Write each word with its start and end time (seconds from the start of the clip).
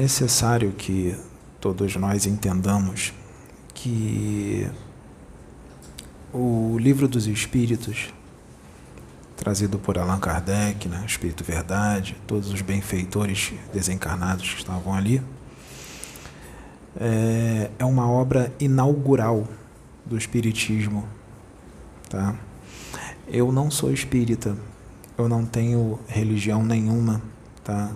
necessário 0.00 0.72
que 0.72 1.14
todos 1.60 1.94
nós 1.96 2.24
entendamos 2.24 3.12
que 3.74 4.66
o 6.32 6.78
livro 6.78 7.06
dos 7.06 7.26
Espíritos, 7.26 8.08
trazido 9.36 9.78
por 9.78 9.98
Allan 9.98 10.18
Kardec, 10.18 10.88
né, 10.88 11.04
Espírito 11.06 11.44
Verdade, 11.44 12.16
todos 12.26 12.50
os 12.50 12.62
benfeitores 12.62 13.52
desencarnados 13.74 14.54
que 14.54 14.60
estavam 14.60 14.94
ali, 14.94 15.20
é, 16.98 17.70
é 17.78 17.84
uma 17.84 18.10
obra 18.10 18.50
inaugural 18.58 19.46
do 20.06 20.16
Espiritismo. 20.16 21.06
Tá? 22.08 22.34
Eu 23.28 23.52
não 23.52 23.70
sou 23.70 23.92
espírita, 23.92 24.56
eu 25.16 25.28
não 25.28 25.44
tenho 25.44 26.00
religião 26.08 26.64
nenhuma, 26.64 27.20
tá? 27.62 27.92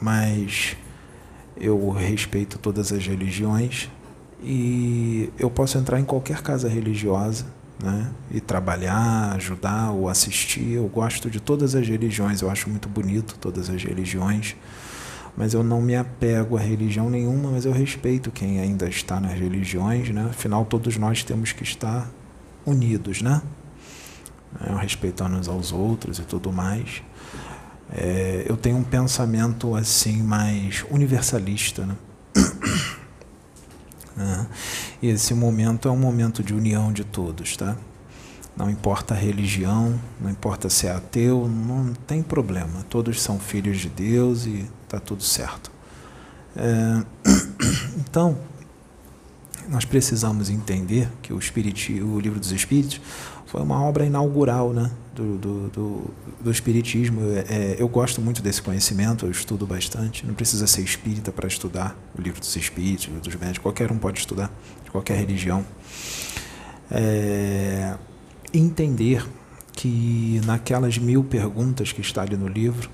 mas 0.00 0.76
eu 1.58 1.90
respeito 1.90 2.58
todas 2.58 2.92
as 2.92 3.06
religiões 3.06 3.90
e 4.42 5.30
eu 5.38 5.50
posso 5.50 5.78
entrar 5.78 5.98
em 5.98 6.04
qualquer 6.04 6.42
casa 6.42 6.68
religiosa 6.68 7.46
né? 7.82 8.10
e 8.30 8.40
trabalhar, 8.40 9.34
ajudar 9.34 9.90
ou 9.90 10.08
assistir. 10.08 10.72
Eu 10.72 10.88
gosto 10.88 11.30
de 11.30 11.40
todas 11.40 11.74
as 11.74 11.86
religiões, 11.86 12.42
eu 12.42 12.50
acho 12.50 12.68
muito 12.68 12.88
bonito 12.88 13.36
todas 13.40 13.70
as 13.70 13.82
religiões, 13.82 14.56
mas 15.36 15.54
eu 15.54 15.62
não 15.62 15.80
me 15.80 15.96
apego 15.96 16.56
a 16.56 16.60
religião 16.60 17.10
nenhuma, 17.10 17.50
mas 17.50 17.64
eu 17.64 17.72
respeito 17.72 18.30
quem 18.30 18.60
ainda 18.60 18.88
está 18.88 19.20
nas 19.20 19.38
religiões, 19.38 20.10
né? 20.10 20.28
afinal, 20.30 20.64
todos 20.64 20.96
nós 20.96 21.22
temos 21.22 21.52
que 21.52 21.62
estar 21.62 22.10
unidos, 22.64 23.22
né? 23.22 23.40
Respeitando 24.80 25.36
uns 25.36 25.48
aos 25.48 25.70
outros 25.70 26.18
e 26.18 26.22
tudo 26.22 26.50
mais. 26.50 27.02
É, 27.92 28.44
eu 28.48 28.56
tenho 28.56 28.76
um 28.76 28.82
pensamento 28.82 29.74
assim 29.74 30.22
mais 30.22 30.84
universalista, 30.90 31.86
né? 31.86 31.96
é. 34.18 34.46
E 35.02 35.08
esse 35.08 35.34
momento 35.34 35.88
é 35.88 35.90
um 35.90 35.96
momento 35.96 36.42
de 36.42 36.54
união 36.54 36.92
de 36.92 37.04
todos, 37.04 37.56
tá? 37.56 37.76
Não 38.56 38.70
importa 38.70 39.14
a 39.14 39.16
religião, 39.16 40.00
não 40.18 40.30
importa 40.30 40.70
se 40.70 40.86
é 40.86 40.90
ateu, 40.90 41.46
não 41.46 41.92
tem 42.06 42.22
problema. 42.22 42.84
Todos 42.88 43.20
são 43.20 43.38
filhos 43.38 43.78
de 43.78 43.90
Deus 43.90 44.46
e 44.46 44.68
tá 44.88 44.98
tudo 44.98 45.22
certo. 45.22 45.70
É, 46.56 47.04
então, 48.00 48.38
nós 49.68 49.84
precisamos 49.84 50.48
entender 50.48 51.08
que 51.20 51.32
o, 51.32 51.38
Espírito, 51.38 51.92
o 52.04 52.18
livro 52.18 52.40
dos 52.40 52.50
Espíritos 52.50 53.00
foi 53.46 53.62
uma 53.62 53.80
obra 53.82 54.04
inaugural 54.04 54.72
né, 54.72 54.90
do, 55.14 55.38
do, 55.38 55.68
do, 55.68 56.10
do 56.40 56.50
Espiritismo. 56.50 57.20
É, 57.48 57.76
eu 57.78 57.88
gosto 57.88 58.20
muito 58.20 58.42
desse 58.42 58.60
conhecimento, 58.60 59.24
eu 59.24 59.30
estudo 59.30 59.66
bastante. 59.66 60.26
Não 60.26 60.34
precisa 60.34 60.66
ser 60.66 60.82
espírita 60.82 61.30
para 61.30 61.46
estudar 61.46 61.96
o 62.18 62.20
livro 62.20 62.40
dos 62.40 62.54
Espíritos, 62.56 63.06
dos 63.06 63.34
médicos, 63.36 63.58
qualquer 63.58 63.90
um 63.92 63.98
pode 63.98 64.18
estudar, 64.18 64.50
de 64.84 64.90
qualquer 64.90 65.16
religião. 65.16 65.64
É, 66.90 67.94
entender 68.52 69.24
que 69.72 70.40
naquelas 70.44 70.98
mil 70.98 71.22
perguntas 71.22 71.92
que 71.92 72.00
está 72.00 72.22
ali 72.22 72.36
no 72.36 72.48
livro, 72.48 72.90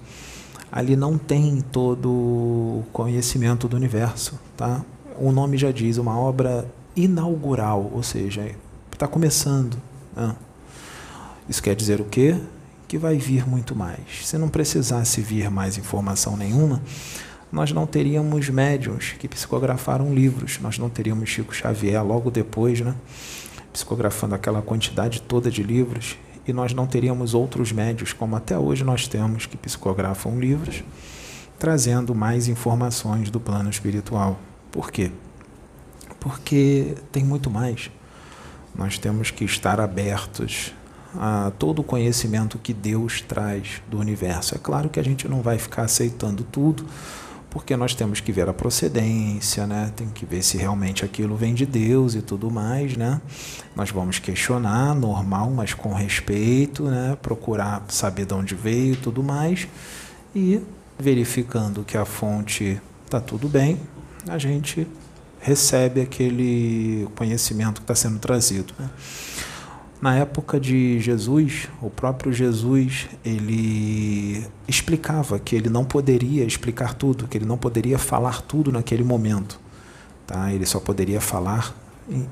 ali 0.71 0.97
não 0.97 1.17
tem 1.17 1.63
todo 1.73 2.11
o 2.11 2.85
conhecimento 2.93 3.67
do 3.67 3.77
universo. 3.77 4.39
Tá? 4.55 4.85
O 5.19 5.33
nome 5.33 5.57
já 5.57 5.71
diz, 5.71 5.97
uma 5.97 6.19
obra 6.19 6.71
inaugural, 6.95 7.91
ou 7.95 8.03
seja, 8.03 8.55
está 8.93 9.09
começando 9.09 9.92
ah. 10.17 10.35
Isso 11.49 11.63
quer 11.63 11.75
dizer 11.75 12.01
o 12.01 12.05
quê? 12.05 12.37
Que 12.87 12.99
vai 12.99 13.17
vir 13.17 13.49
muito 13.49 13.75
mais. 13.75 14.25
Se 14.25 14.39
não 14.39 14.49
precisasse 14.49 15.21
vir 15.21 15.51
mais 15.51 15.77
informação 15.77 16.37
nenhuma, 16.37 16.81
nós 17.51 17.73
não 17.73 17.87
teríamos 17.87 18.49
médiums 18.49 19.15
que 19.19 19.29
psicografaram 19.29 20.15
livros, 20.15 20.59
nós 20.61 20.79
não 20.79 20.89
teríamos 20.89 21.29
Chico 21.29 21.55
Xavier 21.55 22.03
logo 22.05 22.31
depois, 22.31 22.81
né? 22.81 22.95
psicografando 23.73 24.35
aquela 24.35 24.63
quantidade 24.63 25.23
toda 25.23 25.51
de 25.51 25.63
livros, 25.63 26.17
e 26.47 26.53
nós 26.53 26.73
não 26.73 26.87
teríamos 26.87 27.35
outros 27.35 27.73
médios, 27.73 28.13
como 28.13 28.37
até 28.37 28.59
hoje 28.59 28.85
nós 28.85 29.07
temos, 29.07 29.47
que 29.47 29.57
psicografam 29.57 30.39
livros, 30.39 30.83
trazendo 31.59 32.15
mais 32.15 32.49
informações 32.49 33.31
do 33.31 33.39
plano 33.39 33.71
espiritual. 33.71 34.39
Por 34.71 34.91
quê? 34.91 35.11
Porque 36.19 36.95
tem 37.11 37.25
muito 37.25 37.51
mais. 37.51 37.91
Nós 38.75 38.99
temos 38.99 39.31
que 39.31 39.45
estar 39.45 39.81
abertos 39.81 40.73
a 41.15 41.53
todo 41.59 41.81
o 41.81 41.85
conhecimento 41.85 42.59
que 42.59 42.73
Deus 42.73 43.21
traz 43.21 43.83
do 43.91 43.99
universo. 43.99 44.55
É 44.55 44.59
claro 44.59 44.89
que 44.89 44.99
a 44.99 45.05
gente 45.05 45.29
não 45.29 45.43
vai 45.43 45.59
ficar 45.59 45.83
aceitando 45.83 46.43
tudo, 46.43 46.87
porque 47.51 47.77
nós 47.77 47.95
temos 47.95 48.19
que 48.19 48.33
ver 48.33 48.49
a 48.49 48.53
procedência, 48.55 49.67
né? 49.67 49.93
Tem 49.95 50.09
que 50.09 50.25
ver 50.25 50.43
se 50.43 50.57
realmente 50.57 51.05
aquilo 51.05 51.37
vem 51.37 51.53
de 51.53 51.67
Deus 51.67 52.15
e 52.15 52.23
tudo 52.23 52.51
mais, 52.51 52.97
né? 52.97 53.21
Nós 53.77 53.91
vamos 53.91 54.19
questionar, 54.19 54.95
normal, 54.95 55.51
mas 55.51 55.75
com 55.75 55.93
respeito, 55.93 56.85
né? 56.85 57.17
Procurar 57.21 57.85
saber 57.89 58.25
de 58.25 58.33
onde 58.33 58.55
veio 58.55 58.95
e 58.95 58.97
tudo 58.97 59.23
mais 59.23 59.69
e 60.35 60.63
verificando 60.99 61.85
que 61.85 61.97
a 61.97 62.05
fonte 62.05 62.81
está 63.05 63.21
tudo 63.21 63.49
bem, 63.49 63.79
a 64.27 64.39
gente 64.39 64.87
recebe 65.43 66.01
aquele 66.01 67.09
conhecimento 67.17 67.81
que 67.81 67.85
está 67.85 67.95
sendo 67.95 68.19
trazido. 68.21 68.73
Né? 68.79 68.89
Na 70.01 70.17
época 70.17 70.59
de 70.59 71.01
Jesus, 71.01 71.69
o 71.81 71.91
próprio 71.91 72.33
Jesus, 72.33 73.09
ele 73.25 74.47
explicava 74.67 75.39
que 75.39 75.55
ele 75.55 75.69
não 75.69 75.85
poderia 75.85 76.45
explicar 76.45 76.95
tudo, 76.95 77.27
que 77.27 77.39
ele 77.39 77.45
não 77.45 77.59
poderia 77.59 77.99
falar 77.99 78.41
tudo 78.43 78.73
naquele 78.73 79.05
momento. 79.05 79.61
Tá? 80.27 80.53
Ele 80.53 80.65
só 80.65 80.81
poderia 80.81 81.21
falar 81.21 81.77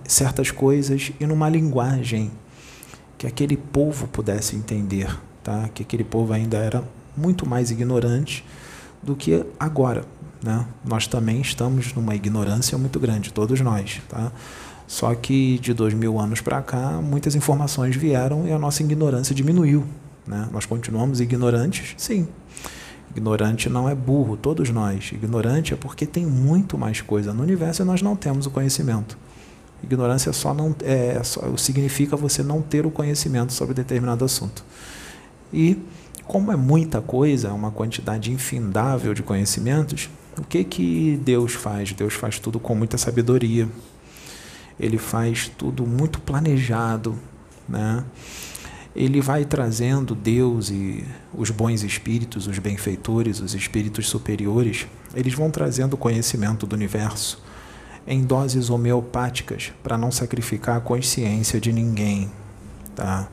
certas 0.04 0.50
coisas 0.50 1.12
e 1.20 1.26
numa 1.26 1.48
linguagem 1.48 2.30
que 3.18 3.26
aquele 3.26 3.56
povo 3.56 4.08
pudesse 4.08 4.56
entender, 4.56 5.14
tá? 5.44 5.68
Que 5.74 5.82
aquele 5.82 6.04
povo 6.04 6.32
ainda 6.32 6.56
era 6.56 6.82
muito 7.16 7.46
mais 7.46 7.70
ignorante 7.70 8.44
do 9.02 9.14
que 9.14 9.44
agora. 9.58 10.04
Né? 10.42 10.64
Nós 10.84 11.06
também 11.06 11.40
estamos 11.40 11.92
numa 11.94 12.14
ignorância 12.14 12.76
muito 12.78 12.98
grande, 12.98 13.32
todos 13.32 13.60
nós. 13.60 14.00
Tá? 14.08 14.32
Só 14.86 15.14
que 15.14 15.58
de 15.58 15.72
dois 15.72 15.94
mil 15.94 16.18
anos 16.18 16.40
para 16.40 16.60
cá, 16.62 17.00
muitas 17.02 17.34
informações 17.34 17.94
vieram 17.94 18.46
e 18.46 18.52
a 18.52 18.58
nossa 18.58 18.82
ignorância 18.82 19.34
diminuiu. 19.34 19.84
Né? 20.26 20.48
Nós 20.52 20.66
continuamos 20.66 21.20
ignorantes? 21.20 21.94
Sim. 21.96 22.26
Ignorante 23.14 23.68
não 23.68 23.88
é 23.88 23.94
burro, 23.94 24.36
todos 24.36 24.70
nós. 24.70 25.10
Ignorante 25.12 25.74
é 25.74 25.76
porque 25.76 26.06
tem 26.06 26.24
muito 26.24 26.78
mais 26.78 27.00
coisa 27.00 27.32
no 27.32 27.42
universo 27.42 27.82
e 27.82 27.84
nós 27.84 28.00
não 28.00 28.14
temos 28.16 28.46
o 28.46 28.50
conhecimento. 28.50 29.18
Ignorância 29.82 30.32
só 30.32 30.52
não 30.52 30.74
é 30.82 31.20
só, 31.22 31.56
significa 31.56 32.16
você 32.16 32.42
não 32.42 32.60
ter 32.60 32.86
o 32.86 32.90
conhecimento 32.90 33.52
sobre 33.52 33.74
determinado 33.74 34.24
assunto. 34.24 34.64
E 35.52 35.78
como 36.24 36.52
é 36.52 36.56
muita 36.56 37.00
coisa, 37.00 37.48
é 37.48 37.52
uma 37.52 37.70
quantidade 37.70 38.30
infindável 38.30 39.14
de 39.14 39.22
conhecimentos, 39.22 40.08
o 40.38 40.42
que 40.42 40.64
que 40.64 41.20
Deus 41.22 41.54
faz? 41.54 41.92
Deus 41.92 42.14
faz 42.14 42.38
tudo 42.38 42.58
com 42.60 42.74
muita 42.74 42.96
sabedoria. 42.96 43.68
Ele 44.78 44.98
faz 44.98 45.50
tudo 45.58 45.86
muito 45.86 46.20
planejado, 46.20 47.18
né? 47.68 48.04
Ele 48.94 49.20
vai 49.20 49.44
trazendo 49.44 50.14
Deus 50.14 50.70
e 50.70 51.04
os 51.32 51.50
bons 51.50 51.82
espíritos, 51.84 52.46
os 52.46 52.58
benfeitores, 52.58 53.40
os 53.40 53.54
espíritos 53.54 54.08
superiores, 54.08 54.86
eles 55.14 55.34
vão 55.34 55.50
trazendo 55.50 55.96
conhecimento 55.96 56.66
do 56.66 56.74
universo 56.74 57.40
em 58.06 58.24
doses 58.24 58.70
homeopáticas 58.70 59.72
para 59.82 59.96
não 59.96 60.10
sacrificar 60.10 60.76
a 60.76 60.80
consciência 60.80 61.60
de 61.60 61.72
ninguém, 61.72 62.30
tá? 62.94 63.28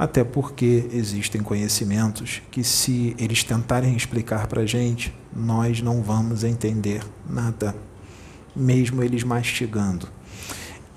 Até 0.00 0.24
porque 0.24 0.88
existem 0.94 1.42
conhecimentos 1.42 2.40
que, 2.50 2.64
se 2.64 3.14
eles 3.18 3.44
tentarem 3.44 3.94
explicar 3.94 4.46
para 4.46 4.62
a 4.62 4.66
gente, 4.66 5.14
nós 5.30 5.82
não 5.82 6.02
vamos 6.02 6.42
entender 6.42 7.04
nada, 7.28 7.76
mesmo 8.56 9.02
eles 9.02 9.22
mastigando. 9.22 10.08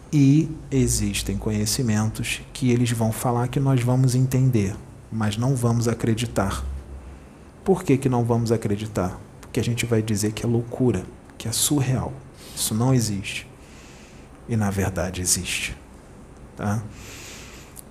E 0.10 0.50
existem 0.72 1.38
conhecimentos 1.38 2.40
que 2.54 2.72
eles 2.72 2.92
vão 2.92 3.12
falar 3.12 3.50
que 3.50 3.60
nós 3.60 3.82
vamos 3.82 4.16
entender, 4.16 4.74
mas 5.12 5.36
não 5.36 5.54
vamos 5.54 5.90
acreditar. 5.90 6.64
Por 7.62 7.84
que, 7.84 7.98
que 7.98 8.08
não 8.08 8.24
vamos 8.24 8.54
acreditar? 8.54 9.20
Porque 9.42 9.60
a 9.60 9.64
gente 9.64 9.86
vai 9.86 10.02
dizer 10.02 10.32
que 10.32 10.46
é 10.46 10.48
loucura, 10.48 11.04
que 11.38 11.50
é 11.50 11.52
surreal. 11.52 12.14
Isso 12.56 12.74
não 12.74 12.94
existe. 12.94 13.50
E 14.48 14.56
na 14.56 14.70
verdade 14.70 15.20
existe. 15.20 15.76
Tá? 16.56 16.82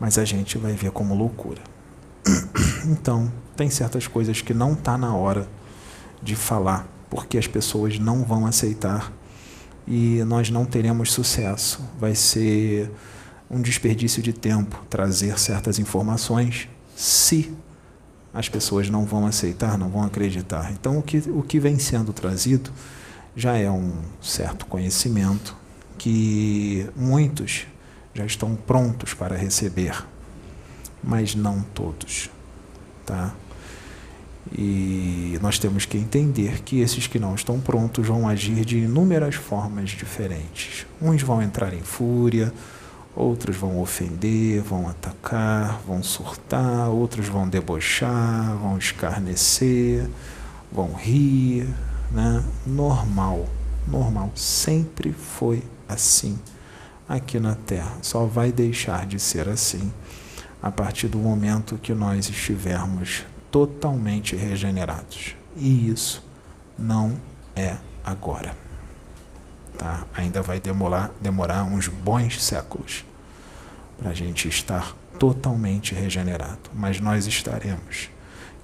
Mas 0.03 0.19
a 0.19 0.25
gente 0.25 0.59
vai 0.59 0.73
ver 0.73 0.91
como 0.91 1.15
loucura. 1.15 1.63
Então, 2.85 3.33
tem 3.57 3.71
certas 3.71 4.09
coisas 4.09 4.43
que 4.43 4.53
não 4.53 4.73
está 4.73 4.99
na 4.99 5.15
hora 5.15 5.49
de 6.21 6.35
falar, 6.35 6.89
porque 7.09 7.39
as 7.39 7.47
pessoas 7.47 7.97
não 7.97 8.25
vão 8.25 8.45
aceitar 8.45 9.13
e 9.87 10.21
nós 10.25 10.51
não 10.51 10.65
teremos 10.65 11.13
sucesso. 11.13 11.81
Vai 12.01 12.17
ser 12.17 12.91
um 13.49 13.63
desperdício 13.63 14.21
de 14.21 14.33
tempo 14.33 14.85
trazer 14.91 15.39
certas 15.39 15.79
informações 15.79 16.69
se 16.97 17.57
as 18.35 18.49
pessoas 18.49 18.91
não 18.91 19.05
vão 19.05 19.25
aceitar, 19.25 19.79
não 19.79 19.89
vão 19.89 20.03
acreditar. 20.03 20.73
Então, 20.73 20.99
o 20.99 21.03
que, 21.03 21.19
o 21.29 21.45
que 21.45 21.61
vem 21.61 21.79
sendo 21.79 22.13
trazido 22.13 22.73
já 23.37 23.57
é 23.57 23.71
um 23.71 23.93
certo 24.21 24.67
conhecimento 24.67 25.57
que 25.97 26.91
muitos 26.97 27.69
já 28.15 28.25
estão 28.25 28.55
prontos 28.55 29.15
para 29.15 29.37
receber, 29.37 30.05
mas 31.03 31.35
não 31.35 31.63
todos, 31.75 32.31
tá? 33.07 33.35
E 34.51 35.39
nós 35.41 35.59
temos 35.59 35.87
que 35.87 35.97
entender 35.97 36.63
que 36.63 36.81
esses 36.81 37.07
que 37.07 37.19
não 37.19 37.35
estão 37.35 37.59
prontos 37.61 38.07
vão 38.07 38.29
agir 38.29 38.65
de 38.65 38.79
inúmeras 38.79 39.37
formas 39.37 39.91
diferentes. 39.91 40.85
Uns 41.01 41.23
vão 41.23 41.41
entrar 41.41 41.73
em 41.73 41.81
fúria, 41.81 42.53
outros 43.15 43.57
vão 43.57 43.81
ofender, 43.81 44.61
vão 44.61 44.89
atacar, 44.89 45.81
vão 45.87 46.03
surtar, 46.03 46.91
outros 46.91 47.29
vão 47.29 47.49
debochar, 47.49 48.57
vão 48.59 48.77
escarnecer, 48.77 50.07
vão 50.71 50.93
rir, 50.93 51.67
né? 52.11 52.45
Normal, 52.67 53.49
normal, 53.89 54.33
sempre 54.35 55.13
foi 55.13 55.63
assim 55.89 56.39
aqui 57.17 57.39
na 57.39 57.55
Terra. 57.55 57.99
Só 58.01 58.25
vai 58.25 58.51
deixar 58.51 59.07
de 59.07 59.19
ser 59.19 59.49
assim 59.49 59.93
a 60.63 60.71
partir 60.71 61.09
do 61.09 61.19
momento 61.19 61.79
que 61.79 61.93
nós 61.93 62.29
estivermos 62.29 63.25
totalmente 63.51 64.35
regenerados. 64.35 65.37
E 65.57 65.91
isso 65.91 66.25
não 66.79 67.17
é 67.55 67.77
agora. 68.03 68.57
Tá? 69.77 70.07
Ainda 70.15 70.41
vai 70.41 70.59
demorar, 70.59 71.11
demorar 71.21 71.65
uns 71.65 71.89
bons 71.89 72.43
séculos 72.43 73.05
para 73.99 74.11
a 74.11 74.15
gente 74.15 74.49
estar 74.49 74.97
totalmente 75.19 75.95
regenerado. 75.95 76.71
Mas 76.73 76.99
nós 77.01 77.27
estaremos. 77.27 78.09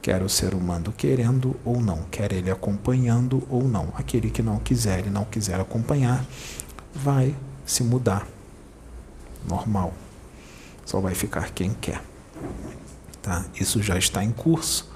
Quer 0.01 0.23
o 0.23 0.29
ser 0.29 0.55
humano 0.55 0.95
querendo 0.97 1.57
ou 1.65 1.81
não, 1.81 2.05
quer 2.05 2.33
ele 2.33 2.51
acompanhando 2.51 3.43
ou 3.51 3.65
não. 3.65 3.93
Aquele 3.95 4.31
que 4.31 4.43
não 4.43 4.59
quiser 4.59 5.07
e 5.07 5.11
não 5.11 5.25
quiser 5.25 5.61
acompanhar, 5.61 6.25
vai 6.95 7.35
se 7.67 7.83
mudar. 7.83 8.27
Normal. 9.47 9.93
Só 10.85 11.01
vai 11.01 11.15
ficar 11.15 11.51
quem 11.51 11.75
quer. 11.75 12.03
Tá? 13.21 13.45
Isso 13.61 13.83
já 13.83 13.99
está 13.99 14.25
em 14.25 14.31
curso, 14.31 14.91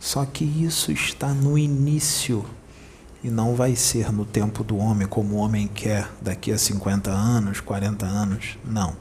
só 0.00 0.24
que 0.24 0.44
isso 0.44 0.90
está 0.90 1.28
no 1.28 1.56
início 1.56 2.44
e 3.22 3.30
não 3.30 3.54
vai 3.54 3.74
ser 3.74 4.12
no 4.12 4.24
tempo 4.24 4.62
do 4.62 4.76
homem 4.76 5.06
como 5.06 5.34
o 5.34 5.38
homem 5.38 5.66
quer 5.66 6.08
daqui 6.20 6.52
a 6.52 6.58
50 6.58 7.10
anos, 7.10 7.60
40 7.60 8.06
anos. 8.06 8.58
Não. 8.64 8.96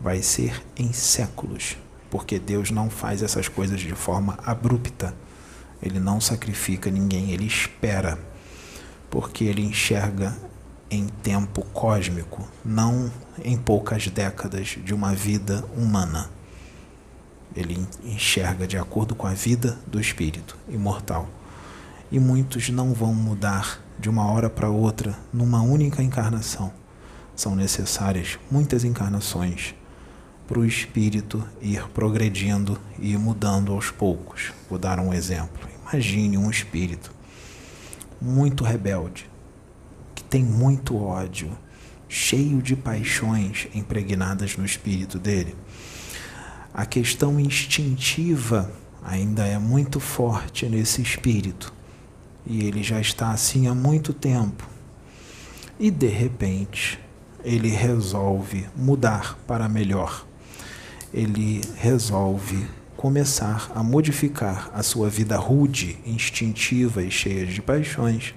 Vai 0.00 0.22
ser 0.22 0.62
em 0.76 0.92
séculos, 0.92 1.76
porque 2.08 2.38
Deus 2.38 2.70
não 2.70 2.88
faz 2.88 3.22
essas 3.22 3.48
coisas 3.48 3.80
de 3.80 3.94
forma 3.94 4.38
abrupta. 4.44 5.12
Ele 5.82 5.98
não 5.98 6.20
sacrifica 6.20 6.90
ninguém, 6.90 7.32
ele 7.32 7.46
espera, 7.46 8.18
porque 9.10 9.44
ele 9.44 9.64
enxerga 9.64 10.36
em 10.90 11.06
tempo 11.06 11.62
cósmico, 11.72 12.46
não 12.64 13.10
em 13.44 13.56
poucas 13.56 14.08
décadas 14.08 14.78
de 14.82 14.94
uma 14.94 15.14
vida 15.14 15.64
humana. 15.76 16.30
Ele 17.54 17.86
enxerga 18.04 18.66
de 18.66 18.78
acordo 18.78 19.14
com 19.14 19.26
a 19.26 19.34
vida 19.34 19.78
do 19.86 20.00
espírito 20.00 20.56
imortal. 20.68 21.28
E 22.10 22.18
muitos 22.18 22.70
não 22.70 22.94
vão 22.94 23.12
mudar 23.12 23.82
de 23.98 24.08
uma 24.08 24.30
hora 24.30 24.48
para 24.48 24.70
outra 24.70 25.18
numa 25.32 25.60
única 25.60 26.02
encarnação. 26.02 26.72
São 27.36 27.54
necessárias 27.54 28.38
muitas 28.50 28.84
encarnações 28.84 29.74
para 30.46 30.58
o 30.58 30.64
espírito 30.64 31.44
ir 31.60 31.86
progredindo 31.88 32.80
e 32.98 33.16
mudando 33.18 33.72
aos 33.72 33.90
poucos. 33.90 34.52
Vou 34.68 34.78
dar 34.78 34.98
um 34.98 35.12
exemplo. 35.12 35.68
Imagine 35.82 36.38
um 36.38 36.50
espírito 36.50 37.12
muito 38.20 38.64
rebelde, 38.64 39.27
tem 40.28 40.44
muito 40.44 40.96
ódio, 40.96 41.50
cheio 42.08 42.62
de 42.62 42.76
paixões 42.76 43.68
impregnadas 43.74 44.56
no 44.56 44.64
espírito 44.64 45.18
dele 45.18 45.54
a 46.78 46.86
questão 46.86 47.40
instintiva 47.40 48.70
ainda 49.04 49.44
é 49.44 49.58
muito 49.58 49.98
forte 49.98 50.68
nesse 50.68 51.02
espírito. 51.02 51.74
E 52.46 52.64
ele 52.64 52.84
já 52.84 53.00
está 53.00 53.32
assim 53.32 53.66
há 53.66 53.74
muito 53.74 54.12
tempo. 54.12 54.64
E 55.76 55.90
de 55.90 56.06
repente, 56.06 57.00
ele 57.42 57.68
resolve 57.68 58.68
mudar 58.76 59.36
para 59.44 59.68
melhor. 59.68 60.24
Ele 61.12 61.62
resolve 61.76 62.64
começar 62.96 63.72
a 63.74 63.82
modificar 63.82 64.70
a 64.72 64.82
sua 64.82 65.10
vida 65.10 65.36
rude, 65.36 65.98
instintiva 66.06 67.02
e 67.02 67.10
cheia 67.10 67.44
de 67.44 67.60
paixões 67.60 68.36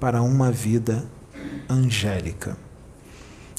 para 0.00 0.20
uma 0.20 0.50
vida 0.50 1.06
angélica. 1.68 2.56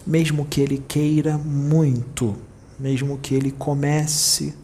Mesmo 0.06 0.46
que 0.46 0.62
ele 0.62 0.84
queira 0.88 1.38
muito 1.38 2.36
mesmo 2.80 3.18
que 3.18 3.36
ele 3.36 3.52
comece 3.52 4.56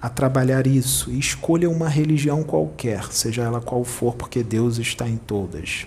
a 0.00 0.08
trabalhar 0.08 0.66
isso 0.66 1.10
escolha 1.10 1.68
uma 1.68 1.88
religião 1.88 2.42
qualquer, 2.42 3.12
seja 3.12 3.42
ela 3.42 3.60
qual 3.60 3.84
for, 3.84 4.14
porque 4.14 4.42
Deus 4.42 4.78
está 4.78 5.08
em 5.08 5.16
todas. 5.16 5.86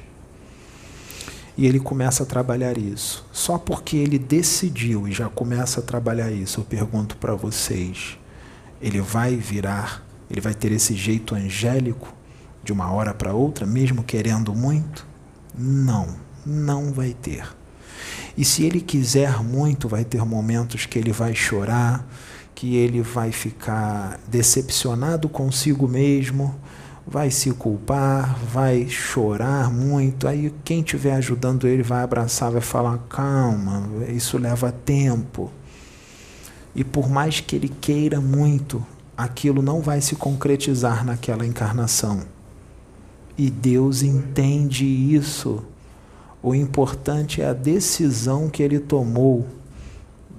E 1.58 1.66
ele 1.66 1.80
começa 1.80 2.24
a 2.24 2.26
trabalhar 2.26 2.78
isso. 2.78 3.26
Só 3.32 3.58
porque 3.58 3.96
ele 3.96 4.20
decidiu 4.20 5.08
e 5.08 5.12
já 5.14 5.30
começa 5.30 5.80
a 5.80 5.84
trabalhar 5.84 6.30
isso, 6.30 6.60
eu 6.60 6.66
pergunto 6.66 7.16
para 7.16 7.34
vocês: 7.34 8.18
ele 8.82 9.00
vai 9.00 9.38
virar, 9.38 10.06
ele 10.30 10.42
vai 10.42 10.54
ter 10.54 10.74
esse 10.74 10.94
jeito 10.94 11.34
angélico 11.34 12.14
de 12.62 12.74
uma 12.74 12.92
hora 12.92 13.14
para 13.14 13.34
outra, 13.34 13.66
mesmo 13.66 14.04
querendo 14.04 14.54
muito? 14.54 15.08
Não, 15.58 16.16
não 16.46 16.92
vai 16.94 17.14
ter. 17.14 17.48
E 18.38 18.44
se 18.44 18.64
ele 18.64 18.82
quiser 18.82 19.42
muito, 19.42 19.88
vai 19.88 20.04
ter 20.04 20.24
momentos 20.26 20.86
que 20.86 21.00
ele 21.00 21.12
vai 21.12 21.34
chorar, 21.34 22.06
que 22.54 22.76
ele 22.76 23.02
vai 23.02 23.32
ficar 23.32 24.20
decepcionado 24.28 25.30
consigo 25.30 25.88
mesmo, 25.88 26.54
vai 27.08 27.30
se 27.30 27.52
culpar, 27.52 28.38
vai 28.52 28.88
chorar 28.90 29.72
muito. 29.72 30.28
Aí 30.28 30.54
quem 30.64 30.80
estiver 30.80 31.14
ajudando 31.14 31.68
ele 31.68 31.84
vai 31.84 32.04
abraçar, 32.04 32.52
vai 32.52 32.62
falar: 32.62 32.98
calma, 33.10 33.90
isso 34.10 34.38
leva 34.38 34.72
tempo. 34.72 35.52
E 36.76 36.84
por 36.84 37.10
mais 37.10 37.40
que 37.40 37.56
ele 37.56 37.70
queira 37.70 38.20
muito, 38.20 38.86
aquilo 39.18 39.62
não 39.62 39.82
vai 39.82 40.02
se 40.02 40.16
concretizar 40.16 41.06
naquela 41.06 41.46
encarnação. 41.46 42.24
E 43.38 43.50
Deus 43.50 44.02
entende 44.02 44.86
isso. 44.86 45.64
O 46.46 46.54
importante 46.54 47.42
é 47.42 47.48
a 47.48 47.54
decisão 47.54 48.52
que 48.52 48.62
ele 48.62 48.80
tomou 48.80 49.48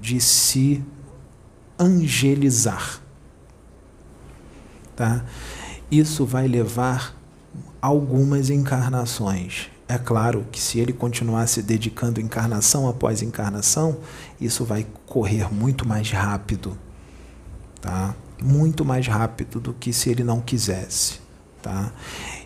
de 0.00 0.20
se 0.20 0.80
angelizar. 1.76 3.00
Tá? 4.94 5.24
Isso 5.90 6.24
vai 6.24 6.46
levar 6.46 7.12
algumas 7.82 8.50
encarnações. 8.50 9.68
É 9.88 9.98
claro 9.98 10.46
que 10.52 10.60
se 10.60 10.78
ele 10.78 10.92
continuar 10.92 11.48
se 11.48 11.60
dedicando 11.60 12.20
encarnação 12.20 12.88
após 12.88 13.20
encarnação, 13.20 13.96
isso 14.40 14.64
vai 14.64 14.86
correr 15.06 15.52
muito 15.52 15.88
mais 15.88 16.08
rápido, 16.12 16.78
tá? 17.80 18.14
Muito 18.40 18.84
mais 18.84 19.08
rápido 19.08 19.58
do 19.58 19.74
que 19.74 19.92
se 19.92 20.08
ele 20.08 20.22
não 20.22 20.40
quisesse, 20.40 21.18
tá? 21.66 21.92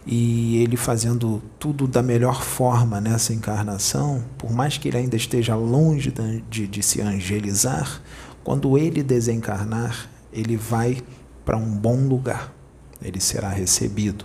e 0.06 0.56
ele 0.62 0.76
fazendo 0.76 1.42
tudo 1.58 1.86
da 1.86 2.02
melhor 2.02 2.42
forma 2.42 3.00
nessa 3.00 3.34
encarnação, 3.34 4.24
por 4.38 4.50
mais 4.50 4.78
que 4.78 4.88
ele 4.88 4.96
ainda 4.96 5.16
esteja 5.16 5.54
longe 5.54 6.12
de, 6.48 6.66
de, 6.66 6.82
se 6.82 7.02
angelizar, 7.02 8.00
quando 8.42 8.78
ele 8.78 9.02
desencarnar, 9.02 10.08
ele 10.32 10.56
vai 10.56 11.02
para 11.44 11.56
um 11.56 11.70
bom 11.70 11.96
lugar, 12.08 12.52
ele 13.02 13.20
será 13.20 13.50
recebido, 13.50 14.24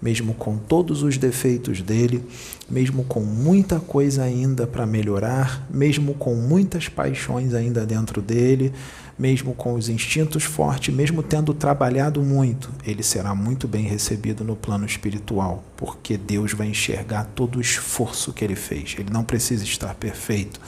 mesmo 0.00 0.34
com 0.34 0.56
todos 0.56 1.02
os 1.02 1.18
defeitos 1.18 1.82
dele, 1.82 2.24
mesmo 2.70 3.02
com 3.02 3.20
muita 3.20 3.80
coisa 3.80 4.22
ainda 4.22 4.68
para 4.68 4.86
melhorar, 4.86 5.66
mesmo 5.68 6.14
com 6.14 6.36
muitas 6.36 6.88
paixões 6.88 7.54
ainda 7.54 7.84
dentro 7.84 8.22
dele, 8.22 8.72
mesmo 9.18 9.52
com 9.52 9.74
os 9.74 9.88
instintos 9.88 10.44
fortes, 10.44 10.94
mesmo 10.94 11.22
tendo 11.22 11.52
trabalhado 11.52 12.22
muito, 12.22 12.70
ele 12.86 13.02
será 13.02 13.34
muito 13.34 13.66
bem 13.66 13.84
recebido 13.84 14.44
no 14.44 14.54
plano 14.54 14.86
espiritual, 14.86 15.64
porque 15.76 16.16
Deus 16.16 16.52
vai 16.52 16.68
enxergar 16.68 17.24
todo 17.34 17.56
o 17.56 17.60
esforço 17.60 18.32
que 18.32 18.44
ele 18.44 18.54
fez. 18.54 18.94
Ele 18.96 19.10
não 19.10 19.24
precisa 19.24 19.64
estar 19.64 19.94
perfeito 19.94 20.60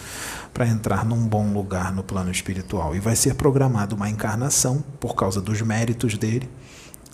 para 0.52 0.66
entrar 0.66 1.04
num 1.04 1.26
bom 1.28 1.52
lugar 1.52 1.92
no 1.92 2.02
plano 2.02 2.30
espiritual. 2.30 2.96
E 2.96 2.98
vai 2.98 3.14
ser 3.14 3.34
programada 3.34 3.94
uma 3.94 4.10
encarnação 4.10 4.82
por 4.98 5.14
causa 5.14 5.40
dos 5.40 5.62
méritos 5.62 6.18
dele, 6.18 6.50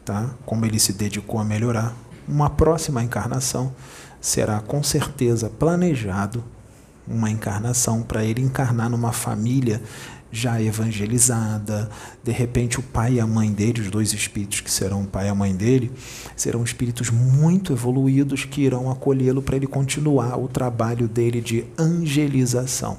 tá? 0.04 0.30
Como 0.46 0.64
ele 0.64 0.78
se 0.78 0.94
dedicou 0.94 1.38
a 1.38 1.44
melhorar. 1.44 1.94
Uma 2.26 2.48
próxima 2.48 3.04
encarnação 3.04 3.74
será 4.20 4.60
com 4.60 4.82
certeza 4.82 5.50
planejado 5.50 6.42
uma 7.06 7.30
encarnação 7.30 8.02
para 8.02 8.24
ele 8.24 8.42
encarnar 8.42 8.90
numa 8.90 9.12
família 9.12 9.80
já 10.30 10.60
evangelizada. 10.60 11.88
De 12.22 12.32
repente, 12.32 12.78
o 12.78 12.82
pai 12.82 13.14
e 13.14 13.20
a 13.20 13.26
mãe 13.26 13.52
dele, 13.52 13.80
os 13.80 13.90
dois 13.90 14.12
espíritos 14.12 14.60
que 14.60 14.70
serão 14.70 15.02
o 15.02 15.06
pai 15.06 15.26
e 15.26 15.28
a 15.28 15.34
mãe 15.34 15.54
dele, 15.54 15.90
serão 16.34 16.62
espíritos 16.62 17.10
muito 17.10 17.72
evoluídos 17.72 18.44
que 18.44 18.62
irão 18.62 18.90
acolhê-lo 18.90 19.42
para 19.42 19.56
ele 19.56 19.66
continuar 19.66 20.38
o 20.38 20.48
trabalho 20.48 21.08
dele 21.08 21.40
de 21.40 21.64
angelização. 21.78 22.98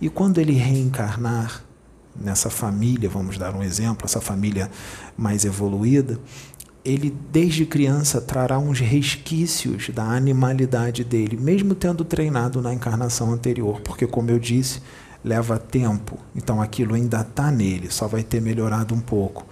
E 0.00 0.08
quando 0.08 0.38
ele 0.38 0.52
reencarnar 0.52 1.62
nessa 2.14 2.50
família, 2.50 3.08
vamos 3.08 3.38
dar 3.38 3.54
um 3.54 3.62
exemplo, 3.62 4.04
essa 4.04 4.20
família 4.20 4.70
mais 5.16 5.44
evoluída, 5.44 6.18
ele 6.84 7.14
desde 7.30 7.64
criança 7.64 8.20
trará 8.20 8.58
uns 8.58 8.80
resquícios 8.80 9.88
da 9.90 10.02
animalidade 10.02 11.04
dele, 11.04 11.36
mesmo 11.36 11.74
tendo 11.74 12.04
treinado 12.04 12.60
na 12.60 12.74
encarnação 12.74 13.32
anterior, 13.32 13.80
porque, 13.82 14.06
como 14.06 14.30
eu 14.30 14.38
disse, 14.38 14.80
leva 15.24 15.58
tempo, 15.58 16.18
então 16.34 16.60
aquilo 16.60 16.94
ainda 16.94 17.20
está 17.20 17.50
nele, 17.50 17.90
só 17.90 18.06
vai 18.06 18.22
ter 18.22 18.40
melhorado 18.40 18.94
um 18.94 19.00
pouco. 19.00 19.46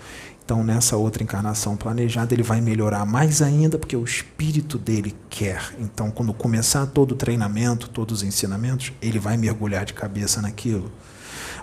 Então, 0.51 0.65
nessa 0.65 0.97
outra 0.97 1.23
encarnação 1.23 1.77
planejada, 1.77 2.35
ele 2.35 2.43
vai 2.43 2.61
melhorar 2.61 3.07
mais 3.07 3.41
ainda, 3.41 3.79
porque 3.79 3.97
o 3.97 4.03
espírito 4.03 4.79
dele 4.79 5.15
quer. 5.29 5.73
Então, 5.79 6.11
quando 6.11 6.35
começar 6.35 6.87
todo 6.87 7.13
o 7.13 7.15
treinamento, 7.15 7.89
todos 7.89 8.19
os 8.19 8.23
ensinamentos, 8.25 8.93
ele 9.01 9.21
vai 9.21 9.37
mergulhar 9.37 9.85
de 9.85 9.95
cabeça 9.95 10.43
naquilo. 10.43 10.91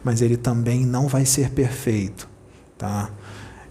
Mas 0.05 0.21
ele 0.21 0.37
também 0.37 0.85
não 0.85 1.09
vai 1.09 1.25
ser 1.25 1.49
perfeito, 1.49 2.29
tá? 2.77 3.09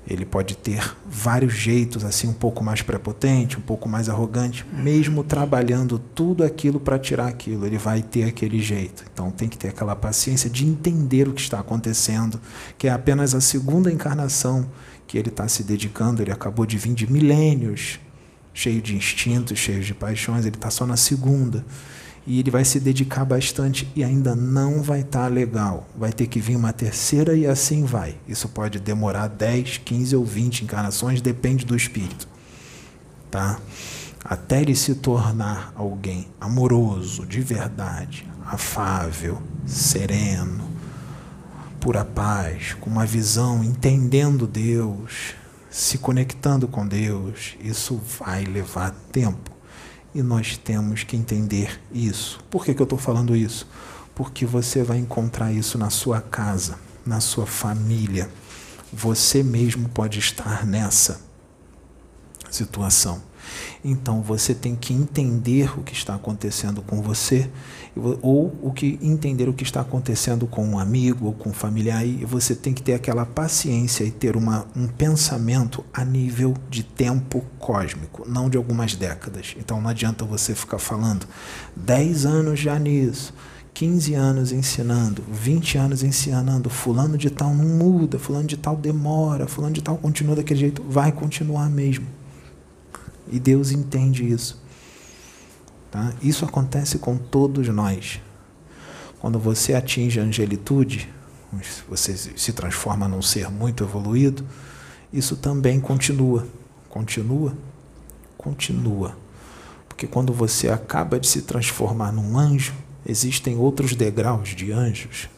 Ele 0.08 0.25
pode 0.25 0.56
ter 0.56 0.96
vários 1.04 1.52
jeitos, 1.52 2.04
assim, 2.04 2.28
um 2.28 2.32
pouco 2.32 2.62
mais 2.62 2.80
prepotente, 2.80 3.58
um 3.58 3.60
pouco 3.60 3.88
mais 3.88 4.08
arrogante, 4.08 4.64
mesmo 4.72 5.25
trabalhando 5.25 5.98
tudo 5.98 6.44
aquilo 6.44 6.78
para 6.78 6.98
tirar 6.98 7.26
aquilo, 7.26 7.66
ele 7.66 7.76
vai 7.76 8.02
ter 8.02 8.22
aquele 8.25 8.60
jeito. 8.60 9.04
Então 9.12 9.30
tem 9.30 9.48
que 9.48 9.58
ter 9.58 9.68
aquela 9.68 9.96
paciência 9.96 10.48
de 10.48 10.64
entender 10.64 11.28
o 11.28 11.32
que 11.32 11.40
está 11.40 11.58
acontecendo, 11.58 12.40
que 12.78 12.86
é 12.86 12.90
apenas 12.90 13.34
a 13.34 13.40
segunda 13.40 13.90
encarnação 13.90 14.70
que 15.08 15.18
ele 15.18 15.28
está 15.28 15.48
se 15.48 15.64
dedicando. 15.64 16.22
Ele 16.22 16.32
acabou 16.32 16.64
de 16.64 16.78
vir 16.78 16.94
de 16.94 17.10
milênios, 17.10 17.98
cheio 18.54 18.80
de 18.80 18.94
instintos, 18.94 19.58
cheio 19.58 19.82
de 19.82 19.92
paixões, 19.92 20.46
ele 20.46 20.56
está 20.56 20.70
só 20.70 20.86
na 20.86 20.96
segunda 20.96 21.64
e 22.26 22.40
ele 22.40 22.50
vai 22.50 22.64
se 22.64 22.80
dedicar 22.80 23.25
bastante 23.25 23.88
e 23.95 24.02
ainda 24.02 24.35
não 24.35 24.83
vai 24.83 25.00
estar 25.00 25.23
tá 25.23 25.28
legal. 25.28 25.87
Vai 25.97 26.12
ter 26.12 26.26
que 26.26 26.40
vir 26.40 26.56
uma 26.56 26.73
terceira 26.73 27.35
e 27.35 27.47
assim 27.47 27.85
vai. 27.85 28.16
Isso 28.26 28.49
pode 28.49 28.80
demorar 28.80 29.28
10, 29.28 29.78
15 29.78 30.16
ou 30.16 30.25
20 30.25 30.64
encarnações, 30.64 31.21
depende 31.21 31.64
do 31.64 31.76
espírito. 31.76 32.26
Tá? 33.30 33.59
Até 34.25 34.61
ele 34.61 34.75
se 34.75 34.97
tornar 34.97 35.73
alguém 35.76 36.26
amoroso, 36.40 37.25
de 37.25 37.40
verdade, 37.40 38.26
afável, 38.45 39.40
sereno, 39.64 40.68
pura 41.78 42.04
paz, 42.04 42.75
com 42.80 42.90
uma 42.90 43.06
visão, 43.06 43.62
entendendo 43.62 44.49
Deus, 44.49 45.35
se 45.71 45.99
conectando 45.99 46.66
com 46.66 46.85
Deus, 46.85 47.54
isso 47.61 48.00
vai 48.18 48.45
levar 48.45 48.90
tempo. 49.12 49.55
E 50.16 50.23
nós 50.23 50.56
temos 50.56 51.04
que 51.04 51.14
entender 51.14 51.78
isso. 51.92 52.40
Por 52.49 52.64
que, 52.64 52.73
que 52.73 52.80
eu 52.80 52.85
estou 52.85 52.99
falando 52.99 53.37
isso? 53.37 53.68
Porque 54.14 54.46
você 54.46 54.82
vai 54.82 54.96
encontrar 54.96 55.52
isso 55.52 55.76
na 55.76 55.90
sua 55.90 56.23
casa, 56.23 56.78
na 57.04 57.20
sua 57.20 57.44
família. 57.44 58.30
Você 58.90 59.42
mesmo 59.42 59.90
pode 59.90 60.18
estar 60.18 60.64
nessa 60.64 61.20
situação. 62.50 63.23
Então 63.84 64.22
você 64.22 64.54
tem 64.54 64.74
que 64.74 64.92
entender 64.92 65.78
o 65.78 65.82
que 65.82 65.92
está 65.92 66.14
acontecendo 66.14 66.82
com 66.82 67.00
você, 67.00 67.48
ou 68.20 68.54
o 68.62 68.72
que 68.72 68.98
entender 69.00 69.48
o 69.48 69.54
que 69.54 69.62
está 69.62 69.80
acontecendo 69.80 70.46
com 70.46 70.66
um 70.66 70.78
amigo 70.78 71.26
ou 71.26 71.32
com 71.32 71.50
um 71.50 71.54
familiar, 71.54 72.06
e 72.06 72.24
você 72.24 72.54
tem 72.54 72.74
que 72.74 72.82
ter 72.82 72.94
aquela 72.94 73.24
paciência 73.24 74.04
e 74.04 74.10
ter 74.10 74.36
uma, 74.36 74.66
um 74.76 74.86
pensamento 74.86 75.84
a 75.92 76.04
nível 76.04 76.54
de 76.68 76.82
tempo 76.82 77.44
cósmico, 77.58 78.28
não 78.28 78.50
de 78.50 78.56
algumas 78.56 78.94
décadas. 78.94 79.54
Então 79.58 79.80
não 79.80 79.88
adianta 79.88 80.24
você 80.24 80.54
ficar 80.54 80.78
falando 80.78 81.26
10 81.74 82.26
anos 82.26 82.60
já 82.60 82.78
nisso. 82.78 83.32
15 83.76 84.14
anos 84.14 84.52
ensinando, 84.52 85.22
20 85.30 85.76
anos 85.76 86.02
ensinando, 86.02 86.70
fulano 86.70 87.18
de 87.18 87.28
tal 87.28 87.54
não 87.54 87.66
muda, 87.66 88.18
fulano 88.18 88.46
de 88.46 88.56
tal 88.56 88.74
demora, 88.74 89.46
fulano 89.46 89.74
de 89.74 89.82
tal 89.82 89.98
continua 89.98 90.34
daquele 90.34 90.60
jeito, 90.60 90.82
vai 90.88 91.12
continuar 91.12 91.68
mesmo. 91.68 92.06
E 93.28 93.38
Deus 93.38 93.71
entende 93.71 94.28
isso. 94.28 94.61
Tá? 95.90 96.12
Isso 96.23 96.45
acontece 96.45 96.99
com 96.99 97.16
todos 97.16 97.66
nós. 97.68 98.21
Quando 99.18 99.38
você 99.38 99.75
atinge 99.75 100.21
a 100.21 100.23
angelitude, 100.23 101.09
você 101.88 102.16
se 102.16 102.52
transforma 102.52 103.09
num 103.09 103.23
ser 103.23 103.50
muito 103.50 103.83
evoluído, 103.83 104.45
isso 105.12 105.37
também 105.37 105.80
continua. 105.80 106.47
Continua? 106.90 107.54
Continua. 108.37 109.16
Porque 109.88 110.06
quando 110.06 110.33
você 110.33 110.68
acaba 110.68 111.18
de 111.18 111.26
se 111.26 111.42
transformar 111.42 112.12
num 112.12 112.38
anjo, 112.38 112.75
existem 113.06 113.56
outros 113.56 113.97
degraus 113.97 114.50
de 114.50 114.73
anjos 114.73 115.28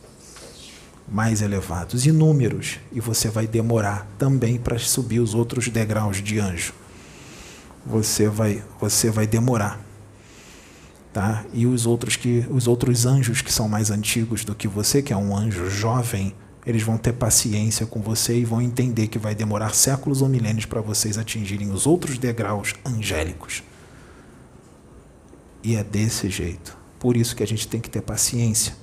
mais 1.10 1.40
elevados, 1.40 2.04
inúmeros, 2.04 2.78
e 2.92 3.00
você 3.00 3.30
vai 3.30 3.46
demorar 3.46 4.06
também 4.18 4.58
para 4.58 4.78
subir 4.78 5.20
os 5.20 5.34
outros 5.34 5.68
degraus 5.68 6.22
de 6.22 6.38
anjo 6.38 6.74
você 7.84 8.28
vai, 8.28 8.62
você 8.80 9.10
vai 9.10 9.26
demorar. 9.26 9.80
Tá? 11.12 11.44
E 11.52 11.66
os 11.66 11.86
outros 11.86 12.16
que 12.16 12.46
os 12.50 12.68
outros 12.68 13.06
anjos 13.06 13.40
que 13.40 13.52
são 13.52 13.68
mais 13.68 13.90
antigos 13.90 14.44
do 14.44 14.54
que 14.54 14.68
você, 14.68 15.02
que 15.02 15.12
é 15.12 15.16
um 15.16 15.36
anjo 15.36 15.68
jovem, 15.68 16.34
eles 16.66 16.82
vão 16.82 16.98
ter 16.98 17.14
paciência 17.14 17.86
com 17.86 18.00
você 18.00 18.38
e 18.38 18.44
vão 18.44 18.60
entender 18.60 19.08
que 19.08 19.18
vai 19.18 19.34
demorar 19.34 19.74
séculos 19.74 20.20
ou 20.20 20.28
milênios 20.28 20.66
para 20.66 20.80
vocês 20.80 21.16
atingirem 21.16 21.70
os 21.70 21.86
outros 21.86 22.18
degraus 22.18 22.74
angélicos. 22.84 23.62
E 25.62 25.76
é 25.76 25.82
desse 25.82 26.28
jeito. 26.28 26.76
Por 26.98 27.16
isso 27.16 27.34
que 27.34 27.42
a 27.42 27.46
gente 27.46 27.66
tem 27.66 27.80
que 27.80 27.88
ter 27.88 28.02
paciência 28.02 28.76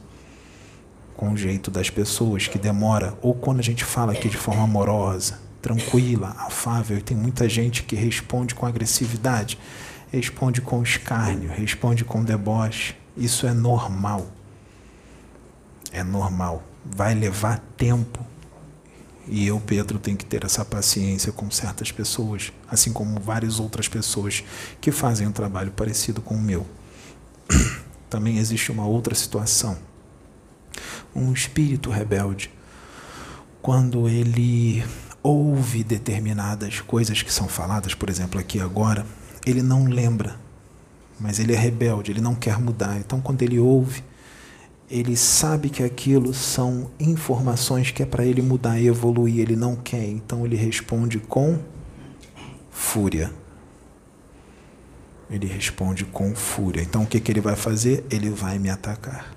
com 1.16 1.32
o 1.32 1.38
jeito 1.38 1.72
das 1.72 1.90
pessoas 1.90 2.48
que 2.48 2.58
demora, 2.58 3.18
ou 3.22 3.34
quando 3.34 3.60
a 3.60 3.64
gente 3.64 3.86
fala 3.86 4.12
aqui 4.12 4.28
de 4.28 4.38
forma 4.38 4.64
amorosa, 4.64 5.40
tranquila, 5.66 6.36
afável, 6.38 6.96
e 6.96 7.02
tem 7.02 7.18
muita 7.18 7.50
gente 7.50 7.82
que 7.82 7.96
responde 7.96 8.54
com 8.54 8.68
agressividade, 8.68 9.58
responde 10.12 10.62
com 10.62 10.84
escárnio, 10.84 11.50
responde 11.50 12.06
com 12.06 12.24
deboche. 12.24 12.96
Isso 13.18 13.48
é 13.48 13.54
normal. 13.54 14.28
É 15.92 16.04
normal. 16.04 16.62
Vai 16.86 17.16
levar 17.16 17.58
tempo. 17.76 18.24
E 19.28 19.48
eu, 19.48 19.60
Pedro, 19.60 19.98
tenho 19.98 20.16
que 20.16 20.24
ter 20.24 20.46
essa 20.46 20.64
paciência 20.64 21.32
com 21.32 21.50
certas 21.50 21.92
pessoas, 21.92 22.54
assim 22.70 22.94
como 22.94 23.20
várias 23.20 23.60
outras 23.60 23.88
pessoas 23.88 24.44
que 24.80 24.92
fazem 24.92 25.26
um 25.26 25.32
trabalho 25.32 25.72
parecido 25.72 26.22
com 26.22 26.36
o 26.36 26.42
meu. 26.42 26.64
Também 28.08 28.38
existe 28.38 28.72
uma 28.72 28.86
outra 28.86 29.16
situação. 29.16 29.80
Um 31.16 31.34
espírito 31.34 31.90
rebelde, 31.90 32.52
quando 33.64 34.08
ele 34.08 34.84
ouve 35.26 35.84
determinadas 35.84 36.82
coisas 36.82 37.24
que 37.24 37.34
são 37.34 37.48
faladas, 37.48 37.96
por 37.96 38.10
exemplo, 38.12 38.40
aqui 38.40 38.60
agora, 38.60 39.04
ele 39.44 39.64
não 39.64 39.86
lembra, 39.86 40.36
mas 41.20 41.40
ele 41.40 41.54
é 41.54 41.58
rebelde, 41.58 42.12
ele 42.12 42.22
não 42.22 42.36
quer 42.36 42.60
mudar. 42.60 42.96
Então, 43.00 43.20
quando 43.20 43.42
ele 43.42 43.58
ouve, 43.58 44.04
ele 44.88 45.18
sabe 45.18 45.72
que 45.72 45.82
aquilo 45.82 46.32
são 46.32 46.92
informações 47.00 47.90
que 47.90 48.04
é 48.04 48.06
para 48.06 48.24
ele 48.24 48.44
mudar 48.44 48.80
e 48.80 48.86
evoluir, 48.86 49.40
ele 49.40 49.56
não 49.56 49.76
quer, 49.76 50.08
então 50.08 50.46
ele 50.46 50.56
responde 50.56 51.18
com 51.18 51.58
fúria. 52.70 53.32
Ele 55.28 55.48
responde 55.48 56.06
com 56.06 56.36
fúria. 56.36 56.84
Então 56.84 57.02
o 57.02 57.08
que, 57.08 57.20
que 57.20 57.32
ele 57.32 57.42
vai 57.42 57.56
fazer? 57.56 58.06
Ele 58.12 58.30
vai 58.30 58.60
me 58.60 58.70
atacar. 58.70 59.34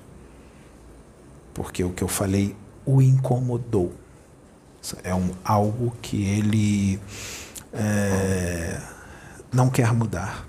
Porque 1.54 1.82
o 1.82 1.92
que 1.92 2.02
eu 2.02 2.08
falei 2.08 2.54
o 2.84 3.00
incomodou. 3.00 3.94
É 5.02 5.14
um, 5.14 5.30
algo 5.44 5.96
que 6.00 6.24
ele 6.24 7.00
é, 7.72 8.80
não 9.52 9.70
quer 9.70 9.92
mudar. 9.92 10.46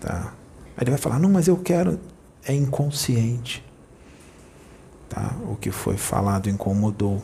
Tá? 0.00 0.32
Aí 0.76 0.84
ele 0.84 0.90
vai 0.90 0.98
falar, 0.98 1.18
não, 1.18 1.30
mas 1.30 1.48
eu 1.48 1.56
quero. 1.56 2.00
É 2.44 2.54
inconsciente. 2.54 3.64
Tá? 5.08 5.34
O 5.46 5.56
que 5.56 5.70
foi 5.70 5.96
falado 5.96 6.48
incomodou. 6.48 7.22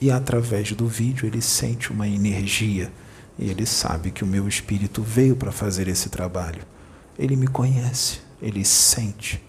E 0.00 0.10
através 0.10 0.72
do 0.72 0.86
vídeo 0.86 1.26
ele 1.26 1.40
sente 1.40 1.92
uma 1.92 2.08
energia. 2.08 2.92
E 3.38 3.48
ele 3.48 3.66
sabe 3.66 4.10
que 4.10 4.24
o 4.24 4.26
meu 4.26 4.48
espírito 4.48 5.02
veio 5.02 5.36
para 5.36 5.52
fazer 5.52 5.86
esse 5.88 6.08
trabalho. 6.08 6.62
Ele 7.18 7.36
me 7.36 7.46
conhece, 7.46 8.20
ele 8.42 8.64
sente. 8.64 9.42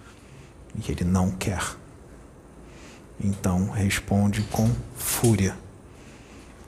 E 0.76 0.92
ele 0.92 1.04
não 1.04 1.32
quer. 1.32 1.79
Então 3.22 3.70
responde 3.70 4.42
com 4.44 4.70
fúria, 4.96 5.58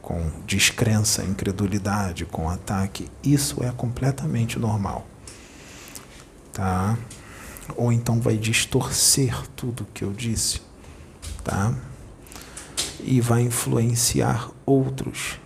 com 0.01 0.29
descrença, 0.46 1.24
incredulidade, 1.24 2.25
com 2.25 2.50
ataque. 2.50 3.08
Isso 3.24 3.63
é 3.63 3.72
completamente 3.72 4.60
normal. 4.60 5.08
Tá? 6.51 6.98
Ou 7.77 7.91
então 7.91 8.20
vai 8.20 8.36
distorcer 8.36 9.41
tudo 9.55 9.88
que 9.93 10.03
eu 10.03 10.12
disse, 10.12 10.62
tá? 11.43 11.74
e 13.03 13.20
vai 13.20 13.41
influenciar 13.41 14.50
outros 14.65 15.39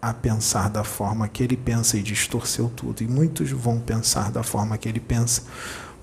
a 0.00 0.12
pensar 0.12 0.68
da 0.68 0.82
forma 0.82 1.28
que 1.28 1.42
ele 1.42 1.56
pensa 1.56 1.96
e 1.96 2.02
distorceu 2.02 2.68
tudo. 2.68 3.02
E 3.02 3.06
muitos 3.06 3.50
vão 3.50 3.78
pensar 3.78 4.30
da 4.30 4.42
forma 4.42 4.76
que 4.76 4.88
ele 4.88 5.00
pensa, 5.00 5.42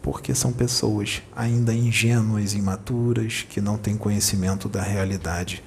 porque 0.01 0.33
são 0.33 0.51
pessoas 0.51 1.21
ainda 1.35 1.73
ingênuas, 1.73 2.53
imaturas, 2.53 3.45
que 3.49 3.59
não 3.59 3.77
têm 3.77 3.97
conhecimento 3.97 4.69
da 4.69 4.81
realidade 4.81 5.63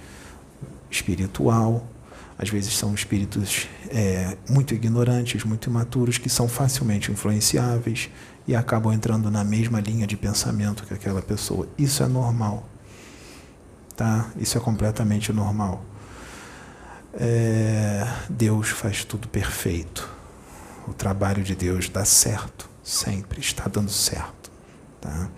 espiritual. 0.90 1.86
Às 2.38 2.48
vezes 2.48 2.76
são 2.76 2.94
espíritos 2.94 3.68
é, 3.88 4.36
muito 4.48 4.74
ignorantes, 4.74 5.44
muito 5.44 5.68
imaturos, 5.68 6.18
que 6.18 6.28
são 6.28 6.48
facilmente 6.48 7.12
influenciáveis 7.12 8.10
e 8.46 8.56
acabam 8.56 8.92
entrando 8.92 9.30
na 9.30 9.44
mesma 9.44 9.80
linha 9.80 10.06
de 10.06 10.16
pensamento 10.16 10.84
que 10.84 10.94
aquela 10.94 11.22
pessoa. 11.22 11.68
Isso 11.78 12.02
é 12.02 12.08
normal. 12.08 12.68
Tá? 13.96 14.30
Isso 14.36 14.56
é 14.56 14.60
completamente 14.60 15.32
normal. 15.32 15.84
É, 17.14 18.06
Deus 18.28 18.70
faz 18.70 19.04
tudo 19.04 19.28
perfeito. 19.28 20.08
O 20.88 20.92
trabalho 20.92 21.44
de 21.44 21.54
Deus 21.54 21.88
dá 21.88 22.04
certo, 22.04 22.68
sempre 22.82 23.40
está 23.40 23.68
dando 23.68 23.90
certo. 23.90 24.50
Tá? 25.00 25.28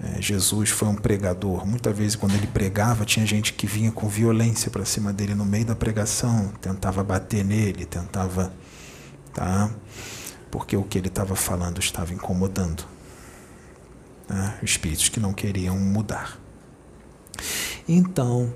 É, 0.00 0.20
Jesus 0.20 0.70
foi 0.70 0.88
um 0.88 0.94
pregador. 0.94 1.66
Muitas 1.66 1.96
vezes, 1.96 2.16
quando 2.16 2.34
ele 2.34 2.46
pregava, 2.46 3.04
tinha 3.04 3.24
gente 3.24 3.54
que 3.54 3.66
vinha 3.66 3.90
com 3.90 4.08
violência 4.08 4.70
para 4.70 4.84
cima 4.84 5.12
dele 5.12 5.34
no 5.34 5.44
meio 5.44 5.64
da 5.64 5.74
pregação, 5.74 6.48
tentava 6.60 7.02
bater 7.02 7.44
nele, 7.44 7.86
tentava. 7.86 8.52
Tá? 9.32 9.70
Porque 10.50 10.76
o 10.76 10.82
que 10.82 10.98
ele 10.98 11.08
estava 11.08 11.34
falando 11.34 11.80
estava 11.80 12.12
incomodando. 12.12 12.84
Tá? 14.28 14.58
Espíritos 14.62 15.08
que 15.08 15.18
não 15.18 15.32
queriam 15.32 15.78
mudar. 15.78 16.38
Então, 17.88 18.52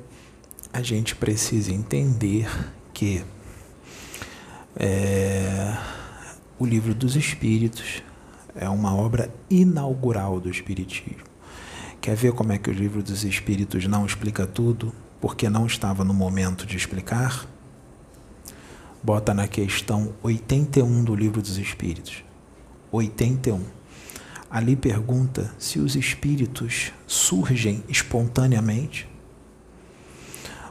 a 0.72 0.82
gente 0.82 1.14
precisa 1.14 1.72
entender 1.72 2.48
que 2.92 3.24
é, 4.76 5.76
o 6.60 6.66
livro 6.66 6.94
dos 6.94 7.16
Espíritos 7.16 8.02
é 8.54 8.68
uma 8.68 8.94
obra 8.94 9.32
inaugural 9.48 10.38
do 10.38 10.50
Espiritismo. 10.50 11.24
Quer 12.02 12.14
ver 12.14 12.32
como 12.34 12.52
é 12.52 12.58
que 12.58 12.68
o 12.68 12.72
livro 12.72 13.02
dos 13.02 13.24
Espíritos 13.24 13.86
não 13.86 14.04
explica 14.04 14.46
tudo, 14.46 14.92
porque 15.22 15.48
não 15.48 15.64
estava 15.64 16.04
no 16.04 16.12
momento 16.12 16.66
de 16.66 16.76
explicar? 16.76 17.46
Bota 19.02 19.32
na 19.32 19.48
questão 19.48 20.12
81 20.22 21.02
do 21.02 21.14
livro 21.14 21.40
dos 21.40 21.56
Espíritos. 21.56 22.22
81. 22.92 23.64
Ali 24.50 24.76
pergunta 24.76 25.54
se 25.58 25.78
os 25.78 25.96
espíritos 25.96 26.92
surgem 27.06 27.82
espontaneamente 27.88 29.08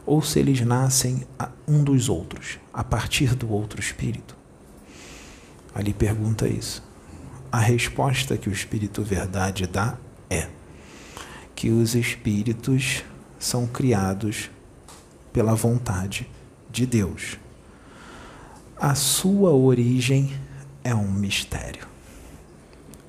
ou 0.05 0.21
se 0.21 0.37
eles 0.37 0.61
nascem 0.61 1.23
um 1.67 1.83
dos 1.83 2.09
outros, 2.09 2.59
a 2.71 2.83
partir 2.83 3.33
do 3.33 3.51
outro 3.51 3.79
espírito. 3.79 4.38
Ali 5.73 5.93
pergunta 5.93 6.47
isso. 6.47 6.83
A 7.51 7.59
resposta 7.59 8.37
que 8.37 8.49
o 8.49 8.53
Espírito 8.53 9.03
Verdade 9.03 9.65
dá 9.65 9.97
é 10.29 10.47
que 11.55 11.69
os 11.69 11.95
espíritos 11.95 13.03
são 13.39 13.67
criados 13.67 14.49
pela 15.33 15.55
vontade 15.55 16.29
de 16.69 16.85
Deus. 16.85 17.37
A 18.77 18.95
sua 18.95 19.51
origem 19.51 20.31
é 20.83 20.93
um 20.95 21.11
mistério. 21.11 21.87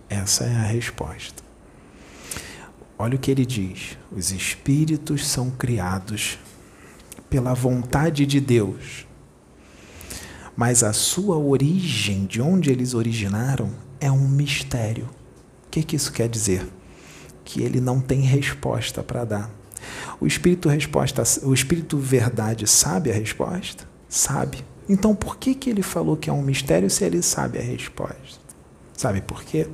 Essa 0.09 0.45
é 0.45 0.57
a 0.57 0.63
resposta. 0.63 1.43
Olha 2.99 3.17
o 3.17 3.19
que 3.19 3.31
ele 3.31 3.47
diz: 3.47 3.97
os 4.11 4.33
espíritos 4.33 5.27
são 5.27 5.51
criados 5.51 6.39
pela 7.29 7.55
vontade 7.55 8.27
de 8.27 8.41
Deus. 8.41 9.07
Mas 10.57 10.83
a 10.83 10.93
sua 10.93 11.37
origem, 11.37 12.27
de 12.27 12.41
onde 12.41 12.71
eles 12.71 12.95
originaram, 12.95 13.71
é 14.01 14.11
um 14.11 14.29
mistério. 14.29 15.05
O 15.67 15.71
que, 15.71 15.83
que 15.83 15.97
isso 15.97 16.13
quer 16.13 16.29
dizer? 16.29 16.67
Que 17.45 17.63
ele 17.63 17.81
não 17.81 18.01
tem 18.01 18.21
resposta 18.21 19.03
para 19.03 19.25
dar. 19.25 19.51
O 20.21 20.27
espírito 20.27 20.69
resposta, 20.69 21.23
o 21.43 21.55
espírito 21.55 21.97
verdade 21.97 22.67
sabe 22.67 23.11
a 23.11 23.15
resposta? 23.15 23.89
Sabe. 24.09 24.65
Então 24.89 25.15
por 25.15 25.37
que, 25.37 25.55
que 25.55 25.71
ele 25.71 25.83
falou 25.83 26.17
que 26.17 26.29
é 26.29 26.33
um 26.33 26.43
mistério 26.43 26.91
se 26.91 27.05
ele 27.05 27.23
sabe 27.23 27.59
a 27.59 27.63
resposta? 27.63 28.41
Sabe 28.97 29.21
por 29.21 29.45
quê? 29.45 29.67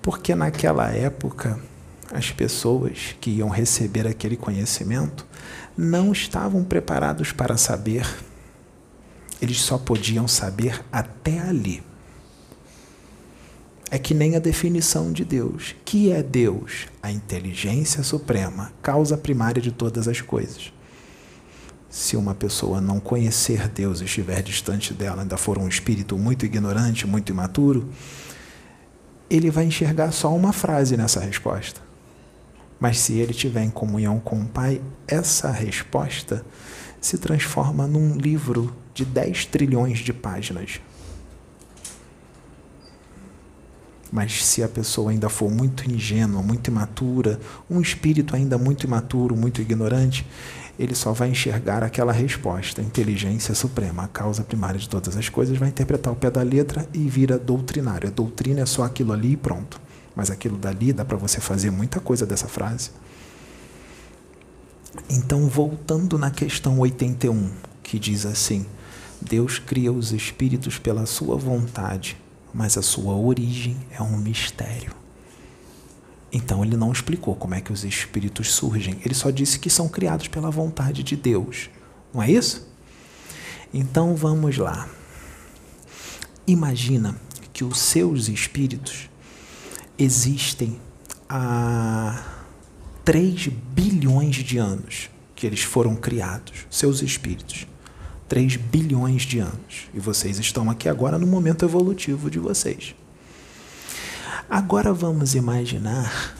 Porque 0.00 0.34
naquela 0.34 0.90
época 0.90 1.60
as 2.12 2.30
pessoas 2.30 3.14
que 3.20 3.30
iam 3.30 3.48
receber 3.48 4.06
aquele 4.06 4.36
conhecimento 4.36 5.26
não 5.76 6.12
estavam 6.12 6.64
preparados 6.64 7.32
para 7.32 7.56
saber. 7.56 8.06
Eles 9.42 9.60
só 9.60 9.76
podiam 9.76 10.28
saber 10.28 10.84
até 10.92 11.40
ali. 11.40 11.82
É 13.90 13.98
que 13.98 14.14
nem 14.14 14.36
a 14.36 14.38
definição 14.38 15.12
de 15.12 15.24
Deus. 15.24 15.74
Que 15.84 16.12
é 16.12 16.22
Deus? 16.22 16.86
A 17.02 17.10
inteligência 17.10 18.04
suprema, 18.04 18.72
causa 18.80 19.18
primária 19.18 19.60
de 19.60 19.72
todas 19.72 20.06
as 20.06 20.20
coisas. 20.20 20.72
Se 21.90 22.16
uma 22.16 22.36
pessoa 22.36 22.80
não 22.80 23.00
conhecer 23.00 23.66
Deus 23.66 24.00
e 24.00 24.04
estiver 24.04 24.44
distante 24.44 24.94
dela, 24.94 25.22
ainda 25.22 25.36
for 25.36 25.58
um 25.58 25.66
espírito 25.66 26.16
muito 26.16 26.46
ignorante, 26.46 27.04
muito 27.04 27.32
imaturo, 27.32 27.88
ele 29.28 29.50
vai 29.50 29.64
enxergar 29.64 30.12
só 30.12 30.32
uma 30.32 30.52
frase 30.52 30.96
nessa 30.96 31.18
resposta. 31.18 31.80
Mas 32.78 33.00
se 33.00 33.14
ele 33.14 33.32
estiver 33.32 33.64
em 33.64 33.70
comunhão 33.70 34.20
com 34.20 34.40
o 34.40 34.46
Pai, 34.46 34.80
essa 35.08 35.50
resposta 35.50 36.44
se 37.02 37.18
transforma 37.18 37.86
num 37.86 38.16
livro 38.16 38.74
de 38.94 39.04
10 39.04 39.46
trilhões 39.46 39.98
de 39.98 40.12
páginas. 40.12 40.80
Mas 44.10 44.44
se 44.44 44.62
a 44.62 44.68
pessoa 44.68 45.10
ainda 45.10 45.28
for 45.28 45.50
muito 45.50 45.90
ingênua, 45.90 46.42
muito 46.42 46.68
imatura, 46.68 47.40
um 47.68 47.80
espírito 47.80 48.36
ainda 48.36 48.56
muito 48.56 48.84
imaturo, 48.84 49.34
muito 49.34 49.60
ignorante, 49.60 50.26
ele 50.78 50.94
só 50.94 51.12
vai 51.12 51.30
enxergar 51.30 51.82
aquela 51.82 52.12
resposta, 52.12 52.80
inteligência 52.80 53.54
suprema, 53.54 54.04
a 54.04 54.08
causa 54.08 54.42
primária 54.42 54.78
de 54.78 54.88
todas 54.88 55.16
as 55.16 55.28
coisas, 55.28 55.56
vai 55.56 55.70
interpretar 55.70 56.12
o 56.12 56.16
pé 56.16 56.30
da 56.30 56.42
letra 56.42 56.86
e 56.94 57.08
vira 57.08 57.38
doutrinário. 57.38 58.08
A 58.08 58.12
doutrina 58.12 58.60
é 58.60 58.66
só 58.66 58.84
aquilo 58.84 59.12
ali 59.12 59.32
e 59.32 59.36
pronto. 59.36 59.80
Mas 60.14 60.30
aquilo 60.30 60.58
dali 60.58 60.92
dá 60.92 61.04
para 61.04 61.16
você 61.16 61.40
fazer 61.40 61.70
muita 61.70 61.98
coisa 61.98 62.26
dessa 62.26 62.46
frase. 62.46 62.90
Então, 65.08 65.48
voltando 65.48 66.18
na 66.18 66.30
questão 66.30 66.78
81, 66.78 67.50
que 67.82 67.98
diz 67.98 68.26
assim: 68.26 68.66
Deus 69.20 69.58
cria 69.58 69.92
os 69.92 70.12
espíritos 70.12 70.78
pela 70.78 71.06
sua 71.06 71.36
vontade, 71.36 72.16
mas 72.52 72.76
a 72.76 72.82
sua 72.82 73.14
origem 73.14 73.76
é 73.90 74.02
um 74.02 74.16
mistério. 74.16 74.92
Então, 76.32 76.64
ele 76.64 76.76
não 76.76 76.90
explicou 76.90 77.34
como 77.34 77.54
é 77.54 77.60
que 77.60 77.72
os 77.72 77.84
espíritos 77.84 78.52
surgem, 78.52 78.98
ele 79.04 79.14
só 79.14 79.30
disse 79.30 79.58
que 79.58 79.68
são 79.68 79.88
criados 79.88 80.28
pela 80.28 80.50
vontade 80.50 81.02
de 81.02 81.14
Deus. 81.14 81.68
Não 82.12 82.22
é 82.22 82.30
isso? 82.30 82.66
Então, 83.72 84.14
vamos 84.14 84.56
lá. 84.56 84.88
Imagina 86.46 87.16
que 87.52 87.64
os 87.64 87.78
seus 87.78 88.28
espíritos 88.28 89.08
existem 89.98 90.80
há 91.28 92.41
3 93.04 93.48
bilhões 93.74 94.36
de 94.36 94.58
anos 94.58 95.10
que 95.34 95.46
eles 95.46 95.62
foram 95.62 95.96
criados, 95.96 96.66
seus 96.70 97.02
espíritos. 97.02 97.66
3 98.28 98.56
bilhões 98.56 99.22
de 99.22 99.40
anos. 99.40 99.88
E 99.92 100.00
vocês 100.00 100.38
estão 100.38 100.70
aqui 100.70 100.88
agora 100.88 101.18
no 101.18 101.26
momento 101.26 101.64
evolutivo 101.64 102.30
de 102.30 102.38
vocês. 102.38 102.94
Agora 104.48 104.92
vamos 104.92 105.34
imaginar. 105.34 106.36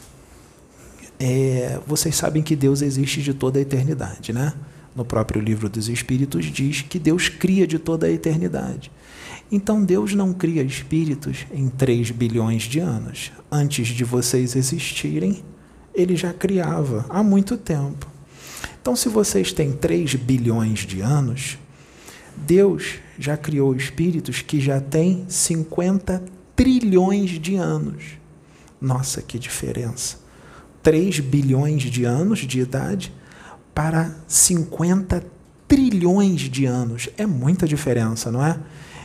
É, 1.18 1.80
vocês 1.86 2.14
sabem 2.14 2.42
que 2.42 2.54
Deus 2.54 2.80
existe 2.80 3.22
de 3.22 3.34
toda 3.34 3.58
a 3.58 3.62
eternidade, 3.62 4.32
né? 4.32 4.54
No 4.94 5.04
próprio 5.04 5.40
livro 5.40 5.68
dos 5.68 5.88
Espíritos 5.88 6.46
diz 6.46 6.82
que 6.82 6.98
Deus 6.98 7.28
cria 7.28 7.66
de 7.66 7.78
toda 7.78 8.06
a 8.06 8.10
eternidade. 8.10 8.90
Então 9.50 9.84
Deus 9.84 10.14
não 10.14 10.32
cria 10.32 10.62
espíritos 10.62 11.46
em 11.52 11.68
3 11.68 12.10
bilhões 12.10 12.62
de 12.62 12.78
anos. 12.78 13.32
Antes 13.50 13.88
de 13.88 14.04
vocês 14.04 14.56
existirem, 14.56 15.42
ele 15.94 16.16
já 16.16 16.32
criava 16.32 17.06
há 17.08 17.22
muito 17.22 17.56
tempo. 17.56 18.06
Então, 18.80 18.96
se 18.96 19.08
vocês 19.08 19.52
têm 19.52 19.72
3 19.72 20.16
bilhões 20.16 20.80
de 20.80 21.00
anos, 21.00 21.58
Deus 22.36 22.94
já 23.18 23.36
criou 23.36 23.74
espíritos 23.74 24.42
que 24.42 24.60
já 24.60 24.80
têm 24.80 25.24
50 25.28 26.22
trilhões 26.56 27.30
de 27.30 27.54
anos. 27.56 28.02
Nossa, 28.80 29.22
que 29.22 29.38
diferença! 29.38 30.20
3 30.82 31.20
bilhões 31.20 31.82
de 31.82 32.04
anos 32.04 32.40
de 32.40 32.60
idade 32.60 33.12
para 33.72 34.16
50 34.26 35.24
trilhões 35.68 36.40
de 36.40 36.66
anos. 36.66 37.08
É 37.16 37.24
muita 37.24 37.66
diferença, 37.66 38.32
não 38.32 38.44
é? 38.44 38.58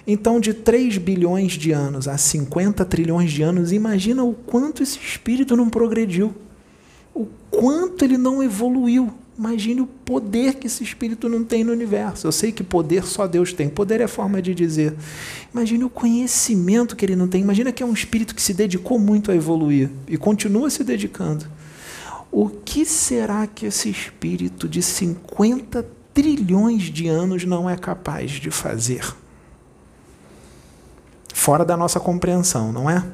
Então, 0.08 0.40
de 0.40 0.54
3 0.54 0.98
bilhões 0.98 1.52
de 1.54 1.72
anos 1.72 2.08
a 2.08 2.18
50 2.18 2.84
trilhões 2.86 3.32
de 3.32 3.44
anos, 3.44 3.72
imagina 3.72 4.24
o 4.24 4.34
quanto 4.34 4.82
esse 4.82 4.98
espírito 4.98 5.56
não 5.56 5.70
progrediu, 5.70 6.34
o 7.22 7.28
quanto 7.50 8.04
ele 8.04 8.18
não 8.18 8.44
evoluiu 8.44 9.14
Imagine 9.38 9.82
o 9.82 9.86
poder 9.86 10.56
que 10.56 10.66
esse 10.66 10.84
espírito 10.84 11.30
não 11.30 11.44
tem 11.44 11.64
no 11.64 11.72
universo. 11.72 12.26
Eu 12.26 12.32
sei 12.32 12.52
que 12.52 12.64
poder 12.64 13.04
só 13.04 13.28
Deus 13.28 13.54
tem. 13.54 13.70
Poder 13.70 14.02
é 14.02 14.08
forma 14.08 14.42
de 14.42 14.56
dizer. 14.56 14.96
Imagine 15.54 15.84
o 15.84 15.90
conhecimento 15.92 16.96
que 16.96 17.06
ele 17.06 17.16
não 17.16 17.28
tem. 17.28 17.42
Imagina 17.42 17.72
que 17.72 17.84
é 17.84 17.86
um 17.86 17.94
espírito 17.94 18.34
que 18.34 18.42
se 18.42 18.52
dedicou 18.52 18.98
muito 18.98 19.32
a 19.32 19.36
evoluir 19.36 19.92
e 20.08 20.18
continua 20.18 20.72
se 20.72 20.84
dedicando. 20.84 21.46
O 22.32 22.50
que 22.50 22.84
será 22.84 23.46
que 23.46 23.68
esse 23.68 23.90
espírito 23.90 24.68
de 24.68 24.82
50 24.82 25.86
trilhões 26.16 26.84
de 26.86 27.08
anos 27.08 27.46
não 27.46 27.70
é 27.70 27.78
capaz 27.78 28.32
de 28.32 28.50
fazer? 28.50 29.06
Fora 31.32 31.64
da 31.64 31.78
nossa 31.78 32.00
compreensão, 32.00 32.74
não 32.74 32.90
é? 32.90 33.06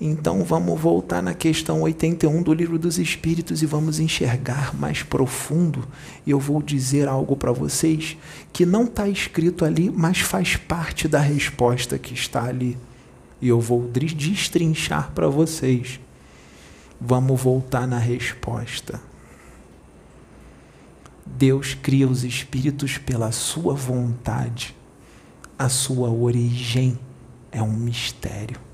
Então 0.00 0.42
vamos 0.42 0.80
voltar 0.80 1.22
na 1.22 1.34
questão 1.34 1.82
81 1.82 2.42
do 2.42 2.54
Livro 2.54 2.78
dos 2.78 2.98
Espíritos 2.98 3.62
e 3.62 3.66
vamos 3.66 4.00
enxergar 4.00 4.74
mais 4.74 5.02
profundo. 5.02 5.86
E 6.26 6.30
eu 6.30 6.40
vou 6.40 6.62
dizer 6.62 7.06
algo 7.06 7.36
para 7.36 7.52
vocês 7.52 8.16
que 8.50 8.64
não 8.64 8.84
está 8.84 9.06
escrito 9.06 9.62
ali, 9.62 9.90
mas 9.90 10.20
faz 10.20 10.56
parte 10.56 11.06
da 11.06 11.20
resposta 11.20 11.98
que 11.98 12.14
está 12.14 12.44
ali. 12.44 12.78
E 13.42 13.48
eu 13.48 13.60
vou 13.60 13.90
destrinchar 13.90 15.10
para 15.12 15.28
vocês. 15.28 16.00
Vamos 16.98 17.38
voltar 17.38 17.86
na 17.86 17.98
resposta. 17.98 19.02
Deus 21.26 21.74
cria 21.74 22.08
os 22.08 22.24
espíritos 22.24 22.96
pela 22.96 23.32
sua 23.32 23.74
vontade. 23.74 24.74
A 25.58 25.68
sua 25.68 26.08
origem 26.08 26.98
é 27.52 27.62
um 27.62 27.72
mistério. 27.72 28.69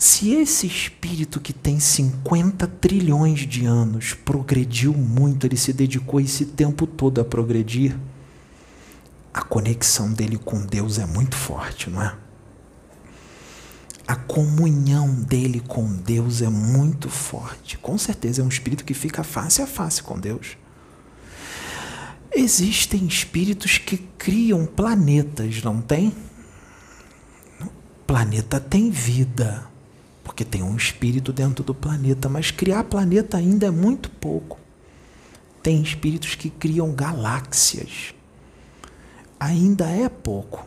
Se 0.00 0.32
esse 0.32 0.66
espírito 0.66 1.38
que 1.38 1.52
tem 1.52 1.78
50 1.78 2.66
trilhões 2.66 3.40
de 3.40 3.66
anos 3.66 4.14
progrediu 4.14 4.94
muito, 4.94 5.46
ele 5.46 5.58
se 5.58 5.74
dedicou 5.74 6.18
esse 6.18 6.46
tempo 6.46 6.86
todo 6.86 7.20
a 7.20 7.24
progredir, 7.24 7.94
a 9.34 9.42
conexão 9.42 10.10
dele 10.10 10.38
com 10.38 10.64
Deus 10.64 10.98
é 10.98 11.04
muito 11.04 11.36
forte, 11.36 11.90
não 11.90 12.02
é? 12.02 12.16
A 14.08 14.16
comunhão 14.16 15.12
dele 15.12 15.60
com 15.68 15.86
Deus 15.94 16.40
é 16.40 16.48
muito 16.48 17.10
forte. 17.10 17.76
Com 17.76 17.98
certeza 17.98 18.40
é 18.40 18.44
um 18.44 18.48
espírito 18.48 18.86
que 18.86 18.94
fica 18.94 19.22
face 19.22 19.60
a 19.60 19.66
face 19.66 20.02
com 20.02 20.18
Deus. 20.18 20.56
Existem 22.32 23.06
espíritos 23.06 23.76
que 23.76 23.98
criam 23.98 24.64
planetas, 24.64 25.62
não 25.62 25.82
tem? 25.82 26.14
planeta 28.06 28.58
tem 28.58 28.90
vida 28.90 29.69
porque 30.40 30.44
tem 30.56 30.62
um 30.62 30.74
espírito 30.74 31.34
dentro 31.34 31.62
do 31.62 31.74
planeta, 31.74 32.26
mas 32.26 32.50
criar 32.50 32.84
planeta 32.84 33.36
ainda 33.36 33.66
é 33.66 33.70
muito 33.70 34.08
pouco. 34.08 34.58
Tem 35.62 35.82
espíritos 35.82 36.34
que 36.34 36.48
criam 36.48 36.92
galáxias. 36.92 38.14
Ainda 39.38 39.86
é 39.86 40.08
pouco. 40.08 40.66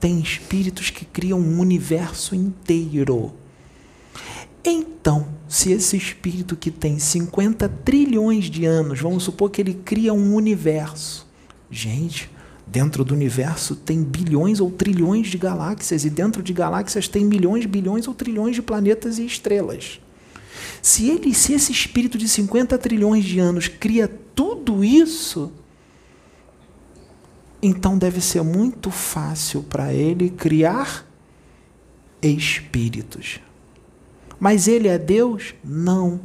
Tem 0.00 0.18
espíritos 0.18 0.90
que 0.90 1.04
criam 1.04 1.38
um 1.38 1.60
universo 1.60 2.34
inteiro. 2.34 3.32
Então, 4.64 5.28
se 5.48 5.70
esse 5.70 5.96
espírito 5.96 6.56
que 6.56 6.72
tem 6.72 6.98
50 6.98 7.68
trilhões 7.68 8.46
de 8.46 8.64
anos, 8.64 9.00
vamos 9.00 9.22
supor 9.22 9.50
que 9.50 9.60
ele 9.60 9.74
cria 9.74 10.12
um 10.12 10.34
universo. 10.34 11.28
Gente, 11.70 12.28
Dentro 12.66 13.04
do 13.04 13.14
universo 13.14 13.76
tem 13.76 14.02
bilhões 14.02 14.58
ou 14.58 14.70
trilhões 14.70 15.28
de 15.28 15.38
galáxias, 15.38 16.04
e 16.04 16.10
dentro 16.10 16.42
de 16.42 16.52
galáxias 16.52 17.06
tem 17.06 17.24
milhões, 17.24 17.64
bilhões 17.64 18.08
ou 18.08 18.14
trilhões 18.14 18.56
de 18.56 18.62
planetas 18.62 19.18
e 19.18 19.24
estrelas. 19.24 20.00
Se 20.82 21.08
ele, 21.08 21.32
se 21.32 21.52
esse 21.52 21.70
espírito 21.70 22.18
de 22.18 22.28
50 22.28 22.76
trilhões 22.78 23.24
de 23.24 23.38
anos 23.38 23.68
cria 23.68 24.08
tudo 24.34 24.82
isso, 24.82 25.52
então 27.62 27.96
deve 27.96 28.20
ser 28.20 28.42
muito 28.42 28.90
fácil 28.90 29.62
para 29.62 29.92
ele 29.92 30.30
criar 30.30 31.06
espíritos. 32.20 33.40
Mas 34.38 34.68
ele 34.68 34.88
é 34.88 34.98
Deus? 34.98 35.54
Não 35.64 36.20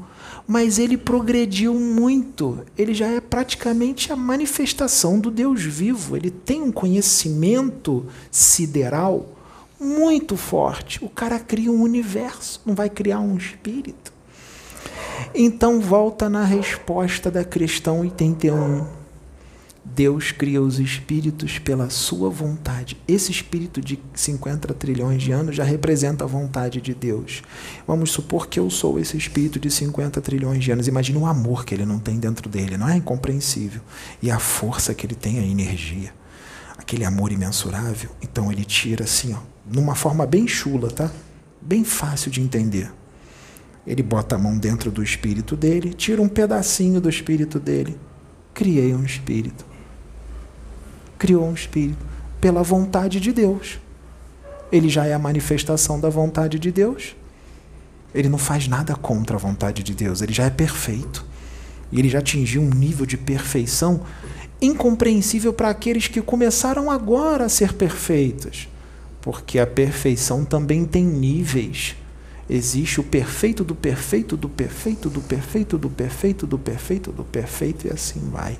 mas 0.47 0.79
ele 0.79 0.97
progrediu 0.97 1.73
muito. 1.73 2.59
Ele 2.77 2.93
já 2.93 3.07
é 3.07 3.19
praticamente 3.19 4.11
a 4.11 4.15
manifestação 4.15 5.19
do 5.19 5.31
Deus 5.31 5.61
vivo. 5.63 6.15
Ele 6.15 6.29
tem 6.29 6.61
um 6.61 6.71
conhecimento 6.71 8.05
sideral 8.29 9.29
muito 9.79 10.37
forte. 10.37 11.03
O 11.03 11.09
cara 11.09 11.39
cria 11.39 11.71
um 11.71 11.81
universo, 11.81 12.61
não 12.65 12.75
vai 12.75 12.89
criar 12.89 13.19
um 13.19 13.35
espírito. 13.35 14.13
Então 15.33 15.79
volta 15.79 16.29
na 16.29 16.43
resposta 16.43 17.31
da 17.31 17.43
questão 17.43 18.01
81. 18.01 19.00
Deus 19.83 20.31
cria 20.31 20.61
os 20.61 20.79
espíritos 20.79 21.57
pela 21.57 21.89
sua 21.89 22.29
vontade. 22.29 22.95
Esse 23.07 23.31
espírito 23.31 23.81
de 23.81 23.99
50 24.13 24.71
trilhões 24.75 25.23
de 25.23 25.31
anos 25.31 25.55
já 25.55 25.63
representa 25.63 26.23
a 26.23 26.27
vontade 26.27 26.79
de 26.79 26.93
Deus. 26.93 27.41
Vamos 27.87 28.11
supor 28.11 28.47
que 28.47 28.59
eu 28.59 28.69
sou 28.69 28.99
esse 28.99 29.17
espírito 29.17 29.59
de 29.59 29.71
50 29.71 30.21
trilhões 30.21 30.63
de 30.63 30.71
anos. 30.71 30.87
Imagina 30.87 31.17
o 31.17 31.25
amor 31.25 31.65
que 31.65 31.73
ele 31.73 31.85
não 31.85 31.97
tem 31.97 32.19
dentro 32.19 32.47
dele, 32.47 32.77
não 32.77 32.87
é 32.87 32.95
incompreensível. 32.97 33.81
E 34.21 34.29
a 34.29 34.37
força 34.37 34.93
que 34.93 35.05
ele 35.05 35.15
tem, 35.15 35.39
a 35.39 35.43
energia. 35.43 36.13
Aquele 36.77 37.03
amor 37.03 37.31
imensurável. 37.31 38.11
Então 38.21 38.51
ele 38.51 38.63
tira 38.63 39.05
assim, 39.05 39.33
ó, 39.33 39.39
numa 39.65 39.95
forma 39.95 40.27
bem 40.27 40.47
chula, 40.47 40.91
tá? 40.91 41.11
Bem 41.59 41.83
fácil 41.83 42.29
de 42.29 42.39
entender. 42.39 42.91
Ele 43.85 44.03
bota 44.03 44.35
a 44.35 44.39
mão 44.39 44.59
dentro 44.59 44.91
do 44.91 45.01
espírito 45.01 45.55
dele, 45.55 45.91
tira 45.91 46.21
um 46.21 46.29
pedacinho 46.29 47.01
do 47.01 47.09
espírito 47.09 47.59
dele. 47.59 47.99
Criei 48.53 48.93
um 48.93 49.03
espírito 49.03 49.70
criou 51.21 51.45
um 51.47 51.53
espírito 51.53 52.03
pela 52.41 52.63
vontade 52.63 53.19
de 53.19 53.31
Deus. 53.31 53.79
Ele 54.71 54.89
já 54.89 55.05
é 55.05 55.13
a 55.13 55.19
manifestação 55.19 55.99
da 55.99 56.09
vontade 56.09 56.57
de 56.57 56.71
Deus. 56.71 57.15
Ele 58.11 58.27
não 58.27 58.39
faz 58.39 58.67
nada 58.67 58.95
contra 58.95 59.35
a 59.35 59.39
vontade 59.39 59.83
de 59.83 59.93
Deus, 59.93 60.23
ele 60.23 60.33
já 60.33 60.45
é 60.45 60.49
perfeito. 60.49 61.23
E 61.91 61.99
ele 61.99 62.09
já 62.09 62.17
atingiu 62.17 62.63
um 62.63 62.71
nível 62.71 63.05
de 63.05 63.17
perfeição 63.17 64.01
incompreensível 64.59 65.53
para 65.53 65.69
aqueles 65.69 66.07
que 66.07 66.23
começaram 66.23 66.89
agora 66.89 67.45
a 67.45 67.49
ser 67.49 67.73
perfeitos. 67.73 68.67
Porque 69.21 69.59
a 69.59 69.67
perfeição 69.67 70.43
também 70.43 70.85
tem 70.85 71.03
níveis. 71.05 71.95
Existe 72.49 72.99
o 72.99 73.03
perfeito 73.03 73.63
do 73.63 73.75
perfeito, 73.75 74.35
do 74.35 74.49
perfeito, 74.49 75.07
do 75.07 75.21
perfeito, 75.21 75.77
do 75.77 75.87
perfeito, 75.87 76.47
do 76.47 76.57
perfeito, 76.57 77.11
do 77.11 77.23
perfeito, 77.23 77.85
e 77.85 77.91
assim 77.91 78.21
vai 78.31 78.57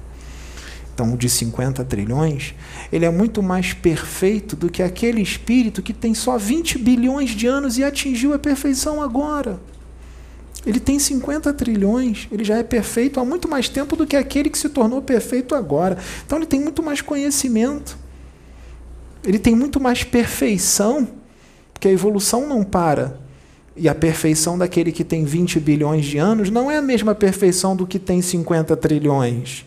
então 1.01 1.17
de 1.17 1.27
50 1.27 1.83
trilhões, 1.85 2.53
ele 2.91 3.05
é 3.05 3.09
muito 3.09 3.41
mais 3.41 3.73
perfeito 3.73 4.55
do 4.55 4.69
que 4.69 4.83
aquele 4.83 5.19
espírito 5.19 5.81
que 5.81 5.93
tem 5.93 6.13
só 6.13 6.37
20 6.37 6.77
bilhões 6.77 7.31
de 7.31 7.47
anos 7.47 7.77
e 7.77 7.83
atingiu 7.83 8.33
a 8.33 8.39
perfeição 8.39 9.01
agora. 9.01 9.59
Ele 10.63 10.79
tem 10.79 10.99
50 10.99 11.51
trilhões, 11.53 12.27
ele 12.31 12.43
já 12.43 12.57
é 12.57 12.63
perfeito 12.63 13.19
há 13.19 13.25
muito 13.25 13.49
mais 13.49 13.67
tempo 13.67 13.95
do 13.95 14.05
que 14.05 14.15
aquele 14.15 14.47
que 14.47 14.59
se 14.59 14.69
tornou 14.69 15.01
perfeito 15.01 15.55
agora. 15.55 15.97
Então 16.23 16.37
ele 16.37 16.45
tem 16.45 16.59
muito 16.59 16.83
mais 16.83 17.01
conhecimento. 17.01 17.97
Ele 19.23 19.39
tem 19.39 19.55
muito 19.55 19.79
mais 19.79 20.03
perfeição, 20.03 21.07
porque 21.73 21.87
a 21.87 21.91
evolução 21.91 22.47
não 22.47 22.63
para. 22.63 23.19
E 23.75 23.89
a 23.89 23.95
perfeição 23.95 24.55
daquele 24.55 24.91
que 24.91 25.03
tem 25.03 25.25
20 25.25 25.59
bilhões 25.59 26.05
de 26.05 26.19
anos 26.19 26.51
não 26.51 26.69
é 26.69 26.77
a 26.77 26.81
mesma 26.81 27.15
perfeição 27.15 27.75
do 27.75 27.87
que 27.87 27.97
tem 27.97 28.21
50 28.21 28.77
trilhões. 28.77 29.65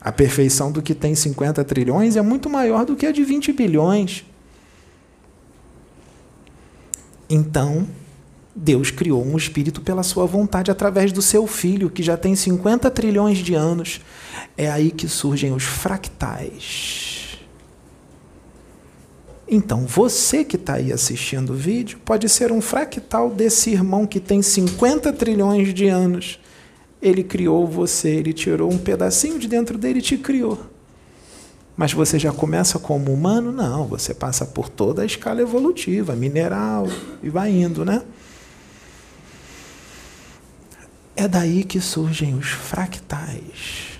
A 0.00 0.10
perfeição 0.10 0.72
do 0.72 0.80
que 0.80 0.94
tem 0.94 1.14
50 1.14 1.62
trilhões 1.64 2.16
é 2.16 2.22
muito 2.22 2.48
maior 2.48 2.86
do 2.86 2.96
que 2.96 3.04
a 3.04 3.12
de 3.12 3.22
20 3.22 3.52
bilhões. 3.52 4.24
Então, 7.28 7.86
Deus 8.56 8.90
criou 8.90 9.24
um 9.24 9.36
espírito 9.36 9.82
pela 9.82 10.02
sua 10.02 10.26
vontade 10.26 10.70
através 10.70 11.12
do 11.12 11.20
seu 11.20 11.46
filho, 11.46 11.90
que 11.90 12.02
já 12.02 12.16
tem 12.16 12.34
50 12.34 12.90
trilhões 12.90 13.38
de 13.38 13.54
anos. 13.54 14.00
É 14.56 14.70
aí 14.70 14.90
que 14.90 15.06
surgem 15.06 15.52
os 15.52 15.64
fractais. 15.64 17.38
Então, 19.46 19.84
você 19.84 20.44
que 20.44 20.56
está 20.56 20.74
aí 20.74 20.92
assistindo 20.92 21.50
o 21.50 21.56
vídeo 21.56 21.98
pode 22.04 22.28
ser 22.28 22.50
um 22.50 22.60
fractal 22.60 23.30
desse 23.30 23.70
irmão 23.70 24.06
que 24.06 24.20
tem 24.20 24.40
50 24.40 25.12
trilhões 25.12 25.74
de 25.74 25.88
anos 25.88 26.38
ele 27.02 27.24
criou 27.24 27.66
você, 27.66 28.10
ele 28.10 28.32
tirou 28.32 28.70
um 28.70 28.78
pedacinho 28.78 29.38
de 29.38 29.48
dentro 29.48 29.78
dele 29.78 30.00
e 30.00 30.02
te 30.02 30.18
criou. 30.18 30.58
Mas 31.76 31.94
você 31.94 32.18
já 32.18 32.30
começa 32.30 32.78
como 32.78 33.10
humano? 33.10 33.50
Não, 33.50 33.86
você 33.86 34.12
passa 34.12 34.44
por 34.44 34.68
toda 34.68 35.00
a 35.00 35.06
escala 35.06 35.40
evolutiva, 35.40 36.14
mineral, 36.14 36.86
e 37.22 37.30
vai 37.30 37.50
indo, 37.50 37.86
né? 37.86 38.02
É 41.16 41.26
daí 41.26 41.64
que 41.64 41.80
surgem 41.80 42.34
os 42.34 42.48
fractais. 42.48 43.98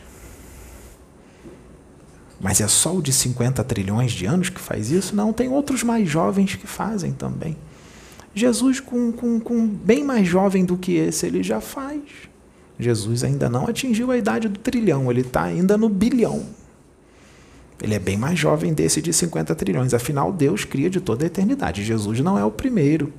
Mas 2.39 2.61
é 2.61 2.69
só 2.69 2.95
o 2.95 3.03
de 3.03 3.13
50 3.13 3.63
trilhões 3.65 4.13
de 4.13 4.27
anos 4.27 4.51
que 4.51 4.61
faz 4.61 4.91
isso? 4.91 5.17
Não, 5.17 5.33
tem 5.33 5.49
outros 5.49 5.83
mais 5.83 6.09
jovens 6.09 6.57
que 6.57 6.67
fazem 6.67 7.13
também. 7.13 7.57
Jesus, 8.35 8.79
com, 8.79 9.11
com, 9.11 9.41
com 9.41 9.67
bem 9.67 10.05
mais 10.05 10.27
jovem 10.27 10.65
do 10.65 10.77
que 10.77 10.93
esse, 10.93 11.27
ele 11.27 11.43
já 11.43 11.61
faz 11.61 12.30
Jesus 12.81 13.25
ainda 13.25 13.49
não 13.49 13.67
atingiu 13.67 14.11
a 14.11 14.17
idade 14.17 14.49
do 14.49 14.59
trilhão, 14.59 15.11
ele 15.11 15.21
está 15.21 15.43
ainda 15.43 15.77
no 15.77 15.89
bilhão. 15.89 16.45
Ele 17.83 17.95
é 17.95 17.99
bem 17.99 18.17
mais 18.17 18.39
jovem 18.39 18.75
desse 18.75 19.01
de 19.01 19.13
50 19.13 19.55
trilhões. 19.55 19.95
Afinal, 19.95 20.31
Deus 20.33 20.65
cria 20.65 20.91
de 20.91 21.01
toda 21.01 21.25
a 21.25 21.27
eternidade. 21.27 21.83
Jesus 21.83 22.21
não 22.21 22.39
é 22.39 22.45
o 22.45 22.51
primeiro. 22.51 23.13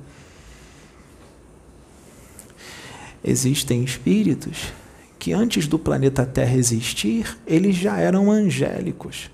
Existem 3.24 3.82
espíritos 3.82 4.72
que 5.18 5.32
antes 5.32 5.66
do 5.66 5.78
planeta 5.78 6.26
Terra 6.26 6.56
existir, 6.56 7.38
eles 7.46 7.76
já 7.76 7.98
eram 7.98 8.30
angélicos. 8.30 9.30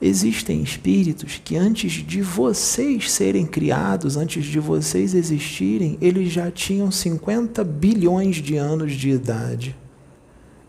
Existem 0.00 0.62
espíritos 0.62 1.40
que 1.42 1.56
antes 1.56 1.92
de 1.92 2.20
vocês 2.20 3.10
serem 3.10 3.46
criados, 3.46 4.16
antes 4.16 4.44
de 4.44 4.58
vocês 4.58 5.14
existirem, 5.14 5.96
eles 6.00 6.32
já 6.32 6.50
tinham 6.50 6.90
50 6.90 7.62
bilhões 7.64 8.36
de 8.36 8.56
anos 8.56 8.92
de 8.92 9.10
idade 9.10 9.76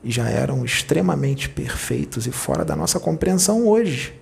e 0.03 0.11
já 0.11 0.29
eram 0.29 0.63
extremamente 0.63 1.49
perfeitos 1.49 2.27
e 2.27 2.31
fora 2.31 2.63
da 2.63 2.75
nossa 2.75 2.99
compreensão 2.99 3.67
hoje. 3.67 4.13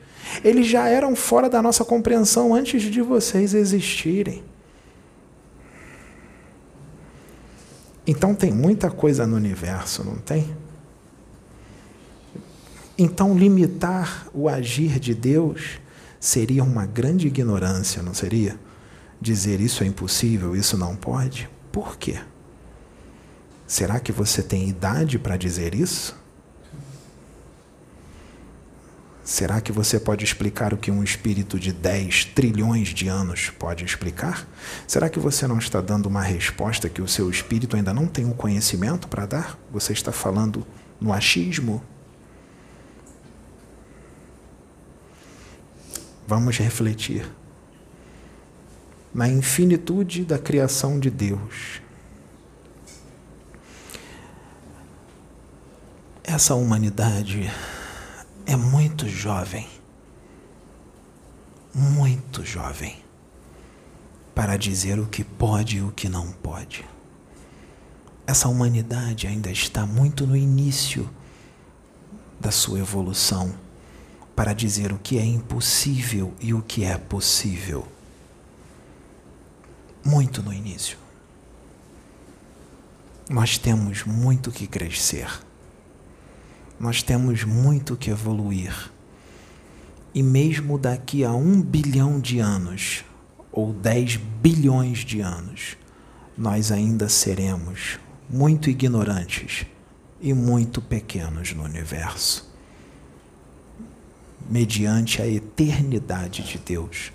Eles 0.44 0.66
já 0.66 0.88
eram 0.88 1.16
fora 1.16 1.50
da 1.50 1.62
nossa 1.62 1.84
compreensão 1.84 2.56
antes 2.56 2.82
de 2.84 3.02
vocês 3.02 3.54
existirem. 3.54 4.44
Então 8.08 8.34
tem 8.34 8.52
muita 8.52 8.90
coisa 8.90 9.28
no 9.28 9.36
universo, 9.36 10.04
não 10.04 10.16
tem? 10.16 10.56
Então 12.98 13.38
limitar 13.38 14.28
o 14.34 14.48
agir 14.48 15.00
de 15.00 15.16
Deus 15.16 15.80
seria 16.20 16.64
uma 16.64 16.86
grande 16.86 17.28
ignorância, 17.28 18.04
não 18.04 18.14
seria? 18.14 18.60
Dizer 19.20 19.60
isso 19.60 19.84
é 19.84 19.88
impossível, 19.88 20.56
isso 20.56 20.78
não 20.78 20.96
pode? 20.96 21.50
Por 21.72 21.98
quê? 21.98 22.20
Será 23.66 24.00
que 24.00 24.12
você 24.12 24.44
tem 24.44 24.70
idade 24.70 25.18
para 25.18 25.38
dizer 25.38 25.74
isso? 25.74 26.16
Será 29.24 29.62
que 29.62 29.72
você 29.72 30.00
pode 30.00 30.26
explicar 30.26 30.74
o 30.74 30.78
que 30.78 30.92
um 30.92 31.02
espírito 31.02 31.58
de 31.58 31.72
10 31.72 32.26
trilhões 32.26 32.90
de 32.90 33.08
anos 33.08 33.50
pode 33.58 33.86
explicar? 33.86 34.46
Será 34.86 35.10
que 35.10 35.18
você 35.18 35.48
não 35.48 35.58
está 35.58 35.80
dando 35.80 36.08
uma 36.08 36.22
resposta 36.22 36.90
que 36.90 37.02
o 37.02 37.08
seu 37.08 37.30
espírito 37.30 37.78
ainda 37.78 37.94
não 37.94 38.06
tem 38.06 38.30
o 38.30 38.34
conhecimento 38.34 39.08
para 39.08 39.26
dar? 39.26 39.58
Você 39.72 39.94
está 39.94 40.12
falando 40.12 40.68
no 41.00 41.14
achismo? 41.14 41.82
Vamos 46.26 46.58
refletir. 46.58 47.30
Na 49.14 49.28
infinitude 49.28 50.24
da 50.24 50.40
criação 50.40 51.00
de 51.00 51.10
Deus, 51.10 51.82
essa 56.24 56.56
humanidade 56.56 57.52
é 58.46 58.56
muito 58.56 59.08
jovem, 59.08 59.68
muito 61.76 62.44
jovem, 62.44 62.98
para 64.34 64.58
dizer 64.58 65.00
o 65.00 65.06
que 65.06 65.24
pode 65.24 65.78
e 65.78 65.82
o 65.82 65.92
que 65.92 66.10
não 66.10 66.32
pode. 66.32 66.86
Essa 68.26 68.48
humanidade 68.48 69.28
ainda 69.28 69.52
está 69.52 69.86
muito 69.86 70.26
no 70.26 70.36
início 70.36 71.08
da 72.40 72.50
sua 72.50 72.80
evolução 72.80 73.63
para 74.36 74.54
dizer 74.54 74.92
o 74.92 75.00
que 75.00 75.18
é 75.18 75.26
impossível 75.26 76.34
e 76.40 76.54
o 76.54 76.62
que 76.62 76.84
é 76.84 76.98
possível. 76.98 77.88
Muito 80.04 80.42
no 80.42 80.52
início. 80.52 80.98
Nós 83.30 83.58
temos 83.58 84.04
muito 84.04 84.52
que 84.52 84.68
crescer 84.68 85.28
nós 86.84 87.02
temos 87.02 87.46
muito 87.46 87.96
que 87.96 88.10
evoluir. 88.10 88.92
E 90.14 90.22
mesmo 90.22 90.78
daqui 90.78 91.24
a 91.24 91.32
um 91.32 91.62
bilhão 91.62 92.20
de 92.20 92.40
anos, 92.40 93.06
ou 93.52 93.72
dez 93.72 94.18
bilhões 94.18 95.00
de 95.00 95.22
anos, 95.22 95.78
nós 96.38 96.74
ainda 96.74 97.08
seremos 97.08 98.00
muito 98.30 98.70
ignorantes 98.70 99.66
e 100.20 100.34
muito 100.34 100.82
pequenos 100.82 101.54
no 101.54 101.64
universo. 101.64 102.53
Mediante 104.50 105.22
a 105.22 105.28
eternidade 105.28 106.44
de 106.44 106.58
Deus 106.58 107.12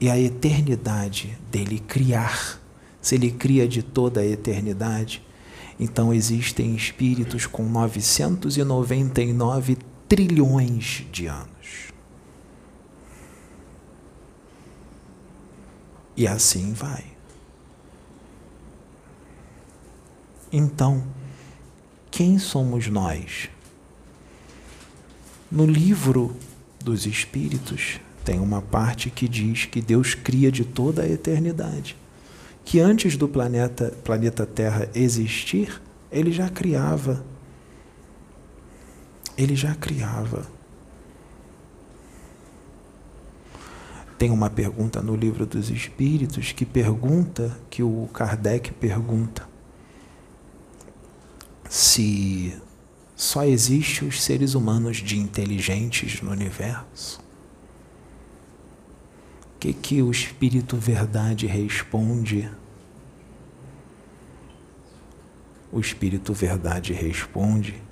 e 0.00 0.10
a 0.10 0.18
eternidade 0.18 1.38
dele 1.50 1.78
criar. 1.78 2.60
Se 3.00 3.14
ele 3.14 3.30
cria 3.30 3.68
de 3.68 3.82
toda 3.82 4.20
a 4.20 4.26
eternidade, 4.26 5.22
então 5.78 6.12
existem 6.12 6.74
espíritos 6.74 7.46
com 7.46 7.62
999 7.64 9.78
trilhões 10.08 11.06
de 11.10 11.26
anos. 11.26 11.92
E 16.16 16.26
assim 16.26 16.72
vai. 16.72 17.04
Então, 20.52 21.04
quem 22.10 22.38
somos 22.38 22.88
nós? 22.88 23.50
No 25.50 25.66
livro 25.66 26.36
dos 26.82 27.06
Espíritos, 27.06 28.00
tem 28.24 28.40
uma 28.40 28.62
parte 28.62 29.10
que 29.10 29.28
diz 29.28 29.66
que 29.66 29.80
Deus 29.80 30.14
cria 30.14 30.50
de 30.50 30.64
toda 30.64 31.02
a 31.02 31.08
eternidade 31.08 31.96
que 32.64 32.80
antes 32.80 33.16
do 33.16 33.28
planeta, 33.28 33.92
planeta 34.02 34.46
Terra 34.46 34.88
existir, 34.94 35.80
ele 36.10 36.32
já 36.32 36.48
criava. 36.48 37.24
Ele 39.36 39.54
já 39.54 39.74
criava. 39.74 40.46
Tem 44.16 44.30
uma 44.30 44.48
pergunta 44.48 45.02
no 45.02 45.14
livro 45.14 45.44
dos 45.44 45.70
Espíritos 45.70 46.52
que 46.52 46.64
pergunta, 46.64 47.56
que 47.68 47.82
o 47.82 48.08
Kardec 48.12 48.72
pergunta, 48.72 49.46
se 51.68 52.56
só 53.16 53.44
existem 53.44 54.08
os 54.08 54.22
seres 54.22 54.54
humanos 54.54 54.98
de 54.98 55.18
inteligentes 55.18 56.20
no 56.20 56.30
universo 56.30 57.24
que, 59.64 59.72
que 59.72 60.02
o 60.02 60.10
Espírito 60.10 60.76
Verdade 60.76 61.46
responde? 61.46 62.50
O 65.72 65.80
Espírito 65.80 66.34
Verdade 66.34 66.92
responde 66.92 67.82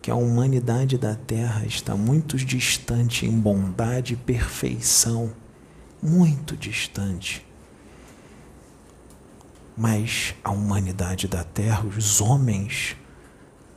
que 0.00 0.10
a 0.10 0.16
humanidade 0.16 0.98
da 0.98 1.14
Terra 1.14 1.64
está 1.64 1.94
muito 1.94 2.36
distante 2.36 3.24
em 3.24 3.38
bondade 3.38 4.14
e 4.14 4.16
perfeição, 4.16 5.32
muito 6.02 6.56
distante. 6.56 7.46
Mas 9.76 10.34
a 10.42 10.50
humanidade 10.50 11.28
da 11.28 11.44
Terra, 11.44 11.86
os 11.86 12.20
homens, 12.20 12.96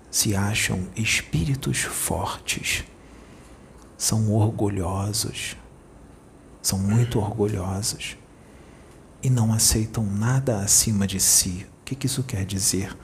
se 0.10 0.36
acham 0.36 0.88
espíritos 0.96 1.80
fortes, 1.80 2.84
são 3.98 4.32
orgulhosos 4.32 5.56
são 6.65 6.80
muito 6.80 7.20
orgulhosos 7.20 8.18
e 9.22 9.30
não 9.30 9.54
aceitam 9.54 10.04
nada 10.04 10.62
acima 10.62 11.06
de 11.06 11.20
si. 11.20 11.68
O 11.82 11.86
que, 11.86 11.94
que 11.94 12.08
isso 12.08 12.24
quer 12.24 12.44
dizer? 12.44 12.98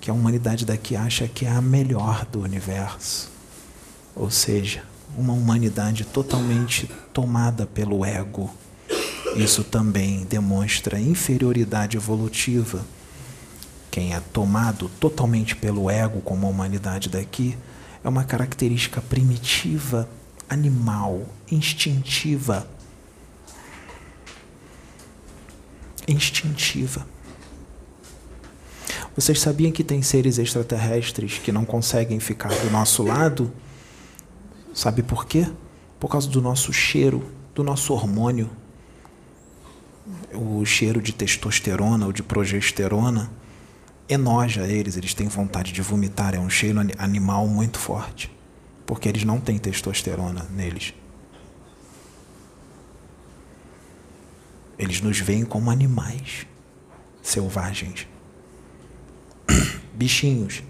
Que 0.00 0.10
a 0.10 0.14
humanidade 0.14 0.64
daqui 0.64 0.96
acha 0.96 1.28
que 1.28 1.44
é 1.44 1.50
a 1.50 1.60
melhor 1.60 2.24
do 2.24 2.40
universo. 2.40 3.30
Ou 4.16 4.30
seja, 4.30 4.82
uma 5.14 5.34
humanidade 5.34 6.06
totalmente 6.06 6.90
tomada 7.12 7.66
pelo 7.66 8.02
ego. 8.02 8.50
Isso 9.36 9.62
também 9.62 10.24
demonstra 10.24 10.98
inferioridade 10.98 11.98
evolutiva. 11.98 12.82
Quem 13.92 14.14
é 14.14 14.20
tomado 14.20 14.88
totalmente 14.98 15.54
pelo 15.54 15.90
ego, 15.90 16.22
como 16.22 16.46
a 16.46 16.50
humanidade 16.50 17.10
daqui, 17.10 17.58
é 18.02 18.08
uma 18.08 18.24
característica 18.24 19.02
primitiva, 19.02 20.08
animal, 20.48 21.26
instintiva, 21.50 22.66
instintiva. 26.08 27.06
Vocês 29.14 29.38
sabiam 29.38 29.70
que 29.70 29.84
tem 29.84 30.00
seres 30.00 30.38
extraterrestres 30.38 31.36
que 31.36 31.52
não 31.52 31.66
conseguem 31.66 32.18
ficar 32.18 32.48
do 32.48 32.70
nosso 32.70 33.02
lado? 33.02 33.52
Sabe 34.72 35.02
por 35.02 35.26
quê? 35.26 35.46
Por 36.00 36.08
causa 36.08 36.30
do 36.30 36.40
nosso 36.40 36.72
cheiro, 36.72 37.30
do 37.54 37.62
nosso 37.62 37.92
hormônio. 37.92 38.48
O 40.32 40.64
cheiro 40.64 41.02
de 41.02 41.12
testosterona 41.12 42.06
ou 42.06 42.12
de 42.12 42.22
progesterona 42.22 43.41
enoja 44.12 44.66
eles, 44.66 44.96
eles 44.96 45.14
têm 45.14 45.28
vontade 45.28 45.72
de 45.72 45.82
vomitar, 45.82 46.34
é 46.34 46.38
um 46.38 46.50
cheiro 46.50 46.78
animal 46.98 47.46
muito 47.46 47.78
forte, 47.78 48.30
porque 48.86 49.08
eles 49.08 49.24
não 49.24 49.40
têm 49.40 49.58
testosterona 49.58 50.46
neles. 50.50 50.94
Eles 54.78 55.00
nos 55.00 55.18
veem 55.18 55.44
como 55.44 55.70
animais 55.70 56.46
selvagens. 57.22 58.06
bichinhos. 59.94 60.62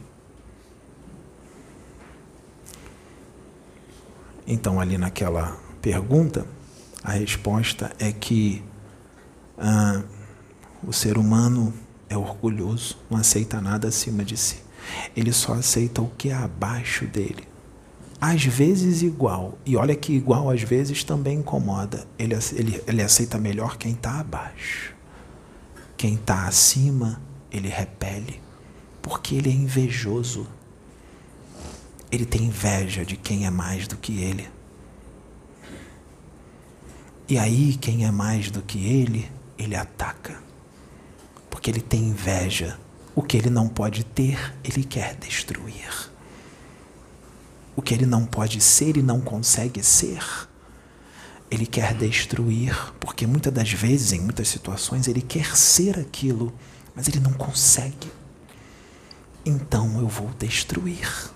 Então, 4.46 4.80
ali 4.80 4.98
naquela 4.98 5.56
pergunta, 5.80 6.46
a 7.02 7.12
resposta 7.12 7.94
é 7.98 8.12
que 8.12 8.62
ah, 9.56 10.02
o 10.84 10.92
ser 10.92 11.16
humano 11.16 11.72
é 12.12 12.16
orgulhoso, 12.16 12.96
não 13.10 13.18
aceita 13.18 13.60
nada 13.60 13.88
acima 13.88 14.24
de 14.24 14.36
si. 14.36 14.62
Ele 15.16 15.32
só 15.32 15.54
aceita 15.54 16.02
o 16.02 16.10
que 16.10 16.28
é 16.28 16.34
abaixo 16.34 17.06
dele. 17.06 17.48
Às 18.20 18.44
vezes 18.44 19.02
igual, 19.02 19.58
e 19.66 19.76
olha 19.76 19.96
que 19.96 20.12
igual 20.12 20.50
às 20.50 20.62
vezes 20.62 21.02
também 21.02 21.38
incomoda. 21.38 22.06
Ele, 22.18 22.36
ele, 22.52 22.82
ele 22.86 23.02
aceita 23.02 23.38
melhor 23.38 23.76
quem 23.76 23.92
está 23.92 24.20
abaixo. 24.20 24.94
Quem 25.96 26.14
está 26.14 26.46
acima, 26.46 27.20
ele 27.50 27.68
repele, 27.68 28.40
porque 29.00 29.34
ele 29.34 29.50
é 29.50 29.54
invejoso. 29.54 30.46
Ele 32.10 32.26
tem 32.26 32.44
inveja 32.44 33.04
de 33.04 33.16
quem 33.16 33.46
é 33.46 33.50
mais 33.50 33.88
do 33.88 33.96
que 33.96 34.20
ele. 34.20 34.48
E 37.28 37.38
aí, 37.38 37.76
quem 37.80 38.04
é 38.04 38.10
mais 38.10 38.50
do 38.50 38.60
que 38.60 38.84
ele, 38.84 39.30
ele 39.56 39.74
ataca. 39.74 40.51
Porque 41.52 41.70
ele 41.70 41.82
tem 41.82 42.08
inveja. 42.08 42.78
O 43.14 43.22
que 43.22 43.36
ele 43.36 43.50
não 43.50 43.68
pode 43.68 44.02
ter, 44.02 44.54
ele 44.64 44.82
quer 44.82 45.14
destruir. 45.14 46.10
O 47.76 47.82
que 47.82 47.92
ele 47.92 48.06
não 48.06 48.24
pode 48.24 48.58
ser 48.58 48.96
e 48.96 49.02
não 49.02 49.20
consegue 49.20 49.82
ser, 49.82 50.24
ele 51.50 51.66
quer 51.66 51.92
destruir, 51.92 52.74
porque 52.98 53.26
muitas 53.26 53.52
das 53.52 53.70
vezes, 53.70 54.12
em 54.12 54.20
muitas 54.20 54.48
situações, 54.48 55.06
ele 55.06 55.20
quer 55.20 55.54
ser 55.54 55.98
aquilo, 55.98 56.50
mas 56.96 57.08
ele 57.08 57.20
não 57.20 57.34
consegue. 57.34 58.10
Então 59.44 60.00
eu 60.00 60.08
vou 60.08 60.30
destruir. 60.38 61.30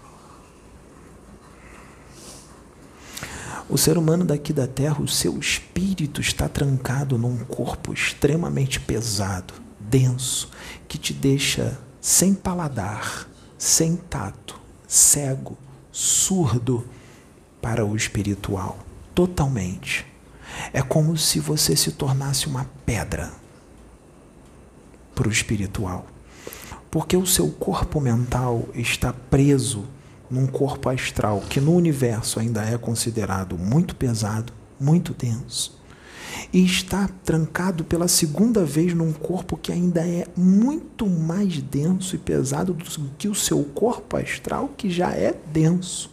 O 3.69 3.77
ser 3.77 3.99
humano 3.99 4.25
daqui 4.25 4.55
da 4.55 4.67
Terra, 4.67 5.03
o 5.03 5.09
seu 5.09 5.39
espírito 5.39 6.23
está 6.23 6.49
trancado 6.49 7.19
num 7.19 7.45
corpo 7.45 7.93
extremamente 7.93 8.81
pesado, 8.81 9.66
denso, 9.89 10.51
que 10.89 10.99
te 10.99 11.13
deixa 11.13 11.79
sem 12.01 12.35
paladar, 12.35 13.29
sem 13.59 13.97
tato, 13.97 14.61
cego, 14.87 15.57
surdo 15.91 16.87
para 17.61 17.85
o 17.85 17.97
espiritual, 17.97 18.79
totalmente. 19.15 20.07
É 20.73 20.83
como 20.83 21.17
se 21.17 21.41
você 21.41 21.75
se 21.75 21.93
tornasse 21.93 22.47
uma 22.47 22.67
pedra 22.85 23.33
para 25.15 25.29
o 25.29 25.33
espiritual. 25.33 26.07
Porque 26.91 27.17
o 27.17 27.27
seu 27.27 27.51
corpo 27.51 28.01
mental 28.01 28.69
está 28.75 29.13
preso 29.13 29.85
num 30.31 30.47
corpo 30.47 30.89
astral 30.89 31.43
que 31.49 31.61
no 31.61 31.75
universo 31.75 32.39
ainda 32.39 32.63
é 32.65 32.77
considerado 32.79 33.59
muito 33.59 33.97
pesado, 33.97 34.53
muito 34.79 35.15
denso, 35.15 35.79
e 36.53 36.65
está 36.65 37.09
trancado 37.25 37.85
pela 37.85 38.09
segunda 38.09 38.65
vez 38.65 38.95
num 38.95 39.13
corpo 39.13 39.57
que 39.57 39.73
ainda 39.73 40.07
é 40.07 40.27
muito 40.37 41.07
mais 41.07 41.61
denso 41.61 42.15
e 42.17 42.19
pesado 42.19 42.73
do 42.75 42.85
que 43.19 43.29
o 43.29 43.35
seu 43.35 43.63
corpo 43.65 44.17
astral, 44.17 44.71
que 44.77 44.91
já 44.91 45.11
é 45.11 45.35
denso, 45.53 46.11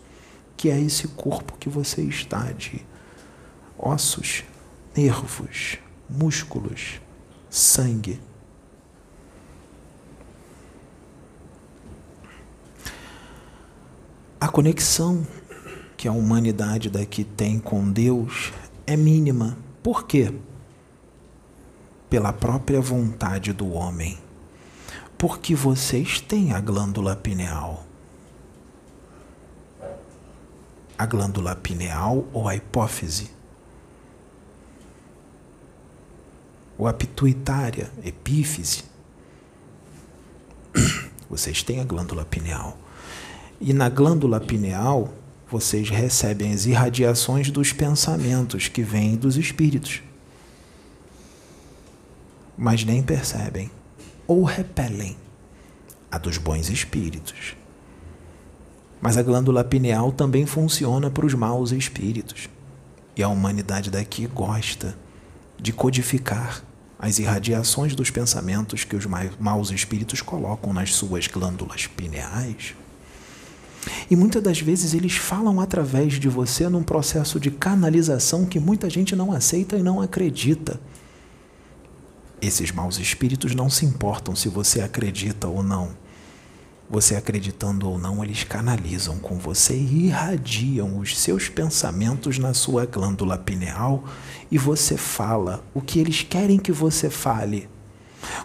que 0.57 0.69
é 0.69 0.79
esse 0.79 1.07
corpo 1.09 1.57
que 1.57 1.69
você 1.69 2.01
está 2.01 2.51
de 2.51 2.81
ossos, 3.77 4.43
nervos, 4.95 5.77
músculos, 6.09 7.01
sangue. 7.49 8.19
A 14.39 14.47
conexão 14.47 15.25
que 15.95 16.07
a 16.07 16.11
humanidade 16.11 16.89
daqui 16.89 17.23
tem 17.23 17.59
com 17.59 17.89
Deus 17.89 18.51
é 18.85 18.97
mínima. 18.97 19.57
Por 19.83 20.07
quê? 20.07 20.33
Pela 22.09 22.31
própria 22.31 22.79
vontade 22.79 23.51
do 23.51 23.71
homem. 23.73 24.17
Porque 25.17 25.53
vocês 25.53 26.21
têm 26.21 26.53
a 26.53 26.61
glândula 26.61 27.15
pineal. 27.15 27.85
A 30.97 31.05
glândula 31.05 31.55
pineal 31.55 32.25
ou 32.31 32.47
a 32.47 32.55
hipófise 32.55 33.29
ou 36.77 36.87
a 36.87 36.93
pituitária, 36.93 37.91
epífise. 38.03 38.83
Vocês 41.29 41.63
têm 41.63 41.79
a 41.79 41.83
glândula 41.83 42.25
pineal. 42.25 42.77
E 43.61 43.73
na 43.73 43.89
glândula 43.89 44.39
pineal, 44.39 45.13
vocês 45.53 45.87
recebem 45.87 46.51
as 46.51 46.65
irradiações 46.65 47.51
dos 47.51 47.71
pensamentos 47.71 48.67
que 48.67 48.81
vêm 48.81 49.15
dos 49.15 49.37
espíritos. 49.37 50.01
Mas 52.57 52.83
nem 52.83 53.03
percebem 53.03 53.69
ou 54.25 54.43
repelem 54.43 55.15
a 56.09 56.17
dos 56.17 56.39
bons 56.39 56.71
espíritos. 56.71 57.55
Mas 58.99 59.15
a 59.15 59.21
glândula 59.21 59.63
pineal 59.63 60.11
também 60.11 60.47
funciona 60.47 61.11
para 61.11 61.23
os 61.23 61.35
maus 61.35 61.71
espíritos. 61.71 62.49
E 63.15 63.21
a 63.21 63.27
humanidade 63.27 63.91
daqui 63.91 64.25
gosta 64.25 64.97
de 65.61 65.71
codificar 65.71 66.63
as 66.97 67.19
irradiações 67.19 67.93
dos 67.93 68.09
pensamentos 68.09 68.83
que 68.83 68.95
os 68.95 69.05
maus 69.39 69.69
espíritos 69.69 70.19
colocam 70.19 70.73
nas 70.73 70.95
suas 70.95 71.27
glândulas 71.27 71.85
pineais. 71.85 72.73
E 74.09 74.15
muitas 74.15 74.41
das 74.41 74.59
vezes 74.59 74.93
eles 74.93 75.15
falam 75.15 75.59
através 75.59 76.19
de 76.19 76.29
você 76.29 76.67
num 76.69 76.83
processo 76.83 77.39
de 77.39 77.51
canalização 77.51 78.45
que 78.45 78.59
muita 78.59 78.89
gente 78.89 79.15
não 79.15 79.31
aceita 79.31 79.77
e 79.77 79.83
não 79.83 80.01
acredita. 80.01 80.79
Esses 82.41 82.71
maus 82.71 82.99
espíritos 82.99 83.55
não 83.55 83.69
se 83.69 83.85
importam 83.85 84.35
se 84.35 84.49
você 84.49 84.81
acredita 84.81 85.47
ou 85.47 85.63
não. 85.63 85.91
Você 86.89 87.15
acreditando 87.15 87.89
ou 87.89 87.97
não, 87.97 88.23
eles 88.23 88.43
canalizam 88.43 89.17
com 89.17 89.39
você 89.39 89.73
e 89.73 90.07
irradiam 90.07 90.99
os 90.99 91.17
seus 91.17 91.47
pensamentos 91.47 92.37
na 92.37 92.53
sua 92.53 92.85
glândula 92.85 93.37
pineal 93.37 94.03
e 94.51 94.57
você 94.57 94.97
fala 94.97 95.63
o 95.73 95.81
que 95.81 95.99
eles 95.99 96.21
querem 96.21 96.59
que 96.59 96.71
você 96.71 97.09
fale. 97.09 97.69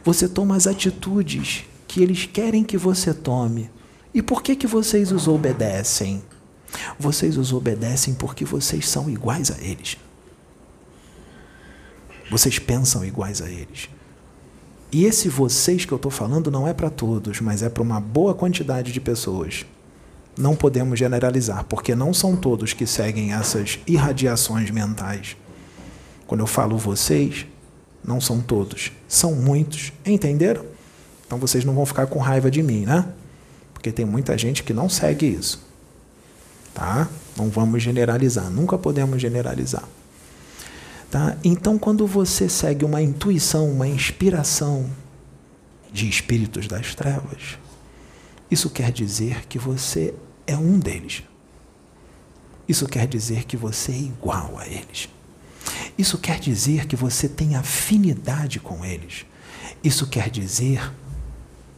Você 0.05 0.29
toma 0.29 0.57
as 0.57 0.67
atitudes 0.67 1.65
que 1.87 2.03
eles 2.03 2.25
querem 2.27 2.65
que 2.65 2.79
você 2.79 3.13
tome. 3.13 3.71
E 4.15 4.23
por 4.23 4.43
que 4.43 4.57
que 4.57 4.67
vocês 4.67 5.13
os 5.13 5.29
obedecem? 5.29 6.23
Vocês 6.99 7.37
os 7.37 7.53
obedecem 7.53 8.15
porque 8.15 8.45
vocês 8.45 8.89
são 8.89 9.09
iguais 9.09 9.51
a 9.51 9.59
eles. 9.63 9.97
Vocês 12.31 12.59
pensam 12.59 13.05
iguais 13.05 13.41
a 13.41 13.49
eles. 13.49 13.89
E 14.91 15.05
esse 15.05 15.29
vocês 15.29 15.85
que 15.85 15.93
eu 15.93 15.97
estou 15.97 16.11
falando 16.11 16.51
não 16.51 16.67
é 16.67 16.73
para 16.73 16.91
todos, 16.91 17.41
mas 17.41 17.63
é 17.63 17.69
para 17.69 17.83
uma 17.83 18.01
boa 18.01 18.35
quantidade 18.35 18.93
de 18.93 19.01
pessoas. 19.01 19.67
Não 20.37 20.55
podemos 20.55 20.99
generalizar, 20.99 21.65
porque 21.65 21.95
não 21.95 22.15
são 22.15 22.37
todos 22.37 22.73
que 22.73 22.87
seguem 22.87 23.33
essas 23.33 23.79
irradiações 23.87 24.71
mentais. 24.71 25.37
Quando 26.27 26.41
eu 26.41 26.47
falo 26.47 26.79
vocês, 26.79 27.47
não 28.05 28.21
são 28.21 28.41
todos, 28.41 28.93
são 29.07 29.35
muitos. 29.35 29.93
Entenderam? 30.07 30.65
Então 31.27 31.39
vocês 31.39 31.65
não 31.65 31.75
vão 31.75 31.85
ficar 31.85 32.07
com 32.07 32.19
raiva 32.19 32.51
de 32.51 32.63
mim, 32.63 32.87
né? 32.87 33.13
Porque 33.79 33.93
tem 33.93 34.05
muita 34.05 34.37
gente 34.37 34.65
que 34.65 34.75
não 34.75 34.89
segue 34.89 35.25
isso. 35.25 35.65
Tá? 36.75 37.09
Não 37.37 37.49
vamos 37.49 37.81
generalizar, 37.81 38.51
nunca 38.51 38.77
podemos 38.77 39.23
generalizar. 39.23 39.85
Tá? 41.09 41.37
Então, 41.45 41.79
quando 41.79 42.05
você 42.05 42.49
segue 42.49 42.85
uma 42.85 43.01
intuição, 43.01 43.71
uma 43.71 43.87
inspiração 43.87 44.91
de 45.93 46.09
espíritos 46.09 46.67
das 46.67 46.93
trevas, 46.97 47.57
isso 48.51 48.69
quer 48.69 48.91
dizer 48.91 49.47
que 49.47 49.61
você 49.61 50.13
é 50.45 50.57
um 50.57 50.77
deles. 50.77 51.23
Isso 52.69 52.85
quer 52.87 53.07
dizer 53.07 53.45
que 53.45 53.57
você 53.57 53.93
é 53.93 53.99
igual 53.99 54.59
a 54.59 54.67
eles. 54.67 55.09
Isso 55.97 56.19
quer 56.19 56.41
dizer 56.41 56.87
que 56.87 56.97
você 56.97 57.29
tem 57.29 57.55
afinidade 57.55 58.59
com 58.59 58.85
eles. 58.85 59.25
Isso 59.85 60.09
quer 60.09 60.29
dizer 60.31 60.93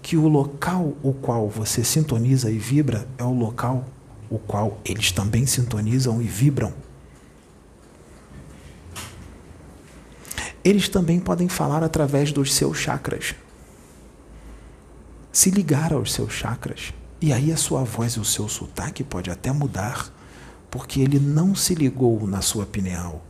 que 0.03 0.17
o 0.17 0.29
local 0.29 0.95
o 1.03 1.13
qual 1.13 1.49
você 1.49 1.85
sintoniza 1.85 2.51
e 2.51 2.59
vibra 2.59 3.07
é 3.19 3.25
o 3.25 3.33
local 3.33 3.85
o 4.29 4.39
qual 4.39 4.79
eles 4.85 5.11
também 5.13 5.45
sintonizam 5.45 6.23
e 6.23 6.25
vibram. 6.25 6.73
eles 10.63 10.89
também 10.89 11.19
podem 11.19 11.49
falar 11.49 11.83
através 11.83 12.33
dos 12.33 12.55
seus 12.55 12.79
chakras. 12.79 13.35
Se 15.33 15.51
ligar 15.51 15.93
aos 15.93 16.13
seus 16.13 16.33
chakras. 16.33 16.93
E 17.21 17.33
aí 17.33 17.53
a 17.53 17.57
sua 17.57 17.85
voz 17.85 18.15
e 18.15 18.21
o 18.21 18.25
seu 18.25 18.49
sotaque 18.49 19.05
pode 19.05 19.31
até 19.31 19.53
mudar, 19.53 20.11
porque 20.71 21.01
ele 21.01 21.19
não 21.19 21.55
se 21.55 21.75
ligou 21.75 22.27
na 22.27 22.41
sua 22.41 22.65
pineal. 22.65 23.23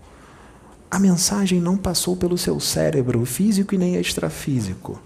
A 0.89 0.99
mensagem 0.99 1.61
não 1.61 1.77
passou 1.77 2.16
pelo 2.16 2.39
seu 2.39 2.59
cérebro 2.61 3.25
físico 3.25 3.75
e 3.75 3.79
nem 3.79 3.97
extrafísico. 3.97 5.01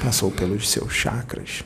Passou 0.00 0.30
pelos 0.30 0.68
seus 0.68 0.92
chakras. 0.92 1.64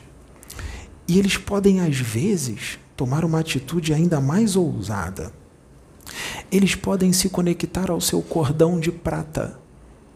E 1.07 1.17
eles 1.17 1.37
podem, 1.37 1.81
às 1.81 1.97
vezes, 1.97 2.79
tomar 2.95 3.25
uma 3.25 3.39
atitude 3.39 3.93
ainda 3.93 4.21
mais 4.21 4.55
ousada. 4.55 5.33
Eles 6.51 6.75
podem 6.75 7.11
se 7.13 7.29
conectar 7.29 7.89
ao 7.89 8.01
seu 8.01 8.21
cordão 8.21 8.79
de 8.79 8.91
prata 8.91 9.59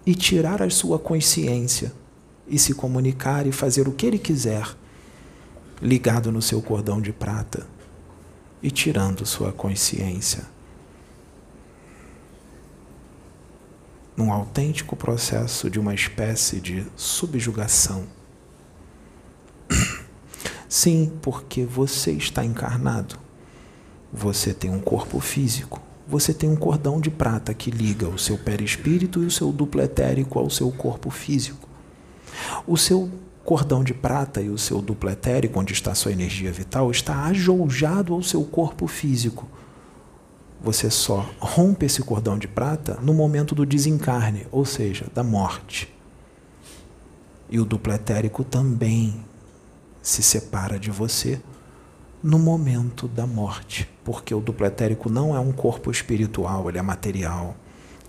e 0.05 0.13
tirar 0.13 0.61
a 0.61 0.69
sua 0.69 0.99
consciência 0.99 1.93
e 2.47 2.59
se 2.59 2.73
comunicar 2.73 3.47
e 3.47 3.51
fazer 3.51 3.87
o 3.87 3.93
que 3.93 4.05
ele 4.05 4.19
quiser, 4.19 4.67
ligado 5.81 6.31
no 6.31 6.41
seu 6.41 6.61
cordão 6.61 7.01
de 7.01 7.13
prata 7.13 7.65
e 8.61 8.69
tirando 8.69 9.25
sua 9.25 9.51
consciência. 9.51 10.52
Num 14.15 14.31
autêntico 14.31 14.95
processo 14.95 15.69
de 15.69 15.79
uma 15.79 15.93
espécie 15.93 16.59
de 16.59 16.85
subjugação. 16.95 18.05
Sim, 20.69 21.11
porque 21.21 21.65
você 21.65 22.11
está 22.11 22.45
encarnado. 22.45 23.17
Você 24.11 24.53
tem 24.53 24.69
um 24.69 24.79
corpo 24.79 25.19
físico. 25.19 25.81
Você 26.07 26.33
tem 26.33 26.49
um 26.49 26.55
cordão 26.55 26.99
de 26.99 27.09
prata 27.09 27.53
que 27.53 27.71
liga 27.71 28.07
o 28.07 28.19
seu 28.19 28.37
perispírito 28.37 29.23
e 29.23 29.25
o 29.25 29.31
seu 29.31 29.51
duplo 29.51 29.81
etérico 29.81 30.37
ao 30.37 30.49
seu 30.49 30.71
corpo 30.71 31.09
físico. 31.09 31.67
O 32.67 32.77
seu 32.77 33.09
cordão 33.43 33.83
de 33.83 33.93
prata 33.93 34.41
e 34.41 34.49
o 34.49 34.57
seu 34.57 34.81
duplo 34.81 35.09
etérico, 35.09 35.59
onde 35.59 35.73
está 35.73 35.93
sua 35.95 36.11
energia 36.11 36.51
vital, 36.51 36.91
está 36.91 37.25
ajoujado 37.25 38.13
ao 38.13 38.21
seu 38.21 38.43
corpo 38.43 38.87
físico. 38.87 39.47
Você 40.63 40.89
só 40.89 41.29
rompe 41.39 41.85
esse 41.85 42.01
cordão 42.01 42.37
de 42.37 42.47
prata 42.47 42.97
no 43.01 43.13
momento 43.13 43.53
do 43.53 43.65
desencarne, 43.65 44.47
ou 44.49 44.63
seja, 44.63 45.07
da 45.13 45.21
morte. 45.21 45.93
E 47.49 47.59
o 47.59 47.65
duplo 47.65 47.91
etérico 47.91 48.45
também 48.45 49.25
se 50.01 50.23
separa 50.23 50.79
de 50.79 50.89
você 50.89 51.41
no 52.23 52.39
momento 52.39 53.09
da 53.09 53.27
morte, 53.27 53.89
porque 54.05 54.33
o 54.33 54.39
duplo 54.39 54.65
etérico 54.65 55.09
não 55.09 55.35
é 55.35 55.39
um 55.39 55.51
corpo 55.51 55.91
espiritual, 55.91 56.69
ele 56.69 56.77
é 56.77 56.81
material. 56.81 57.57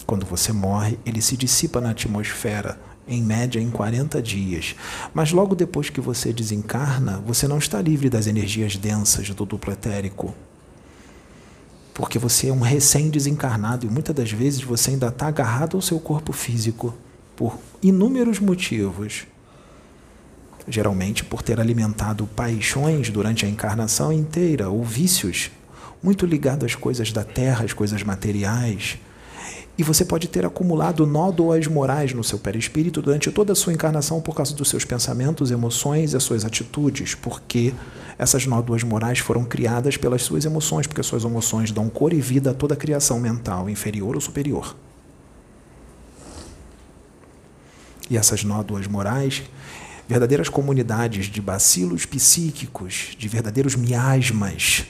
Quando 0.07 0.25
você 0.25 0.53
morre, 0.53 0.97
ele 1.05 1.21
se 1.21 1.37
dissipa 1.37 1.81
na 1.81 1.91
atmosfera, 1.91 2.79
em 3.09 3.21
média 3.21 3.61
em 3.61 3.71
40 3.71 4.23
dias. 4.23 4.77
Mas 5.13 5.33
logo 5.33 5.57
depois 5.57 5.91
que 5.91 6.01
você 6.01 6.33
desencarna, 6.33 7.21
você 7.27 7.49
não 7.49 7.59
está 7.59 7.83
livre 7.83 8.09
das 8.09 8.29
energias 8.29 8.77
densas 8.77 9.29
do 9.31 9.45
duplo 9.45 9.73
etérico. 9.73 10.33
Porque 11.95 12.19
você 12.19 12.49
é 12.49 12.53
um 12.53 12.61
recém-desencarnado 12.61 13.87
e 13.87 13.89
muitas 13.89 14.15
das 14.15 14.31
vezes 14.31 14.63
você 14.63 14.91
ainda 14.91 15.09
está 15.09 15.29
agarrado 15.29 15.77
ao 15.77 15.81
seu 15.81 16.01
corpo 16.01 16.33
físico 16.33 16.93
por 17.37 17.59
inúmeros 17.83 18.41
motivos. 18.41 19.27
Geralmente 20.67 21.25
por 21.25 21.43
ter 21.43 21.61
alimentado 21.61 22.27
paixões 22.27 23.11
durante 23.11 23.47
a 23.47 23.49
encarnação 23.49 24.13
inteira 24.13 24.69
ou 24.69 24.83
vícios 24.83 25.51
muito 26.03 26.27
ligados 26.27 26.65
às 26.65 26.75
coisas 26.75 27.13
da 27.13 27.25
terra, 27.25 27.65
às 27.65 27.73
coisas 27.73 28.03
materiais 28.03 28.99
e 29.77 29.83
você 29.83 30.05
pode 30.05 30.29
ter 30.29 30.47
acumulado 30.47 31.07
nódoas 31.07 31.67
morais 31.67 32.13
no 32.13 32.23
seu 32.23 32.39
perispírito 32.39 33.03
durante 33.03 33.31
toda 33.31 33.53
a 33.53 33.57
sua 33.57 33.73
encarnação 33.73 34.21
por 34.21 34.35
causa 34.35 34.55
dos 34.55 34.69
seus 34.69 34.85
pensamentos, 34.85 35.51
emoções 35.51 36.13
e 36.13 36.17
as 36.17 36.23
suas 36.23 36.45
atitudes, 36.45 37.15
porque 37.15 37.75
essas 38.17 38.47
nódoas 38.47 38.85
morais 38.85 39.19
foram 39.19 39.45
criadas 39.45 39.97
pelas 39.97 40.23
suas 40.23 40.45
emoções, 40.45 40.87
porque 40.87 41.01
as 41.01 41.07
suas 41.07 41.25
emoções 41.25 41.73
dão 41.73 41.89
cor 41.89 42.13
e 42.13 42.21
vida 42.21 42.53
a 42.53 42.55
toda 42.55 42.75
a 42.75 42.77
criação 42.77 43.19
mental, 43.19 43.69
inferior 43.69 44.15
ou 44.15 44.21
superior. 44.21 44.77
E 48.09 48.17
essas 48.17 48.45
nódoas 48.45 48.87
morais, 48.87 49.43
verdadeiras 50.09 50.49
comunidades 50.49 51.27
de 51.27 51.41
bacilos 51.41 52.07
psíquicos, 52.07 53.17
de 53.19 53.27
verdadeiros 53.27 53.75
miasmas, 53.75 54.85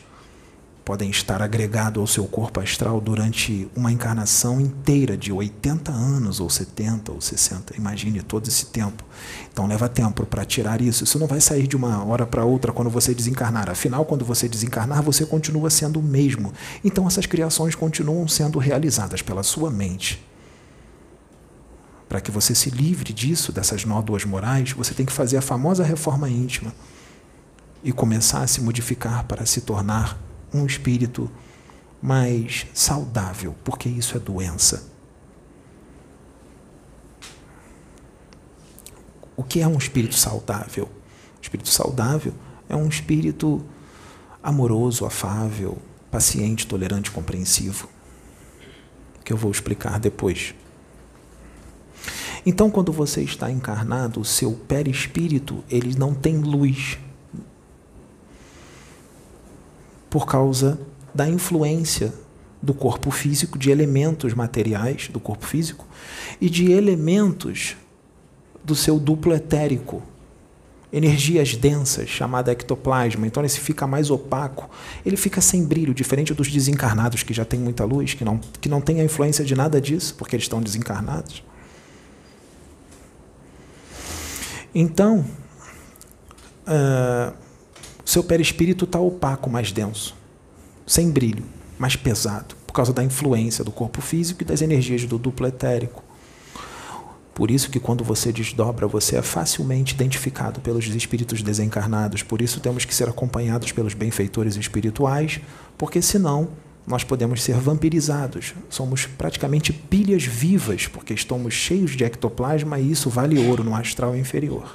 podem 0.85 1.09
estar 1.09 1.41
agregados 1.41 1.99
ao 1.99 2.07
seu 2.07 2.27
corpo 2.27 2.61
astral 2.61 3.01
durante 3.01 3.67
uma 3.75 3.91
encarnação 3.91 4.61
inteira 4.61 5.17
de 5.17 5.33
80 5.33 5.91
anos, 5.91 6.41
ou 6.41 6.51
70, 6.51 7.11
ou 7.11 7.21
60. 7.21 7.75
Imagine 7.77 8.23
todo 8.23 8.47
esse 8.47 8.67
tempo. 8.67 9.03
Então 9.51 9.67
leva 9.67 9.89
tempo 9.89 10.27
para 10.27 10.45
tirar 10.45 10.83
isso. 10.83 11.05
Isso 11.05 11.19
não 11.19 11.27
vai 11.27 11.41
sair 11.41 11.67
de 11.67 11.75
uma 11.75 12.05
hora 12.05 12.27
para 12.27 12.45
outra 12.45 12.71
quando 12.71 12.91
você 12.91 13.15
desencarnar. 13.15 13.71
Afinal, 13.71 14.05
quando 14.05 14.25
você 14.25 14.47
desencarnar, 14.47 15.03
você 15.03 15.25
continua 15.25 15.71
sendo 15.71 16.01
o 16.01 16.03
mesmo. 16.03 16.53
Então 16.85 17.07
essas 17.07 17.25
criações 17.25 17.75
continuam 17.75 18.29
sendo 18.29 18.59
realizadas 18.59 19.23
pela 19.23 19.43
sua 19.43 19.71
mente. 19.71 20.23
Para 22.07 22.21
que 22.21 22.31
você 22.31 22.55
se 22.55 22.69
livre 22.69 23.11
disso, 23.13 23.51
dessas 23.51 23.87
nódoas 23.87 24.27
morais, 24.27 24.73
você 24.73 24.93
tem 24.93 25.07
que 25.07 25.13
fazer 25.13 25.39
a 25.39 25.43
famosa 25.43 25.83
reforma 25.83 26.29
íntima 26.29 26.75
e 27.83 27.91
começar 27.91 28.43
a 28.43 28.47
se 28.47 28.61
modificar 28.61 29.25
para 29.25 29.47
se 29.47 29.63
tornar 29.63 30.19
um 30.55 30.65
espírito 30.65 31.31
mais 32.01 32.67
saudável, 32.73 33.55
porque 33.65 33.89
isso 33.89 34.17
é 34.17 34.21
doença. 34.21 34.89
O 39.37 39.43
que 39.43 39.61
é 39.61 39.67
um 39.67 39.77
espírito 39.77 40.15
saudável? 40.15 40.89
Um 41.39 41.43
espírito 41.43 41.69
saudável 41.69 42.33
é 42.69 42.77
um 42.77 42.89
espírito 42.89 43.65
amoroso, 44.43 45.05
afável, 45.05 45.79
paciente, 46.11 46.67
tolerante, 46.67 47.11
compreensivo, 47.11 47.89
que 49.25 49.33
eu 49.33 49.37
vou 49.37 49.51
explicar 49.51 49.99
depois. 49.99 50.55
Então, 52.47 52.71
quando 52.71 52.93
você 52.93 53.23
está 53.23 53.51
encarnado, 53.51 54.21
o 54.21 54.25
seu 54.25 54.53
perispírito, 54.53 55.65
ele 55.69 55.97
não 55.97 56.15
tem 56.15 56.39
luz, 56.39 56.99
por 60.15 60.27
causa 60.27 60.79
da 61.13 61.29
influência 61.29 62.15
do 62.63 62.73
corpo 62.73 63.11
físico, 63.11 63.59
de 63.59 63.73
elementos 63.73 64.33
materiais 64.33 65.09
do 65.09 65.19
corpo 65.19 65.45
físico 65.45 65.85
e 66.41 66.49
de 66.49 66.71
elementos 66.71 67.77
do 68.63 68.77
seu 68.77 68.97
duplo 69.01 69.35
etérico, 69.35 70.05
energias 70.93 71.57
densas, 71.57 72.09
chamada 72.09 72.53
ectoplasma. 72.53 73.27
Então 73.27 73.43
ele 73.43 73.51
fica 73.51 73.89
mais 73.89 74.09
opaco, 74.09 74.71
ele 75.05 75.17
fica 75.17 75.41
sem 75.41 75.65
brilho, 75.65 75.93
diferente 75.93 76.33
dos 76.33 76.49
desencarnados 76.49 77.25
que 77.25 77.35
já 77.35 77.45
têm 77.45 77.59
muita 77.59 77.85
luz, 77.85 78.15
que 78.15 78.25
não, 78.25 78.39
que 78.61 78.69
não 78.69 78.81
tem 78.81 79.01
a 79.01 79.05
influência 79.05 79.45
de 79.45 79.57
nada 79.57 79.81
disso, 79.81 80.15
porque 80.17 80.37
eles 80.37 80.45
estão 80.45 80.63
desencarnados. 80.63 81.43
Então, 84.73 85.25
uh, 86.69 87.44
seu 88.05 88.23
perispírito 88.23 88.85
está 88.85 88.99
opaco, 88.99 89.49
mais 89.49 89.73
denso, 89.73 90.15
sem 90.87 91.11
brilho, 91.11 91.45
mais 91.79 91.97
pesado, 91.97 92.55
por 92.67 92.73
causa 92.73 92.93
da 92.93 93.03
influência 93.03 93.65
do 93.65 93.73
corpo 93.73 94.03
físico 94.03 94.43
e 94.43 94.47
das 94.47 94.61
energias 94.61 95.05
do 95.05 95.19
duplo 95.19 95.47
etérico. 95.47 96.03
Por 97.35 97.51
isso 97.51 97.71
que 97.71 97.81
quando 97.81 98.05
você 98.05 98.33
desdobra, 98.33 98.87
você 98.87 99.17
é 99.17 99.23
facilmente 99.23 99.95
identificado 99.95 100.61
pelos 100.61 100.87
espíritos 100.87 101.43
desencarnados. 101.43 102.23
Por 102.23 102.41
isso 102.41 102.61
temos 102.61 102.85
que 102.85 102.95
ser 102.95 103.09
acompanhados 103.09 103.73
pelos 103.73 103.93
benfeitores 103.93 104.55
espirituais, 104.55 105.41
porque 105.77 106.01
senão 106.01 106.51
nós 106.87 107.03
podemos 107.03 107.43
ser 107.43 107.57
vampirizados. 107.57 108.55
Somos 108.71 109.07
praticamente 109.07 109.73
pilhas 109.73 110.25
vivas, 110.25 110.87
porque 110.87 111.13
estamos 111.13 111.55
cheios 111.55 111.97
de 111.97 112.05
ectoplasma 112.05 112.79
e 112.79 112.93
isso 112.93 113.11
vale 113.11 113.39
ouro 113.49 113.65
no 113.65 113.75
astral 113.75 114.17
inferior. 114.17 114.73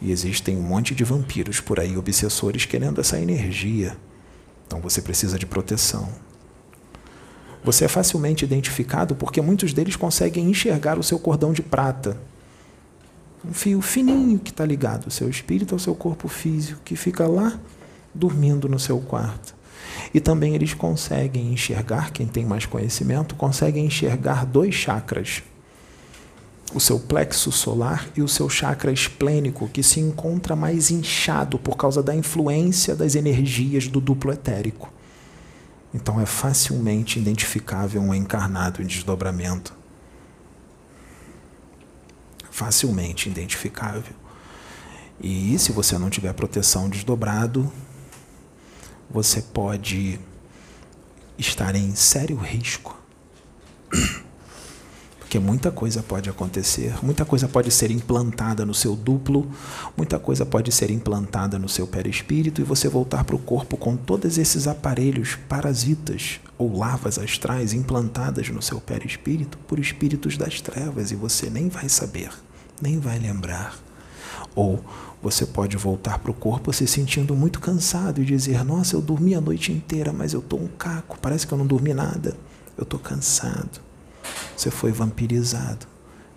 E 0.00 0.10
existem 0.10 0.56
um 0.56 0.62
monte 0.62 0.94
de 0.94 1.04
vampiros 1.04 1.60
por 1.60 1.78
aí, 1.78 1.96
obsessores, 1.96 2.64
querendo 2.64 3.00
essa 3.00 3.20
energia. 3.20 3.96
Então 4.66 4.80
você 4.80 5.02
precisa 5.02 5.38
de 5.38 5.46
proteção. 5.46 6.08
Você 7.62 7.84
é 7.84 7.88
facilmente 7.88 8.44
identificado 8.44 9.14
porque 9.14 9.40
muitos 9.42 9.72
deles 9.72 9.96
conseguem 9.96 10.48
enxergar 10.48 10.98
o 10.98 11.02
seu 11.02 11.18
cordão 11.18 11.52
de 11.52 11.62
prata. 11.62 12.16
Um 13.44 13.52
fio 13.52 13.82
fininho 13.82 14.38
que 14.38 14.50
está 14.50 14.64
ligado 14.64 15.04
ao 15.04 15.10
seu 15.10 15.28
espírito 15.28 15.74
ao 15.74 15.78
seu 15.78 15.94
corpo 15.94 16.28
físico, 16.28 16.80
que 16.84 16.96
fica 16.96 17.26
lá 17.26 17.58
dormindo 18.14 18.68
no 18.68 18.78
seu 18.78 18.98
quarto. 19.00 19.54
E 20.14 20.20
também 20.20 20.54
eles 20.54 20.72
conseguem 20.72 21.52
enxergar, 21.52 22.10
quem 22.12 22.26
tem 22.26 22.44
mais 22.44 22.64
conhecimento, 22.64 23.34
conseguem 23.34 23.86
enxergar 23.86 24.46
dois 24.46 24.74
chakras 24.74 25.42
o 26.72 26.80
seu 26.80 26.98
plexo 26.98 27.50
solar 27.50 28.08
e 28.16 28.22
o 28.22 28.28
seu 28.28 28.48
chakra 28.48 28.92
esplênico, 28.92 29.68
que 29.68 29.82
se 29.82 30.00
encontra 30.00 30.54
mais 30.54 30.90
inchado 30.90 31.58
por 31.58 31.76
causa 31.76 32.02
da 32.02 32.14
influência 32.14 32.94
das 32.94 33.14
energias 33.14 33.88
do 33.88 34.00
duplo 34.00 34.32
etérico. 34.32 34.92
Então 35.92 36.20
é 36.20 36.26
facilmente 36.26 37.18
identificável 37.18 38.00
um 38.00 38.14
encarnado 38.14 38.80
em 38.80 38.86
desdobramento. 38.86 39.74
Facilmente 42.50 43.28
identificável. 43.28 44.14
E 45.20 45.58
se 45.58 45.72
você 45.72 45.98
não 45.98 46.08
tiver 46.08 46.32
proteção 46.32 46.88
desdobrado, 46.88 47.70
você 49.10 49.42
pode 49.42 50.20
estar 51.36 51.74
em 51.74 51.94
sério 51.94 52.36
risco 52.36 52.96
Porque 55.30 55.38
muita 55.38 55.70
coisa 55.70 56.02
pode 56.02 56.28
acontecer, 56.28 56.92
muita 57.04 57.24
coisa 57.24 57.46
pode 57.46 57.70
ser 57.70 57.92
implantada 57.92 58.66
no 58.66 58.74
seu 58.74 58.96
duplo, 58.96 59.48
muita 59.96 60.18
coisa 60.18 60.44
pode 60.44 60.72
ser 60.72 60.90
implantada 60.90 61.56
no 61.56 61.68
seu 61.68 61.86
perispírito 61.86 62.60
e 62.60 62.64
você 62.64 62.88
voltar 62.88 63.22
para 63.22 63.36
o 63.36 63.38
corpo 63.38 63.76
com 63.76 63.96
todos 63.96 64.38
esses 64.38 64.66
aparelhos 64.66 65.38
parasitas 65.48 66.40
ou 66.58 66.76
larvas 66.76 67.16
astrais 67.16 67.72
implantadas 67.72 68.48
no 68.48 68.60
seu 68.60 68.80
perispírito 68.80 69.56
por 69.68 69.78
espíritos 69.78 70.36
das 70.36 70.60
trevas 70.60 71.12
e 71.12 71.14
você 71.14 71.48
nem 71.48 71.68
vai 71.68 71.88
saber, 71.88 72.30
nem 72.82 72.98
vai 72.98 73.16
lembrar. 73.20 73.78
Ou 74.52 74.84
você 75.22 75.46
pode 75.46 75.76
voltar 75.76 76.18
para 76.18 76.32
o 76.32 76.34
corpo 76.34 76.72
se 76.72 76.88
sentindo 76.88 77.36
muito 77.36 77.60
cansado 77.60 78.20
e 78.20 78.24
dizer: 78.24 78.64
Nossa, 78.64 78.96
eu 78.96 79.00
dormi 79.00 79.36
a 79.36 79.40
noite 79.40 79.70
inteira, 79.70 80.12
mas 80.12 80.32
eu 80.32 80.40
estou 80.40 80.60
um 80.60 80.66
caco, 80.66 81.16
parece 81.22 81.46
que 81.46 81.54
eu 81.54 81.58
não 81.58 81.68
dormi 81.68 81.94
nada, 81.94 82.36
eu 82.76 82.82
estou 82.82 82.98
cansado 82.98 83.89
você 84.60 84.70
foi 84.70 84.92
vampirizado. 84.92 85.86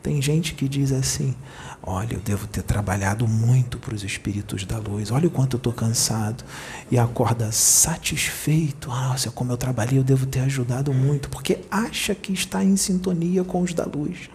Tem 0.01 0.21
gente 0.21 0.53
que 0.53 0.67
diz 0.67 0.91
assim: 0.91 1.35
Olha, 1.81 2.15
eu 2.15 2.19
devo 2.19 2.47
ter 2.47 2.61
trabalhado 2.61 3.27
muito 3.27 3.77
para 3.77 3.93
os 3.93 4.03
espíritos 4.03 4.65
da 4.65 4.77
luz, 4.77 5.11
olha 5.11 5.27
o 5.27 5.31
quanto 5.31 5.55
eu 5.55 5.57
estou 5.57 5.73
cansado. 5.73 6.43
E 6.89 6.97
acorda 6.97 7.51
satisfeito: 7.51 8.89
Nossa, 8.89 9.31
como 9.31 9.51
eu 9.51 9.57
trabalhei, 9.57 9.99
eu 9.99 10.03
devo 10.03 10.25
ter 10.25 10.39
ajudado 10.41 10.93
muito, 10.93 11.29
porque 11.29 11.59
acha 11.69 12.15
que 12.15 12.33
está 12.33 12.63
em 12.63 12.75
sintonia 12.75 13.43
com 13.43 13.61
os 13.61 13.73
da 13.73 13.85
luz, 13.85 14.29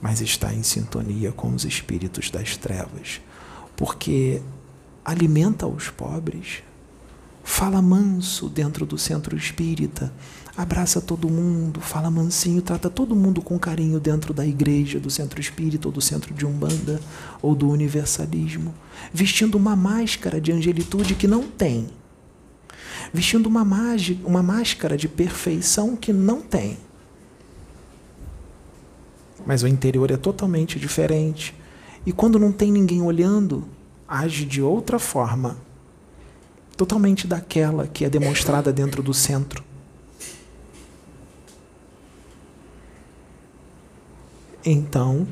mas 0.00 0.20
está 0.20 0.52
em 0.52 0.62
sintonia 0.62 1.32
com 1.32 1.52
os 1.54 1.64
espíritos 1.64 2.30
das 2.30 2.56
trevas, 2.56 3.20
porque 3.76 4.42
alimenta 5.04 5.66
os 5.66 5.88
pobres, 5.88 6.62
fala 7.44 7.80
manso 7.80 8.48
dentro 8.48 8.84
do 8.84 8.98
centro 8.98 9.36
espírita 9.36 10.12
abraça 10.62 11.00
todo 11.00 11.28
mundo, 11.28 11.80
fala 11.80 12.10
mansinho, 12.10 12.60
trata 12.60 12.90
todo 12.90 13.16
mundo 13.16 13.40
com 13.40 13.58
carinho 13.58 13.98
dentro 13.98 14.34
da 14.34 14.46
igreja, 14.46 15.00
do 15.00 15.10
centro 15.10 15.40
espírita 15.40 15.88
ou 15.88 15.92
do 15.92 16.00
centro 16.00 16.34
de 16.34 16.44
Umbanda 16.44 17.00
ou 17.40 17.54
do 17.54 17.68
universalismo, 17.68 18.74
vestindo 19.12 19.56
uma 19.56 19.74
máscara 19.74 20.40
de 20.40 20.52
angelitude 20.52 21.14
que 21.14 21.26
não 21.26 21.44
tem, 21.44 21.88
vestindo 23.12 23.46
uma, 23.46 23.64
mágica, 23.64 24.26
uma 24.26 24.42
máscara 24.42 24.96
de 24.96 25.08
perfeição 25.08 25.96
que 25.96 26.12
não 26.12 26.42
tem. 26.42 26.76
Mas 29.46 29.62
o 29.62 29.68
interior 29.68 30.10
é 30.10 30.18
totalmente 30.18 30.78
diferente. 30.78 31.54
E 32.04 32.12
quando 32.12 32.38
não 32.38 32.52
tem 32.52 32.70
ninguém 32.70 33.00
olhando, 33.00 33.66
age 34.06 34.44
de 34.44 34.60
outra 34.60 34.98
forma, 34.98 35.56
totalmente 36.76 37.26
daquela 37.26 37.86
que 37.86 38.04
é 38.04 38.10
demonstrada 38.10 38.70
dentro 38.70 39.02
do 39.02 39.14
centro. 39.14 39.69
Então, 44.64 45.26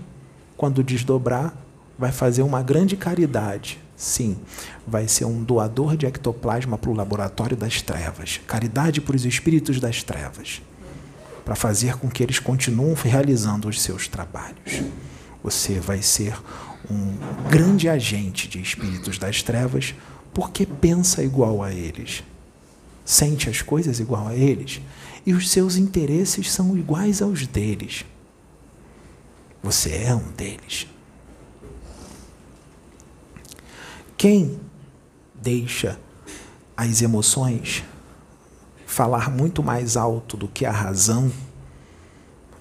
quando 0.57 0.83
desdobrar, 0.83 1.55
vai 1.99 2.13
fazer 2.13 2.43
uma 2.43 2.63
grande 2.63 2.97
caridade. 2.97 3.79
Sim, 3.97 4.37
vai 4.87 5.09
ser 5.09 5.25
um 5.25 5.43
doador 5.43 5.97
de 5.97 6.07
ectoplasma 6.07 6.79
para 6.79 6.91
o 6.91 6.95
laboratório 6.95 7.57
das 7.57 7.83
trevas. 7.83 8.41
Caridade 8.47 9.01
para 9.01 9.17
os 9.17 9.25
espíritos 9.25 9.81
das 9.81 10.03
trevas. 10.03 10.63
Para 11.45 11.57
fazer 11.57 11.97
com 11.97 12.09
que 12.09 12.23
eles 12.23 12.39
continuem 12.39 12.95
realizando 12.95 13.69
os 13.69 13.81
seus 13.81 14.07
trabalhos. 14.07 14.83
Você 15.43 15.81
vai 15.81 16.01
ser 16.03 16.37
um 16.91 17.17
grande 17.51 17.89
agente 17.89 18.49
de 18.49 18.61
espíritos 18.61 19.19
das 19.19 19.43
trevas 19.43 19.95
porque 20.33 20.65
pensa 20.65 21.23
igual 21.23 21.63
a 21.63 21.73
eles, 21.73 22.23
sente 23.05 23.51
as 23.51 23.63
coisas 23.63 23.99
igual 23.99 24.29
a 24.29 24.37
eles 24.37 24.81
e 25.27 25.33
os 25.33 25.51
seus 25.51 25.77
interesses 25.77 26.53
são 26.53 26.77
iguais 26.77 27.21
aos 27.21 27.47
deles. 27.47 28.05
Você 29.69 29.91
é 29.91 30.15
um 30.15 30.33
deles. 30.33 30.87
Quem 34.17 34.59
deixa 35.35 36.01
as 36.75 37.03
emoções 37.03 37.85
falar 38.87 39.31
muito 39.31 39.63
mais 39.63 39.95
alto 39.95 40.39
do 40.39 40.49
que 40.49 40.65
a 40.65 40.73
razão 40.73 41.31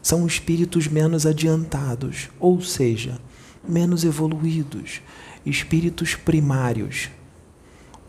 são 0.01 0.27
espíritos 0.27 0.89
menos 0.89 1.25
adiantados, 1.25 2.29
ou 2.41 2.59
seja, 2.61 3.21
menos 3.65 4.03
evoluídos, 4.03 5.01
espíritos 5.45 6.13
primários. 6.13 7.09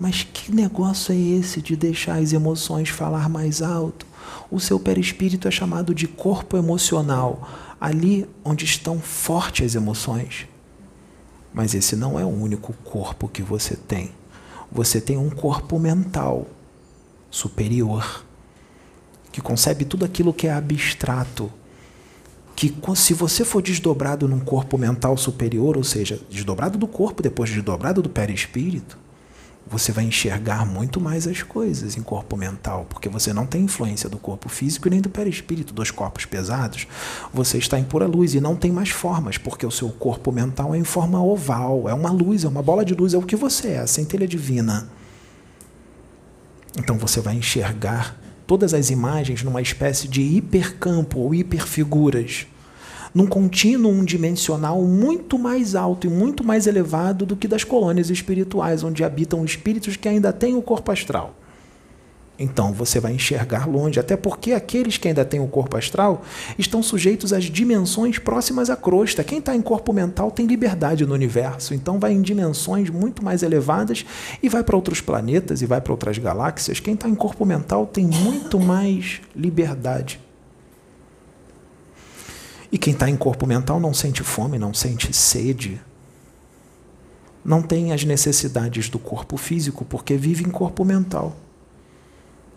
Mas 0.01 0.24
que 0.24 0.53
negócio 0.53 1.12
é 1.12 1.16
esse 1.16 1.62
de 1.62 1.76
deixar 1.76 2.18
as 2.18 2.32
emoções 2.32 2.88
falar 2.88 3.28
mais 3.28 3.62
alto? 3.62 4.09
O 4.51 4.59
seu 4.59 4.80
perispírito 4.80 5.46
é 5.46 5.53
chamado 5.53 5.94
de 5.94 6.09
corpo 6.09 6.57
emocional 6.57 7.68
ali 7.81 8.29
onde 8.45 8.64
estão 8.64 9.01
fortes 9.01 9.66
as 9.66 9.74
emoções. 9.74 10.47
Mas 11.53 11.74
esse 11.74 11.97
não 11.97 12.18
é 12.18 12.24
o 12.24 12.29
único 12.29 12.72
corpo 12.85 13.29
que 13.29 13.43
você 13.43 13.76
tem. 13.76 14.11
Você 14.70 15.01
tem 15.01 15.16
um 15.16 15.31
corpo 15.31 15.79
mental 15.79 16.47
superior 17.31 18.24
que 19.33 19.41
concebe 19.41 19.85
tudo 19.85 20.05
aquilo 20.05 20.33
que 20.33 20.47
é 20.47 20.53
abstrato. 20.53 21.51
Que 22.55 22.74
se 22.97 23.14
você 23.14 23.45
for 23.45 23.62
desdobrado 23.62 24.26
num 24.26 24.41
corpo 24.41 24.76
mental 24.76 25.16
superior, 25.16 25.76
ou 25.76 25.85
seja, 25.85 26.20
desdobrado 26.29 26.76
do 26.76 26.89
corpo, 26.89 27.22
depois 27.22 27.51
desdobrado 27.51 28.03
do 28.03 28.09
perispírito, 28.09 28.99
você 29.71 29.93
vai 29.93 30.05
enxergar 30.05 30.64
muito 30.64 31.01
mais 31.01 31.27
as 31.27 31.43
coisas 31.43 31.97
em 31.97 32.03
corpo 32.03 32.37
mental, 32.37 32.87
porque 32.89 33.09
você 33.09 33.33
não 33.33 33.47
tem 33.47 33.62
influência 33.62 34.09
do 34.09 34.16
corpo 34.16 34.49
físico 34.49 34.89
e 34.89 34.91
nem 34.91 35.01
do 35.01 35.11
perispírito, 35.11 35.75
dois 35.75 35.91
corpos 35.91 36.25
pesados. 36.25 36.87
Você 37.33 37.59
está 37.59 37.79
em 37.79 37.85
pura 37.85 38.07
luz 38.07 38.35
e 38.35 38.41
não 38.41 38.57
tem 38.57 38.73
mais 38.73 38.89
formas, 38.89 39.37
porque 39.37 39.66
o 39.66 39.71
seu 39.71 39.91
corpo 39.91 40.33
mental 40.33 40.75
é 40.75 40.79
em 40.79 40.85
forma 40.85 41.23
oval, 41.23 41.89
é 41.89 41.93
uma 41.93 42.11
luz, 42.11 42.45
é 42.45 42.49
uma 42.49 42.62
bola 42.62 42.85
de 42.85 42.95
luz, 42.95 43.12
é 43.12 43.19
o 43.19 43.23
que 43.23 43.37
você 43.37 43.69
é, 43.69 43.79
a 43.81 43.87
centelha 43.87 44.27
divina. 44.27 44.89
Então 46.79 46.97
você 46.97 47.21
vai 47.21 47.35
enxergar 47.35 48.19
todas 48.47 48.73
as 48.73 48.89
imagens 48.89 49.43
numa 49.43 49.61
espécie 49.61 50.09
de 50.09 50.23
hipercampo 50.23 51.19
ou 51.19 51.35
hiperfiguras 51.35 52.47
num 53.15 53.27
contínuo 53.27 54.05
dimensional 54.05 54.83
muito 54.83 55.39
mais 55.39 55.75
alto 55.75 56.07
e 56.07 56.11
muito 56.11 56.45
mais 56.45 56.67
elevado 56.67 57.27
do 57.27 57.37
que 57.37 57.49
das 57.49 57.65
colônias 57.65 58.11
espirituais, 58.11 58.83
onde 58.83 59.05
habitam 59.05 59.45
espíritos 59.45 59.97
que 59.97 60.09
ainda 60.09 60.33
têm 60.33 60.57
o 60.57 60.63
corpo 60.63 60.93
astral. 60.93 61.35
Então 62.39 62.73
você 62.73 63.01
vai 63.01 63.13
enxergar 63.13 63.69
longe, 63.69 63.99
até 63.99 64.17
porque 64.17 64.53
aqueles 64.53 64.97
que 64.97 65.09
ainda 65.09 65.25
têm 65.25 65.41
o 65.41 65.49
corpo 65.49 65.77
astral 65.77 66.23
estão 66.57 66.83
sujeitos 66.83 67.33
às 67.33 67.45
dimensões 67.45 68.19
próximas 68.19 68.71
à 68.71 68.77
crosta. 68.77 69.25
Quem 69.25 69.39
está 69.39 69.57
em 69.57 69.61
corpo 69.61 69.93
mental 69.93 70.31
tem 70.31 70.47
liberdade 70.47 71.05
no 71.05 71.15
universo, 71.15 71.75
então 71.75 71.99
vai 71.99 72.13
em 72.13 72.23
dimensões 72.23 72.91
muito 72.91 73.25
mais 73.25 73.43
elevadas 73.43 74.07
e 74.41 74.49
vai 74.49 74.63
para 74.63 74.77
outros 74.77 75.01
planetas 75.01 75.63
e 75.63 75.67
vai 75.67 75.81
para 75.81 75.93
outras 75.93 76.17
galáxias. 76.19 76.79
Quem 76.79 76.95
está 76.95 77.09
em 77.09 77.15
corpo 77.15 77.45
mental 77.45 77.87
tem 77.87 78.07
muito 78.07 78.61
mais 78.61 79.21
liberdade. 79.35 80.21
E 82.71 82.79
quem 82.79 82.93
está 82.93 83.09
em 83.09 83.16
corpo 83.16 83.47
mental 83.47 83.81
não 83.81 83.95
sente 83.95 84.23
fome, 84.23 84.59
não 84.59 84.75
sente 84.75 85.12
sede, 85.12 85.81
não 87.45 87.62
tem 87.62 87.93
as 87.93 88.05
necessidades 88.05 88.91
do 88.91 88.99
corpo 88.99 89.37
físico 89.37 89.85
porque 89.85 90.16
vive 90.16 90.45
em 90.45 90.51
corpo 90.51 90.85
mental. 90.85 91.35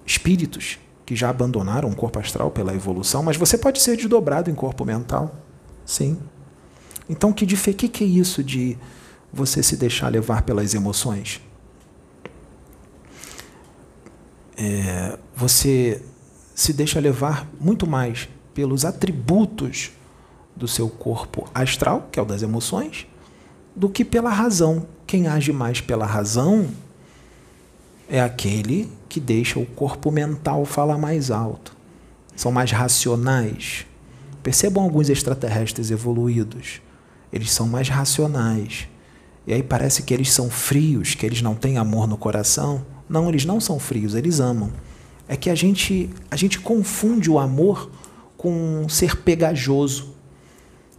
Espíritos 0.05 0.79
que 1.05 1.15
já 1.15 1.29
abandonaram 1.29 1.89
o 1.89 1.95
corpo 1.95 2.19
astral 2.19 2.51
pela 2.51 2.73
evolução, 2.73 3.23
mas 3.23 3.37
você 3.37 3.57
pode 3.57 3.81
ser 3.81 3.95
desdobrado 3.95 4.49
em 4.49 4.55
corpo 4.55 4.83
mental. 4.83 5.33
Sim. 5.85 6.17
Então, 7.09 7.31
que, 7.31 7.45
que, 7.45 7.87
que 7.87 8.03
é 8.03 8.07
isso 8.07 8.43
de 8.43 8.77
você 9.31 9.63
se 9.63 9.77
deixar 9.77 10.09
levar 10.09 10.41
pelas 10.41 10.73
emoções? 10.73 11.41
É, 14.57 15.17
você 15.35 16.01
se 16.53 16.73
deixa 16.73 16.99
levar 16.99 17.49
muito 17.59 17.87
mais 17.87 18.29
pelos 18.53 18.85
atributos 18.85 19.91
do 20.61 20.67
seu 20.67 20.87
corpo 20.87 21.49
astral, 21.55 22.07
que 22.11 22.19
é 22.19 22.21
o 22.21 22.25
das 22.25 22.43
emoções, 22.43 23.07
do 23.75 23.89
que 23.89 24.05
pela 24.05 24.29
razão. 24.29 24.85
Quem 25.07 25.27
age 25.27 25.51
mais 25.51 25.81
pela 25.81 26.05
razão 26.05 26.67
é 28.07 28.21
aquele 28.21 28.87
que 29.09 29.19
deixa 29.19 29.57
o 29.57 29.65
corpo 29.65 30.11
mental 30.11 30.63
falar 30.63 30.99
mais 30.99 31.31
alto. 31.31 31.75
São 32.35 32.51
mais 32.51 32.71
racionais. 32.71 33.87
Percebam 34.43 34.83
alguns 34.83 35.09
extraterrestres 35.09 35.89
evoluídos. 35.89 36.79
Eles 37.33 37.49
são 37.51 37.67
mais 37.67 37.89
racionais. 37.89 38.87
E 39.47 39.53
aí 39.53 39.63
parece 39.63 40.03
que 40.03 40.13
eles 40.13 40.31
são 40.31 40.47
frios, 40.47 41.15
que 41.15 41.25
eles 41.25 41.41
não 41.41 41.55
têm 41.55 41.79
amor 41.79 42.07
no 42.07 42.17
coração. 42.17 42.85
Não, 43.09 43.27
eles 43.27 43.45
não 43.45 43.59
são 43.59 43.79
frios, 43.79 44.13
eles 44.13 44.39
amam. 44.39 44.71
É 45.27 45.35
que 45.35 45.49
a 45.49 45.55
gente, 45.55 46.11
a 46.29 46.35
gente 46.35 46.59
confunde 46.59 47.31
o 47.31 47.39
amor 47.39 47.89
com 48.37 48.85
ser 48.87 49.17
pegajoso. 49.17 50.20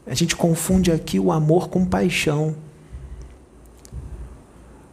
A 0.06 0.14
gente 0.14 0.34
confunde 0.34 0.90
aqui 0.90 1.18
o 1.18 1.30
amor 1.30 1.68
com 1.68 1.84
paixão. 1.84 2.56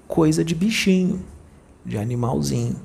Coisa 0.07 0.43
de 0.43 0.55
bichinho, 0.55 1.23
de 1.85 1.97
animalzinho, 1.97 2.75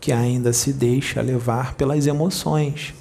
que 0.00 0.12
ainda 0.12 0.52
se 0.52 0.72
deixa 0.72 1.20
levar 1.20 1.74
pelas 1.74 2.06
emoções, 2.06 2.94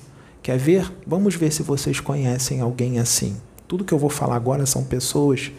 Quer 0.48 0.58
ver? 0.58 0.90
Vamos 1.06 1.36
ver 1.36 1.52
se 1.52 1.62
vocês 1.62 2.00
conhecem 2.00 2.62
alguém 2.62 3.00
assim. 3.00 3.36
Tudo 3.68 3.84
que 3.84 3.94
eu 3.94 4.00
vou 4.00 4.10
falar 4.10 4.38
agora 4.38 4.66
são 4.66 4.82
pessoas 4.82 5.52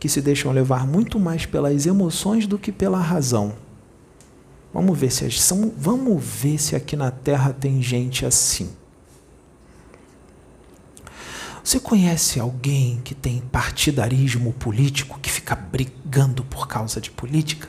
que 0.00 0.08
se 0.08 0.20
deixam 0.20 0.50
levar 0.50 0.84
muito 0.84 1.20
mais 1.20 1.46
pelas 1.46 1.86
emoções 1.86 2.44
do 2.44 2.58
que 2.58 2.72
pela 2.72 2.98
razão. 2.98 3.52
Vamos 4.74 4.98
ver 4.98 5.12
se 5.12 5.30
são, 5.30 5.72
vamos 5.78 6.20
ver 6.20 6.58
se 6.58 6.74
aqui 6.74 6.96
na 6.96 7.12
Terra 7.12 7.52
tem 7.52 7.80
gente 7.80 8.26
assim. 8.26 8.68
Você 11.64 11.78
conhece 11.78 12.40
alguém 12.40 13.00
que 13.04 13.14
tem 13.14 13.40
partidarismo 13.40 14.52
político, 14.52 15.18
que 15.20 15.30
fica 15.30 15.54
brigando 15.54 16.42
por 16.44 16.66
causa 16.66 17.00
de 17.00 17.10
política? 17.10 17.68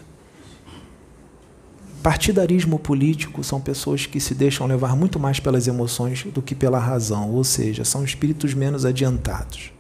Partidarismo 2.01 2.79
político 2.79 3.43
são 3.43 3.61
pessoas 3.61 4.05
que 4.05 4.19
se 4.19 4.33
deixam 4.33 4.65
levar 4.65 4.95
muito 4.95 5.19
mais 5.19 5.39
pelas 5.39 5.67
emoções 5.67 6.23
do 6.23 6.41
que 6.41 6.55
pela 6.55 6.79
razão, 6.79 7.31
ou 7.31 7.43
seja, 7.43 7.85
são 7.85 8.03
espíritos 8.03 8.53
menos 8.53 8.83
adiantados. 8.83 9.71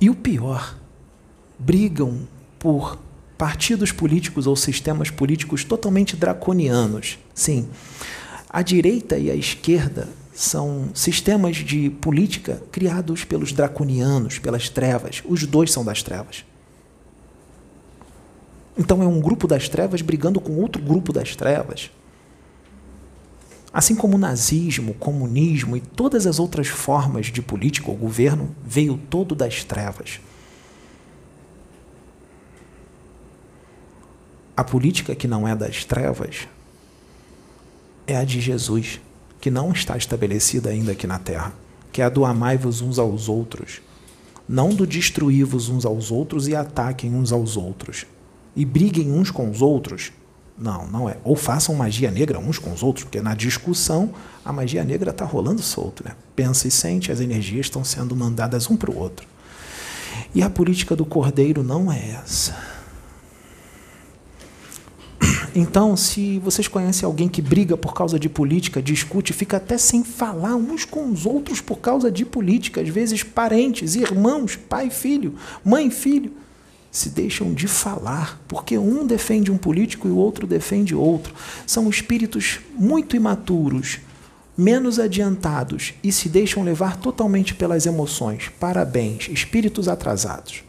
E 0.00 0.08
o 0.08 0.14
pior, 0.14 0.78
brigam 1.58 2.20
por 2.58 2.98
partidos 3.36 3.90
políticos 3.90 4.46
ou 4.46 4.54
sistemas 4.54 5.10
políticos 5.10 5.64
totalmente 5.64 6.16
draconianos. 6.16 7.18
Sim, 7.34 7.68
a 8.48 8.62
direita 8.62 9.18
e 9.18 9.30
a 9.30 9.34
esquerda 9.34 10.08
são 10.38 10.90
sistemas 10.94 11.56
de 11.56 11.90
política 11.90 12.62
criados 12.70 13.24
pelos 13.24 13.52
draconianos, 13.52 14.38
pelas 14.38 14.68
trevas. 14.68 15.20
Os 15.24 15.44
dois 15.44 15.72
são 15.72 15.84
das 15.84 16.00
trevas. 16.00 16.44
Então 18.78 19.02
é 19.02 19.06
um 19.06 19.20
grupo 19.20 19.48
das 19.48 19.68
trevas 19.68 20.00
brigando 20.00 20.40
com 20.40 20.52
outro 20.60 20.80
grupo 20.80 21.12
das 21.12 21.34
trevas. 21.34 21.90
Assim 23.72 23.96
como 23.96 24.14
o 24.14 24.18
nazismo, 24.18 24.92
o 24.92 24.94
comunismo 24.94 25.76
e 25.76 25.80
todas 25.80 26.24
as 26.24 26.38
outras 26.38 26.68
formas 26.68 27.26
de 27.26 27.42
política 27.42 27.90
ou 27.90 27.96
governo 27.96 28.54
veio 28.64 28.96
todo 29.10 29.34
das 29.34 29.64
trevas. 29.64 30.20
A 34.56 34.62
política 34.62 35.16
que 35.16 35.26
não 35.26 35.48
é 35.48 35.56
das 35.56 35.84
trevas 35.84 36.46
é 38.06 38.16
a 38.16 38.22
de 38.22 38.40
Jesus 38.40 39.00
que 39.40 39.50
não 39.50 39.72
está 39.72 39.96
estabelecida 39.96 40.70
ainda 40.70 40.92
aqui 40.92 41.06
na 41.06 41.18
terra, 41.18 41.52
que 41.92 42.02
é 42.02 42.04
a 42.04 42.08
do 42.08 42.24
amai-vos 42.24 42.80
uns 42.80 42.98
aos 42.98 43.28
outros, 43.28 43.80
não 44.48 44.70
do 44.70 44.86
destruir-vos 44.86 45.68
uns 45.68 45.84
aos 45.84 46.10
outros 46.10 46.48
e 46.48 46.56
ataquem 46.56 47.14
uns 47.14 47.32
aos 47.32 47.56
outros, 47.56 48.06
e 48.56 48.64
briguem 48.64 49.12
uns 49.12 49.30
com 49.30 49.50
os 49.50 49.62
outros. 49.62 50.12
Não, 50.56 50.88
não 50.88 51.08
é. 51.08 51.18
Ou 51.22 51.36
façam 51.36 51.74
magia 51.74 52.10
negra 52.10 52.40
uns 52.40 52.58
com 52.58 52.72
os 52.72 52.82
outros, 52.82 53.04
porque 53.04 53.20
na 53.20 53.34
discussão 53.34 54.12
a 54.44 54.52
magia 54.52 54.82
negra 54.82 55.10
está 55.10 55.24
rolando 55.24 55.62
solto. 55.62 56.02
Né? 56.04 56.16
Pensa 56.34 56.66
e 56.66 56.70
sente, 56.70 57.12
as 57.12 57.20
energias 57.20 57.66
estão 57.66 57.84
sendo 57.84 58.16
mandadas 58.16 58.68
um 58.68 58.76
para 58.76 58.90
o 58.90 58.98
outro. 58.98 59.24
E 60.34 60.42
a 60.42 60.50
política 60.50 60.96
do 60.96 61.06
cordeiro 61.06 61.62
não 61.62 61.92
é 61.92 62.20
essa. 62.24 62.77
Então, 65.54 65.96
se 65.96 66.38
vocês 66.38 66.68
conhecem 66.68 67.06
alguém 67.06 67.28
que 67.28 67.42
briga 67.42 67.76
por 67.76 67.94
causa 67.94 68.18
de 68.18 68.28
política, 68.28 68.82
discute, 68.82 69.32
fica 69.32 69.56
até 69.56 69.78
sem 69.78 70.04
falar 70.04 70.56
uns 70.56 70.84
com 70.84 71.10
os 71.10 71.26
outros 71.26 71.60
por 71.60 71.78
causa 71.78 72.10
de 72.10 72.24
política, 72.24 72.80
às 72.80 72.88
vezes 72.88 73.22
parentes, 73.22 73.94
irmãos, 73.94 74.56
pai 74.56 74.90
filho, 74.90 75.34
mãe 75.64 75.90
filho, 75.90 76.32
se 76.90 77.10
deixam 77.10 77.52
de 77.52 77.68
falar, 77.68 78.40
porque 78.48 78.78
um 78.78 79.06
defende 79.06 79.50
um 79.50 79.58
político 79.58 80.08
e 80.08 80.10
o 80.10 80.16
outro 80.16 80.46
defende 80.46 80.94
outro. 80.94 81.34
São 81.66 81.88
espíritos 81.88 82.60
muito 82.74 83.14
imaturos, 83.14 83.98
menos 84.56 84.98
adiantados 84.98 85.94
e 86.02 86.10
se 86.10 86.28
deixam 86.28 86.64
levar 86.64 86.96
totalmente 86.96 87.54
pelas 87.54 87.86
emoções. 87.86 88.50
Parabéns, 88.58 89.28
espíritos 89.28 89.86
atrasados. 89.86 90.67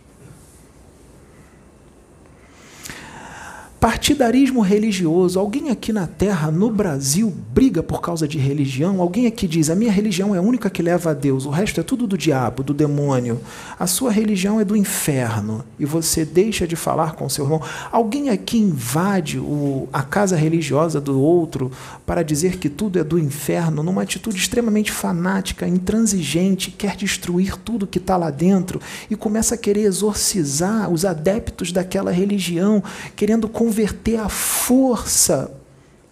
Partidarismo 3.79 4.59
religioso. 4.59 5.39
Alguém 5.39 5.69
aqui 5.69 5.93
na 5.93 6.05
Terra, 6.05 6.51
no 6.51 6.69
Brasil, 6.69 7.33
briga 7.53 7.81
por 7.81 8.01
causa 8.01 8.27
de 8.27 8.37
religião? 8.37 8.99
Alguém 8.99 9.25
aqui 9.25 9.47
diz: 9.47 9.69
a 9.69 9.75
minha 9.75 9.91
religião 9.91 10.35
é 10.35 10.37
a 10.37 10.41
única 10.41 10.69
que 10.69 10.81
leva 10.81 11.11
a 11.11 11.13
Deus, 11.13 11.45
o 11.45 11.49
resto 11.49 11.79
é 11.79 11.83
tudo 11.83 12.05
do 12.05 12.17
diabo, 12.17 12.61
do 12.61 12.73
demônio. 12.73 13.39
A 13.79 13.87
sua 13.87 14.11
religião 14.11 14.59
é 14.59 14.65
do 14.65 14.75
inferno 14.75 15.63
e 15.79 15.85
você 15.85 16.25
deixa 16.25 16.67
de 16.67 16.75
falar 16.75 17.13
com 17.13 17.29
seu 17.29 17.45
irmão. 17.45 17.61
Alguém 17.89 18.29
aqui 18.29 18.57
invade 18.57 19.39
o, 19.39 19.87
a 19.93 20.03
casa 20.03 20.35
religiosa 20.35 20.99
do 20.99 21.17
outro 21.17 21.71
para 22.05 22.21
dizer 22.21 22.57
que 22.57 22.67
tudo 22.67 22.99
é 22.99 23.03
do 23.03 23.17
inferno, 23.17 23.81
numa 23.81 24.01
atitude 24.01 24.35
extremamente 24.35 24.91
fanática, 24.91 25.65
intransigente, 25.65 26.69
quer 26.69 26.97
destruir 26.97 27.55
tudo 27.55 27.87
que 27.87 27.97
está 27.97 28.17
lá 28.17 28.29
dentro 28.29 28.81
e 29.09 29.15
começa 29.15 29.55
a 29.55 29.57
querer 29.57 29.83
exorcizar 29.83 30.89
os 30.89 31.05
adeptos 31.05 31.71
daquela 31.71 32.11
religião, 32.11 32.83
querendo 33.15 33.47
converter 33.69 34.19
à 34.19 34.27
força. 34.27 35.51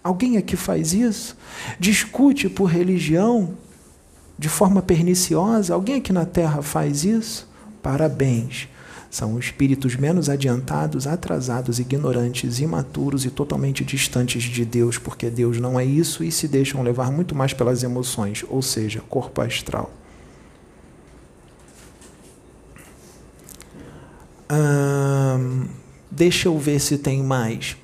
Alguém 0.02 0.36
aqui 0.36 0.54
faz 0.54 0.92
isso? 0.92 1.36
Discute 1.78 2.48
por 2.48 2.66
religião 2.66 3.56
de 4.38 4.48
forma 4.48 4.80
perniciosa? 4.80 5.74
Alguém 5.74 5.96
aqui 5.96 6.12
na 6.12 6.24
Terra 6.24 6.62
faz 6.62 7.02
isso? 7.02 7.48
Parabéns. 7.82 8.68
São 9.10 9.36
espíritos 9.40 9.96
menos 9.96 10.28
adiantados, 10.28 11.06
atrasados, 11.06 11.80
ignorantes, 11.80 12.60
imaturos 12.60 13.24
e 13.24 13.30
totalmente 13.30 13.84
distantes 13.84 14.44
de 14.44 14.64
Deus, 14.64 14.96
porque 14.96 15.28
Deus 15.28 15.58
não 15.58 15.80
é 15.80 15.84
isso 15.84 16.22
e 16.22 16.30
se 16.30 16.46
deixam 16.46 16.82
levar 16.82 17.10
muito 17.10 17.34
mais 17.34 17.52
pelas 17.52 17.82
emoções, 17.82 18.44
ou 18.48 18.62
seja, 18.62 19.02
corpo 19.08 19.40
astral. 19.40 19.90
Hum, 24.50 25.66
Deixa 26.10 26.48
eu 26.48 26.58
ver 26.58 26.80
se 26.80 26.98
tem 26.98 27.22
mais. 27.22 27.76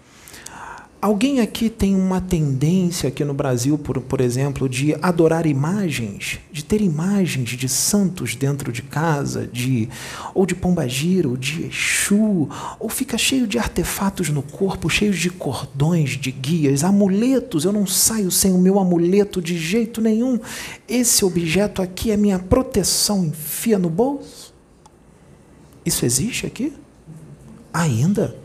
Alguém 1.05 1.41
aqui 1.41 1.69
tem 1.69 1.95
uma 1.95 2.19
tendência 2.19 3.11
aqui 3.11 3.23
no 3.27 3.35
Brasil, 3.35 3.77
por, 3.77 4.01
por 4.01 4.23
exemplo, 4.23 4.67
de 4.67 4.97
adorar 5.03 5.45
imagens, 5.45 6.39
de 6.51 6.65
ter 6.65 6.81
imagens 6.81 7.51
de 7.51 7.69
santos 7.69 8.35
dentro 8.35 8.73
de 8.73 8.81
casa, 8.81 9.47
de 9.47 9.87
ou 10.33 10.47
de 10.47 10.55
pombagira, 10.55 11.29
ou 11.29 11.37
de 11.37 11.67
Exu, 11.67 12.49
ou 12.81 12.89
fica 12.89 13.19
cheio 13.19 13.47
de 13.47 13.59
artefatos 13.59 14.31
no 14.31 14.43
corpo, 14.43 14.89
cheios 14.89 15.19
de 15.19 15.29
cordões, 15.29 16.13
de 16.13 16.33
guias, 16.33 16.83
amuletos. 16.83 17.67
Eu 17.67 17.73
não 17.75 17.87
saio 17.87 18.31
sem 18.31 18.55
o 18.55 18.59
meu 18.59 18.79
amuleto 18.79 19.43
de 19.43 19.59
jeito 19.59 20.01
nenhum. 20.01 20.41
Esse 20.89 21.23
objeto 21.23 21.83
aqui 21.83 22.13
é 22.13 22.17
minha 22.17 22.39
proteção. 22.39 23.27
Enfia 23.27 23.79
no 23.79 23.91
bolso. 23.91 24.55
Isso 25.85 26.07
existe 26.07 26.47
aqui? 26.47 26.73
Ainda? 27.75 28.37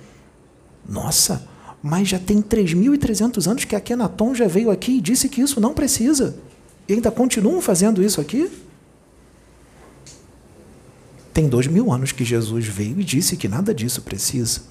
Nossa, 0.88 1.48
mas 1.84 2.08
já 2.08 2.18
tem 2.18 2.42
3.300 2.42 3.48
anos 3.48 3.64
que 3.64 3.76
a 3.76 3.80
Kenaton 3.80 4.34
já 4.34 4.48
veio 4.48 4.72
aqui 4.72 4.94
e 4.94 5.02
disse 5.02 5.30
que 5.30 5.40
isso 5.40 5.62
não 5.62 5.72
precisa. 5.72 6.36
E 6.88 6.94
ainda 6.94 7.12
continuam 7.12 7.62
fazendo 7.62 8.02
isso 8.02 8.20
aqui? 8.20 8.52
Tem 11.32 11.48
dois 11.48 11.68
mil 11.68 11.94
anos 11.94 12.12
que 12.12 12.26
Jesus 12.26 12.66
veio 12.66 13.00
e 13.00 13.04
disse 13.04 13.38
que 13.38 13.48
nada 13.48 13.72
disso 13.72 14.02
precisa. 14.02 14.62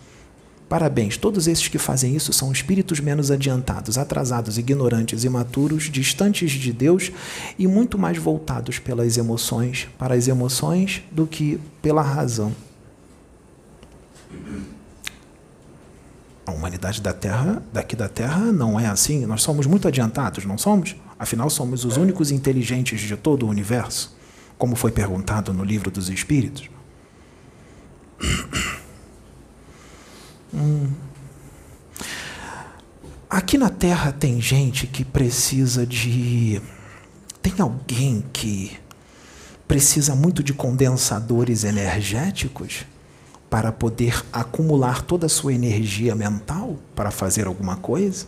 Parabéns, 0.68 1.16
todos 1.16 1.46
esses 1.46 1.68
que 1.68 1.78
fazem 1.78 2.14
isso 2.16 2.32
são 2.32 2.50
espíritos 2.50 2.98
menos 2.98 3.30
adiantados, 3.30 3.96
atrasados, 3.96 4.58
ignorantes, 4.58 5.22
imaturos, 5.22 5.84
distantes 5.84 6.50
de 6.50 6.72
Deus 6.72 7.12
e 7.58 7.66
muito 7.68 7.96
mais 7.96 8.18
voltados 8.18 8.78
pelas 8.80 9.16
emoções, 9.16 9.88
para 9.96 10.14
as 10.14 10.26
emoções, 10.26 11.02
do 11.10 11.26
que 11.26 11.58
pela 11.80 12.02
razão. 12.02 12.52
A 16.48 16.50
humanidade 16.50 17.02
da 17.02 17.12
Terra, 17.12 17.62
daqui 17.70 17.94
da 17.94 18.08
Terra, 18.08 18.40
não 18.40 18.80
é 18.80 18.86
assim. 18.86 19.26
Nós 19.26 19.42
somos 19.42 19.66
muito 19.66 19.86
adiantados, 19.86 20.46
não 20.46 20.56
somos? 20.56 20.96
Afinal, 21.18 21.50
somos 21.50 21.84
os 21.84 21.98
únicos 21.98 22.30
inteligentes 22.30 23.02
de 23.02 23.14
todo 23.18 23.44
o 23.44 23.50
universo, 23.50 24.16
como 24.56 24.74
foi 24.74 24.90
perguntado 24.90 25.52
no 25.52 25.62
livro 25.62 25.90
dos 25.90 26.08
Espíritos. 26.08 26.70
Hum. 30.54 30.90
Aqui 33.28 33.58
na 33.58 33.68
Terra 33.68 34.10
tem 34.10 34.40
gente 34.40 34.86
que 34.86 35.04
precisa 35.04 35.86
de. 35.86 36.62
Tem 37.42 37.52
alguém 37.58 38.24
que 38.32 38.74
precisa 39.68 40.16
muito 40.16 40.42
de 40.42 40.54
condensadores 40.54 41.64
energéticos? 41.64 42.86
Para 43.50 43.72
poder 43.72 44.24
acumular 44.32 45.02
toda 45.02 45.26
a 45.26 45.28
sua 45.28 45.52
energia 45.52 46.14
mental 46.14 46.76
para 46.94 47.10
fazer 47.10 47.46
alguma 47.46 47.76
coisa? 47.76 48.26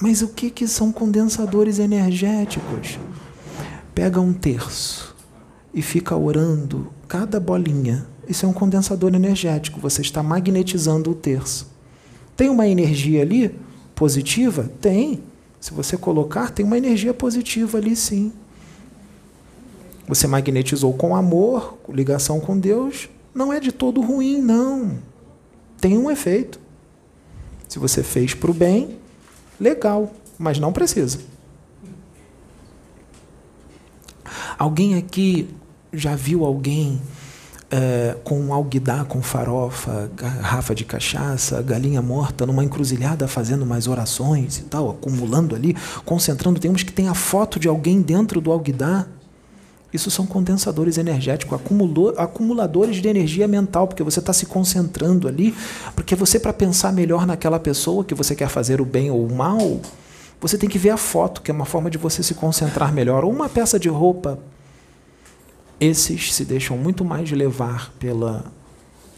Mas 0.00 0.20
o 0.20 0.28
que, 0.28 0.50
que 0.50 0.68
são 0.68 0.92
condensadores 0.92 1.78
energéticos? 1.78 2.98
Pega 3.94 4.20
um 4.20 4.32
terço 4.32 5.16
e 5.72 5.80
fica 5.80 6.14
orando 6.14 6.92
cada 7.08 7.40
bolinha. 7.40 8.06
Isso 8.28 8.44
é 8.44 8.48
um 8.48 8.52
condensador 8.52 9.14
energético. 9.14 9.80
Você 9.80 10.02
está 10.02 10.22
magnetizando 10.22 11.10
o 11.10 11.14
terço. 11.14 11.70
Tem 12.36 12.50
uma 12.50 12.66
energia 12.66 13.22
ali 13.22 13.54
positiva? 13.94 14.70
Tem. 14.80 15.22
Se 15.58 15.72
você 15.72 15.96
colocar, 15.96 16.50
tem 16.50 16.66
uma 16.66 16.76
energia 16.76 17.14
positiva 17.14 17.78
ali 17.78 17.96
sim. 17.96 18.32
Você 20.08 20.26
magnetizou 20.26 20.92
com 20.94 21.16
amor, 21.16 21.78
ligação 21.88 22.40
com 22.40 22.58
Deus, 22.58 23.08
não 23.34 23.52
é 23.52 23.60
de 23.60 23.72
todo 23.72 24.00
ruim, 24.00 24.40
não. 24.40 24.98
Tem 25.80 25.98
um 25.98 26.10
efeito. 26.10 26.60
Se 27.68 27.78
você 27.78 28.02
fez 28.02 28.32
para 28.32 28.50
o 28.50 28.54
bem, 28.54 28.98
legal, 29.60 30.12
mas 30.38 30.58
não 30.58 30.72
precisa. 30.72 31.18
Alguém 34.58 34.96
aqui 34.96 35.48
já 35.92 36.14
viu 36.14 36.44
alguém 36.44 37.00
é, 37.70 38.16
com 38.22 38.54
alguidar, 38.54 39.04
com 39.06 39.20
farofa, 39.20 40.10
garrafa 40.14 40.74
de 40.74 40.84
cachaça, 40.84 41.60
galinha 41.62 42.00
morta, 42.00 42.46
numa 42.46 42.64
encruzilhada 42.64 43.26
fazendo 43.26 43.66
mais 43.66 43.86
orações 43.86 44.58
e 44.58 44.62
tal, 44.62 44.90
acumulando 44.90 45.54
ali, 45.54 45.76
concentrando. 46.04 46.60
Temos 46.60 46.82
que 46.82 46.92
ter 46.92 47.06
a 47.06 47.14
foto 47.14 47.58
de 47.58 47.68
alguém 47.68 48.00
dentro 48.00 48.40
do 48.40 48.52
alguidar. 48.52 49.08
Isso 49.92 50.10
são 50.10 50.26
condensadores 50.26 50.98
energéticos, 50.98 51.58
acumuladores 52.18 52.96
de 52.96 53.08
energia 53.08 53.46
mental, 53.46 53.86
porque 53.86 54.02
você 54.02 54.18
está 54.18 54.32
se 54.32 54.44
concentrando 54.46 55.28
ali, 55.28 55.54
porque 55.94 56.14
você, 56.14 56.38
para 56.38 56.52
pensar 56.52 56.92
melhor 56.92 57.26
naquela 57.26 57.58
pessoa 57.58 58.04
que 58.04 58.14
você 58.14 58.34
quer 58.34 58.48
fazer 58.48 58.80
o 58.80 58.84
bem 58.84 59.10
ou 59.10 59.26
o 59.26 59.34
mal, 59.34 59.80
você 60.40 60.58
tem 60.58 60.68
que 60.68 60.78
ver 60.78 60.90
a 60.90 60.96
foto, 60.96 61.40
que 61.40 61.50
é 61.50 61.54
uma 61.54 61.64
forma 61.64 61.88
de 61.88 61.98
você 61.98 62.22
se 62.22 62.34
concentrar 62.34 62.92
melhor, 62.92 63.24
ou 63.24 63.32
uma 63.32 63.48
peça 63.48 63.78
de 63.78 63.88
roupa 63.88 64.38
esses 65.80 66.32
se 66.32 66.44
deixam 66.44 66.76
muito 66.76 67.04
mais 67.04 67.30
levar 67.30 67.92
pela, 67.98 68.50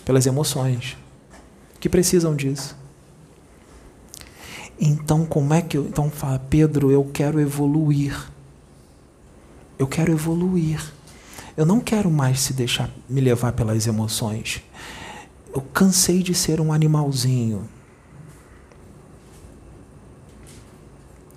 pelas 0.04 0.26
emoções, 0.26 0.96
que 1.78 1.88
precisam 1.88 2.34
disso. 2.34 2.76
Então, 4.80 5.24
como 5.24 5.54
é 5.54 5.62
que 5.62 5.76
eu. 5.76 5.84
Então, 5.84 6.10
fala, 6.10 6.38
Pedro, 6.38 6.90
eu 6.90 7.04
quero 7.12 7.40
evoluir. 7.40 8.30
Eu 9.78 9.86
quero 9.86 10.12
evoluir. 10.12 10.82
Eu 11.56 11.64
não 11.64 11.80
quero 11.80 12.10
mais 12.10 12.40
se 12.40 12.52
deixar 12.52 12.90
me 13.08 13.20
levar 13.20 13.52
pelas 13.52 13.86
emoções. 13.86 14.62
Eu 15.54 15.60
cansei 15.60 16.22
de 16.22 16.34
ser 16.34 16.60
um 16.60 16.72
animalzinho. 16.72 17.68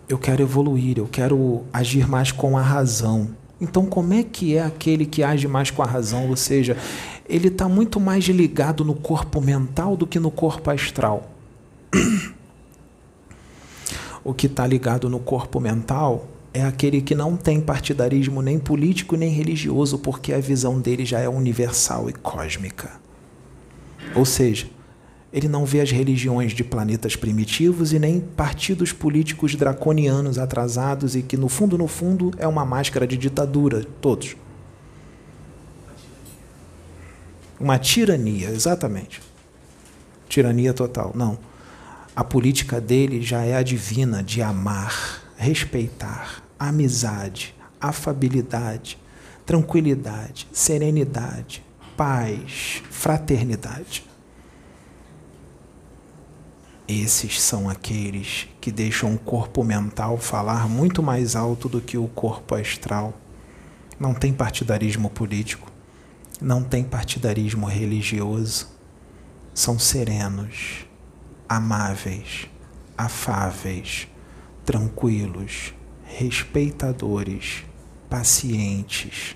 Eu 0.09 0.17
quero 0.17 0.41
evoluir, 0.41 0.97
eu 0.97 1.07
quero 1.07 1.63
agir 1.71 2.07
mais 2.07 2.31
com 2.31 2.57
a 2.57 2.61
razão. 2.61 3.29
Então, 3.59 3.85
como 3.85 4.13
é 4.13 4.23
que 4.23 4.57
é 4.57 4.63
aquele 4.63 5.05
que 5.05 5.23
age 5.23 5.47
mais 5.47 5.69
com 5.69 5.83
a 5.83 5.85
razão? 5.85 6.27
Ou 6.27 6.35
seja, 6.35 6.75
ele 7.29 7.47
está 7.47 7.69
muito 7.69 7.99
mais 7.99 8.25
ligado 8.25 8.83
no 8.83 8.95
corpo 8.95 9.39
mental 9.39 9.95
do 9.95 10.07
que 10.07 10.19
no 10.19 10.31
corpo 10.31 10.69
astral. 10.71 11.31
o 14.23 14.33
que 14.33 14.47
está 14.47 14.65
ligado 14.67 15.09
no 15.09 15.19
corpo 15.19 15.59
mental 15.59 16.27
é 16.53 16.63
aquele 16.63 17.01
que 17.01 17.15
não 17.15 17.37
tem 17.37 17.61
partidarismo 17.61 18.41
nem 18.41 18.59
político 18.59 19.15
nem 19.15 19.31
religioso, 19.31 19.99
porque 19.99 20.33
a 20.33 20.39
visão 20.39 20.79
dele 20.79 21.05
já 21.05 21.19
é 21.19 21.29
universal 21.29 22.09
e 22.09 22.13
cósmica. 22.13 22.91
Ou 24.15 24.25
seja, 24.25 24.67
ele 25.31 25.47
não 25.47 25.63
vê 25.65 25.79
as 25.79 25.91
religiões 25.91 26.51
de 26.51 26.63
planetas 26.63 27.15
primitivos 27.15 27.93
e 27.93 27.99
nem 27.99 28.19
partidos 28.19 28.91
políticos 28.91 29.55
draconianos 29.55 30.37
atrasados 30.37 31.15
e 31.15 31.21
que, 31.21 31.37
no 31.37 31.47
fundo, 31.47 31.77
no 31.77 31.87
fundo, 31.87 32.31
é 32.37 32.45
uma 32.45 32.65
máscara 32.65 33.07
de 33.07 33.15
ditadura, 33.15 33.85
todos. 34.01 34.35
Uma 37.57 37.79
tirania, 37.79 38.49
exatamente. 38.49 39.21
Tirania 40.27 40.73
total. 40.73 41.13
Não. 41.15 41.37
A 42.13 42.23
política 42.25 42.81
dele 42.81 43.21
já 43.21 43.43
é 43.43 43.55
a 43.55 43.63
divina 43.63 44.21
de 44.21 44.41
amar, 44.41 45.21
respeitar, 45.37 46.40
amizade, 46.61 47.55
afabilidade, 47.79 48.95
tranquilidade, 49.47 50.47
serenidade, 50.53 51.63
paz, 51.97 52.83
fraternidade. 52.91 54.05
Esses 56.87 57.41
são 57.41 57.67
aqueles 57.67 58.47
que 58.59 58.71
deixam 58.71 59.15
o 59.15 59.17
corpo 59.17 59.63
mental 59.63 60.19
falar 60.19 60.69
muito 60.69 61.01
mais 61.01 61.35
alto 61.35 61.67
do 61.67 61.81
que 61.81 61.97
o 61.97 62.07
corpo 62.07 62.53
astral. 62.53 63.13
Não 63.99 64.13
tem 64.13 64.31
partidarismo 64.31 65.09
político, 65.09 65.67
não 66.39 66.63
tem 66.63 66.83
partidarismo 66.83 67.65
religioso. 67.65 68.67
São 69.51 69.79
serenos, 69.79 70.85
amáveis, 71.49 72.47
afáveis, 72.95 74.07
tranquilos, 74.63 75.73
respeitadores, 76.17 77.63
pacientes, 78.09 79.35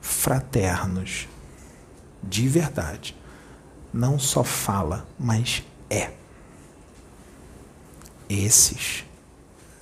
fraternos, 0.00 1.28
de 2.22 2.48
verdade. 2.48 3.16
Não 3.92 4.18
só 4.18 4.42
fala, 4.42 5.06
mas 5.18 5.62
é. 5.90 6.12
Esses 8.28 9.04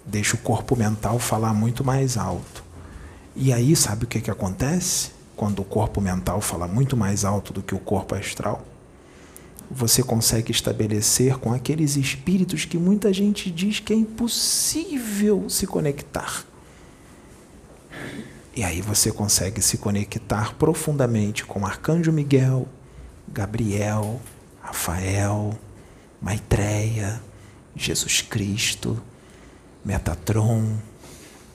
deixa 0.05 0.35
o 0.35 0.39
corpo 0.39 0.77
mental 0.77 1.19
falar 1.19 1.55
muito 1.55 1.85
mais 1.85 2.17
alto. 2.17 2.65
E 3.37 3.53
aí, 3.53 3.77
sabe 3.77 4.05
o 4.05 4.09
que, 4.09 4.21
que 4.21 4.31
acontece? 4.31 5.13
Quando 5.37 5.61
o 5.61 5.65
corpo 5.65 6.01
mental 6.01 6.41
fala 6.41 6.67
muito 6.67 6.97
mais 6.97 7.25
alto 7.25 7.53
do 7.53 7.63
que 7.63 7.75
o 7.75 7.79
corpo 7.79 8.15
astral, 8.15 8.67
você 9.71 10.03
consegue 10.03 10.51
estabelecer 10.51 11.39
com 11.39 11.53
aqueles 11.53 11.97
espíritos 11.97 12.65
que 12.65 12.77
muita 12.77 13.13
gente 13.13 13.51
diz 13.51 13.79
que 13.79 13.93
é 13.93 13.97
impossível 13.97 15.49
se 15.49 15.67
conectar. 15.67 16.45
E 18.57 18.65
aí 18.65 18.81
você 18.81 19.13
consegue 19.13 19.63
se 19.63 19.79
conectar 19.79 20.55
profundamente 20.55 21.45
com 21.45 21.65
Arcanjo 21.65 22.11
Miguel, 22.11 22.69
Gabriel, 23.29 24.21
Rafael, 24.61 25.57
Maitreya, 26.21 27.23
Jesus 27.77 28.21
Cristo, 28.23 29.01
Metatron 29.85 30.90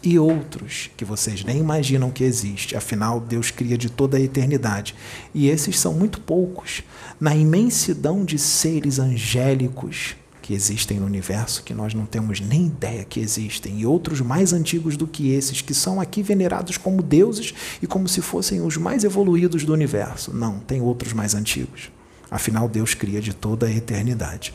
e 0.06 0.20
outros 0.20 0.92
que 0.96 1.04
vocês 1.04 1.44
nem 1.44 1.58
imaginam 1.58 2.12
que 2.12 2.24
existe. 2.24 2.76
Afinal, 2.76 3.20
Deus 3.20 3.50
cria 3.50 3.78
de 3.78 3.90
toda 3.90 4.18
a 4.18 4.22
eternidade. 4.22 4.96
E 5.34 5.50
esses 5.50 5.80
são 5.80 5.94
muito 5.94 6.22
poucos 6.22 6.84
na 7.20 7.36
imensidão 7.36 8.24
de 8.24 8.38
seres 8.38 9.00
angélicos 9.00 10.16
que 10.42 10.54
existem 10.54 11.00
no 11.00 11.08
universo 11.08 11.64
que 11.64 11.74
nós 11.74 11.96
não 11.96 12.06
temos 12.06 12.40
nem 12.40 12.68
ideia 12.68 13.04
que 13.04 13.20
existem, 13.20 13.80
e 13.80 13.86
outros 13.88 14.22
mais 14.22 14.54
antigos 14.54 14.96
do 14.96 15.08
que 15.08 15.32
esses, 15.32 15.60
que 15.60 15.74
são 15.74 16.00
aqui 16.00 16.22
venerados 16.22 16.78
como 16.78 17.02
deuses 17.02 17.52
e 17.82 17.88
como 17.88 18.08
se 18.08 18.22
fossem 18.22 18.62
os 18.62 18.78
mais 18.78 19.04
evoluídos 19.04 19.64
do 19.64 19.74
universo. 19.74 20.32
Não, 20.32 20.60
tem 20.60 20.82
outros 20.82 21.14
mais 21.14 21.34
antigos. 21.34 21.90
Afinal, 22.30 22.70
Deus 22.70 22.94
cria 22.94 23.20
de 23.20 23.34
toda 23.34 23.66
a 23.66 23.72
eternidade. 23.72 24.54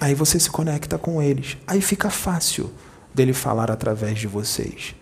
Aí 0.00 0.12
você 0.12 0.40
se 0.40 0.50
conecta 0.50 0.98
com 0.98 1.22
eles. 1.22 1.56
Aí 1.64 1.80
fica 1.80 2.10
fácil 2.10 2.68
dele 3.14 3.32
falar 3.32 3.70
através 3.70 4.18
de 4.18 4.26
vocês. 4.26 4.94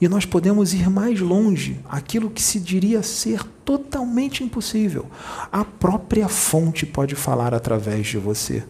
E 0.00 0.08
nós 0.08 0.24
podemos 0.26 0.74
ir 0.74 0.90
mais 0.90 1.20
longe, 1.20 1.80
aquilo 1.88 2.30
que 2.30 2.42
se 2.42 2.58
diria 2.58 3.02
ser 3.02 3.42
totalmente 3.64 4.42
impossível. 4.42 5.06
A 5.50 5.64
própria 5.64 6.28
fonte 6.28 6.84
pode 6.84 7.14
falar 7.14 7.54
através 7.54 8.06
de 8.06 8.18
você. 8.18 8.64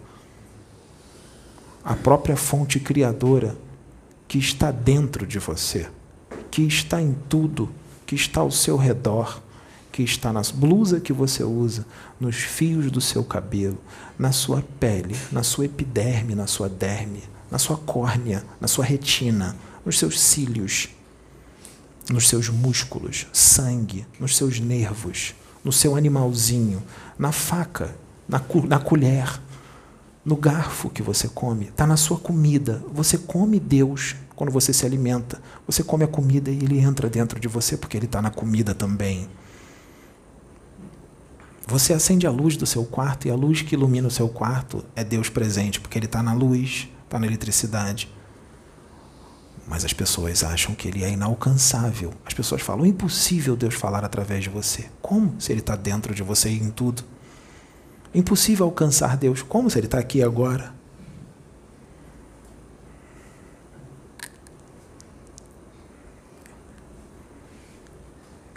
A 1.85 1.95
própria 1.95 2.37
fonte 2.37 2.79
criadora 2.79 3.57
que 4.29 4.39
está 4.39 4.71
dentro 4.71 5.27
de 5.27 5.39
você, 5.39 5.89
que 6.51 6.63
está 6.63 7.01
em 7.01 7.17
tudo, 7.29 7.71
que 8.07 8.15
está 8.15 8.41
ao 8.41 8.51
seu 8.51 8.77
redor 8.77 9.43
que 9.95 10.03
está 10.03 10.33
na 10.33 10.43
blusa 10.53 10.99
que 10.99 11.13
você 11.13 11.45
usa, 11.45 11.87
nos 12.19 12.35
fios 12.35 12.91
do 12.91 13.01
seu 13.01 13.23
cabelo, 13.23 13.79
na 14.19 14.33
sua 14.33 14.61
pele, 14.81 15.15
na 15.31 15.45
sua 15.45 15.67
epiderme, 15.67 16.35
na 16.35 16.49
sua 16.49 16.69
derme, 16.69 17.23
na 17.51 17.59
sua 17.59 17.77
córnea, 17.77 18.45
na 18.61 18.69
sua 18.69 18.85
retina, 18.85 19.57
nos 19.85 19.99
seus 19.99 20.21
cílios, 20.21 20.89
nos 22.11 22.29
seus 22.29 22.49
músculos, 22.49 23.27
sangue, 23.33 24.07
nos 24.19 24.37
seus 24.37 24.61
nervos, 24.61 25.35
no 25.65 25.73
seu 25.73 25.97
animalzinho, 25.97 26.83
na 27.19 27.33
faca, 27.33 27.95
na, 28.29 28.41
na 28.69 28.79
colher, 28.79 29.41
no 30.25 30.37
garfo 30.37 30.89
que 30.89 31.03
você 31.03 31.29
come, 31.29 31.67
está 31.67 31.87
na 31.87 31.97
sua 31.97 32.19
comida. 32.19 32.83
Você 32.93 33.19
come 33.19 33.61
Deus 33.61 34.17
quando 34.35 34.51
você 34.51 34.73
se 34.73 34.87
alimenta. 34.87 35.41
Você 35.67 35.83
come 35.83 36.05
a 36.05 36.09
comida 36.09 36.51
e 36.51 36.57
ele 36.57 36.79
entra 36.79 37.09
dentro 37.09 37.39
de 37.39 37.47
você 37.47 37.77
porque 37.77 37.97
ele 37.97 38.07
está 38.07 38.23
na 38.23 38.31
comida 38.31 38.75
também. 38.75 39.29
Você 41.67 41.95
acende 41.95 42.27
a 42.27 42.31
luz 42.31 42.57
do 42.57 42.67
seu 42.67 42.85
quarto 42.85 43.27
e 43.27 43.31
a 43.31 43.35
luz 43.35 43.63
que 43.63 43.75
ilumina 43.75 44.09
o 44.09 44.11
seu 44.11 44.29
quarto 44.29 44.85
é 44.95 45.03
Deus 45.03 45.31
presente, 45.31 45.81
porque 45.81 45.99
Ele 45.99 46.05
está 46.05 46.23
na 46.23 46.35
luz, 46.35 46.89
está 47.05 47.19
na 47.19 47.27
eletricidade. 47.27 48.11
Mas 49.67 49.85
as 49.85 49.93
pessoas 49.93 50.45
acham 50.45 50.75
que 50.75 50.89
ele 50.89 51.03
é 51.03 51.11
inalcançável. 51.11 52.13
As 52.25 52.35
pessoas 52.35 52.61
falam: 52.61 52.85
impossível 52.85 53.57
Deus 53.57 53.75
falar 53.75 54.05
através 54.05 54.45
de 54.45 54.51
você. 54.51 54.91
Como? 55.01 55.41
Se 55.41 55.53
ele 55.53 55.61
está 55.61 55.75
dentro 55.75 56.15
de 56.15 56.23
você 56.23 56.51
e 56.51 56.59
em 56.59 56.71
tudo. 56.71 57.03
Impossível 58.15 58.67
alcançar 58.67 59.17
Deus. 59.17 59.43
Como? 59.43 59.71
Se 59.71 59.79
ele 59.79 59.87
está 59.87 59.99
aqui 59.99 60.23
agora. 60.23 60.75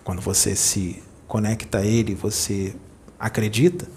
Quando 0.04 0.22
você 0.22 0.56
se 0.56 1.04
conecta 1.28 1.80
a 1.80 1.86
ele, 1.86 2.16
você 2.16 2.76
acredita, 3.20 3.88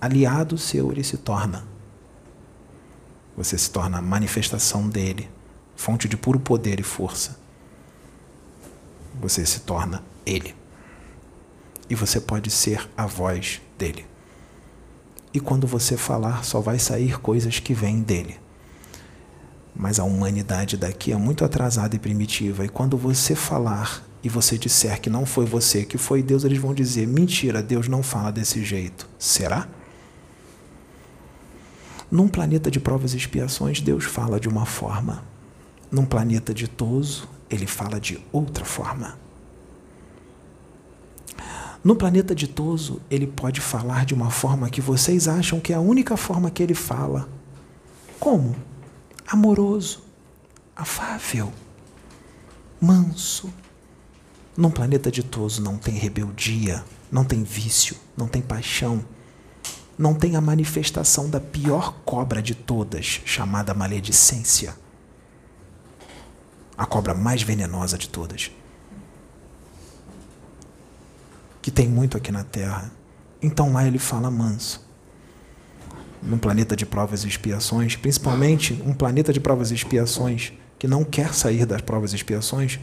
aliado 0.00 0.58
seu 0.58 0.92
ele 0.92 1.02
se 1.02 1.16
torna. 1.16 1.71
Você 3.36 3.56
se 3.56 3.70
torna 3.70 3.98
a 3.98 4.02
manifestação 4.02 4.88
dele, 4.88 5.30
fonte 5.74 6.06
de 6.06 6.16
puro 6.16 6.38
poder 6.38 6.78
e 6.80 6.82
força. 6.82 7.38
Você 9.20 9.44
se 9.46 9.60
torna 9.60 10.02
ele. 10.26 10.54
E 11.88 11.94
você 11.94 12.20
pode 12.20 12.50
ser 12.50 12.88
a 12.96 13.06
voz 13.06 13.60
dele. 13.78 14.06
E 15.34 15.40
quando 15.40 15.66
você 15.66 15.96
falar, 15.96 16.44
só 16.44 16.60
vai 16.60 16.78
sair 16.78 17.18
coisas 17.18 17.58
que 17.58 17.72
vêm 17.72 18.00
dele. 18.00 18.38
Mas 19.74 19.98
a 19.98 20.04
humanidade 20.04 20.76
daqui 20.76 21.12
é 21.12 21.16
muito 21.16 21.44
atrasada 21.44 21.96
e 21.96 21.98
primitiva. 21.98 22.64
E 22.64 22.68
quando 22.68 22.98
você 22.98 23.34
falar 23.34 24.04
e 24.22 24.28
você 24.28 24.58
disser 24.58 25.00
que 25.00 25.08
não 25.08 25.24
foi 25.24 25.46
você, 25.46 25.84
que 25.84 25.96
foi 25.96 26.22
Deus, 26.22 26.44
eles 26.44 26.58
vão 26.58 26.74
dizer: 26.74 27.06
mentira, 27.06 27.62
Deus 27.62 27.88
não 27.88 28.02
fala 28.02 28.30
desse 28.30 28.62
jeito. 28.62 29.08
Será? 29.18 29.66
Num 32.12 32.28
planeta 32.28 32.70
de 32.70 32.78
provas 32.78 33.14
e 33.14 33.16
expiações, 33.16 33.80
Deus 33.80 34.04
fala 34.04 34.38
de 34.38 34.46
uma 34.46 34.66
forma. 34.66 35.24
Num 35.90 36.04
planeta 36.04 36.52
ditoso, 36.52 37.26
ele 37.48 37.66
fala 37.66 37.98
de 37.98 38.22
outra 38.30 38.66
forma. 38.66 39.18
No 41.82 41.96
planeta 41.96 42.34
ditoso, 42.34 43.00
ele 43.10 43.26
pode 43.26 43.62
falar 43.62 44.04
de 44.04 44.12
uma 44.12 44.30
forma 44.30 44.68
que 44.68 44.78
vocês 44.78 45.26
acham 45.26 45.58
que 45.58 45.72
é 45.72 45.76
a 45.76 45.80
única 45.80 46.14
forma 46.14 46.50
que 46.50 46.62
ele 46.62 46.74
fala. 46.74 47.26
Como? 48.20 48.54
Amoroso, 49.26 50.04
afável, 50.76 51.50
manso. 52.78 53.50
Num 54.54 54.70
planeta 54.70 55.10
ditoso 55.10 55.62
não 55.62 55.78
tem 55.78 55.94
rebeldia, 55.94 56.84
não 57.10 57.24
tem 57.24 57.42
vício, 57.42 57.96
não 58.14 58.28
tem 58.28 58.42
paixão, 58.42 59.02
não 59.98 60.14
tem 60.14 60.36
a 60.36 60.40
manifestação 60.40 61.28
da 61.28 61.40
pior 61.40 61.94
cobra 62.04 62.42
de 62.42 62.54
todas, 62.54 63.20
chamada 63.24 63.74
maledicência. 63.74 64.74
A 66.76 66.86
cobra 66.86 67.14
mais 67.14 67.42
venenosa 67.42 67.96
de 67.96 68.08
todas 68.08 68.50
que 71.62 71.70
tem 71.70 71.88
muito 71.88 72.16
aqui 72.16 72.32
na 72.32 72.42
Terra. 72.42 72.90
Então 73.40 73.72
lá 73.72 73.86
ele 73.86 73.98
fala 73.98 74.30
manso. 74.30 74.84
Num 76.20 76.38
planeta 76.38 76.74
de 76.74 76.84
provas 76.84 77.24
e 77.24 77.28
expiações, 77.28 77.94
principalmente 77.96 78.82
um 78.84 78.92
planeta 78.92 79.32
de 79.32 79.40
provas 79.40 79.70
e 79.70 79.74
expiações 79.74 80.52
que 80.78 80.88
não 80.88 81.04
quer 81.04 81.32
sair 81.32 81.64
das 81.64 81.80
provas 81.80 82.12
e 82.12 82.16
expiações, 82.16 82.80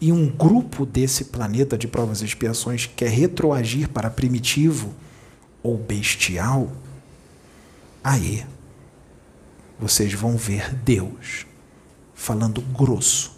e 0.00 0.12
um 0.12 0.28
grupo 0.28 0.86
desse 0.86 1.26
planeta 1.26 1.76
de 1.76 1.88
provas 1.88 2.22
e 2.22 2.24
expiações 2.24 2.86
quer 2.86 3.10
retroagir 3.10 3.88
para 3.88 4.10
primitivo 4.10 4.94
ou 5.64 5.78
bestial, 5.78 6.70
aí 8.04 8.46
vocês 9.80 10.12
vão 10.12 10.36
ver 10.36 10.74
Deus 10.74 11.46
falando 12.14 12.60
grosso, 12.60 13.32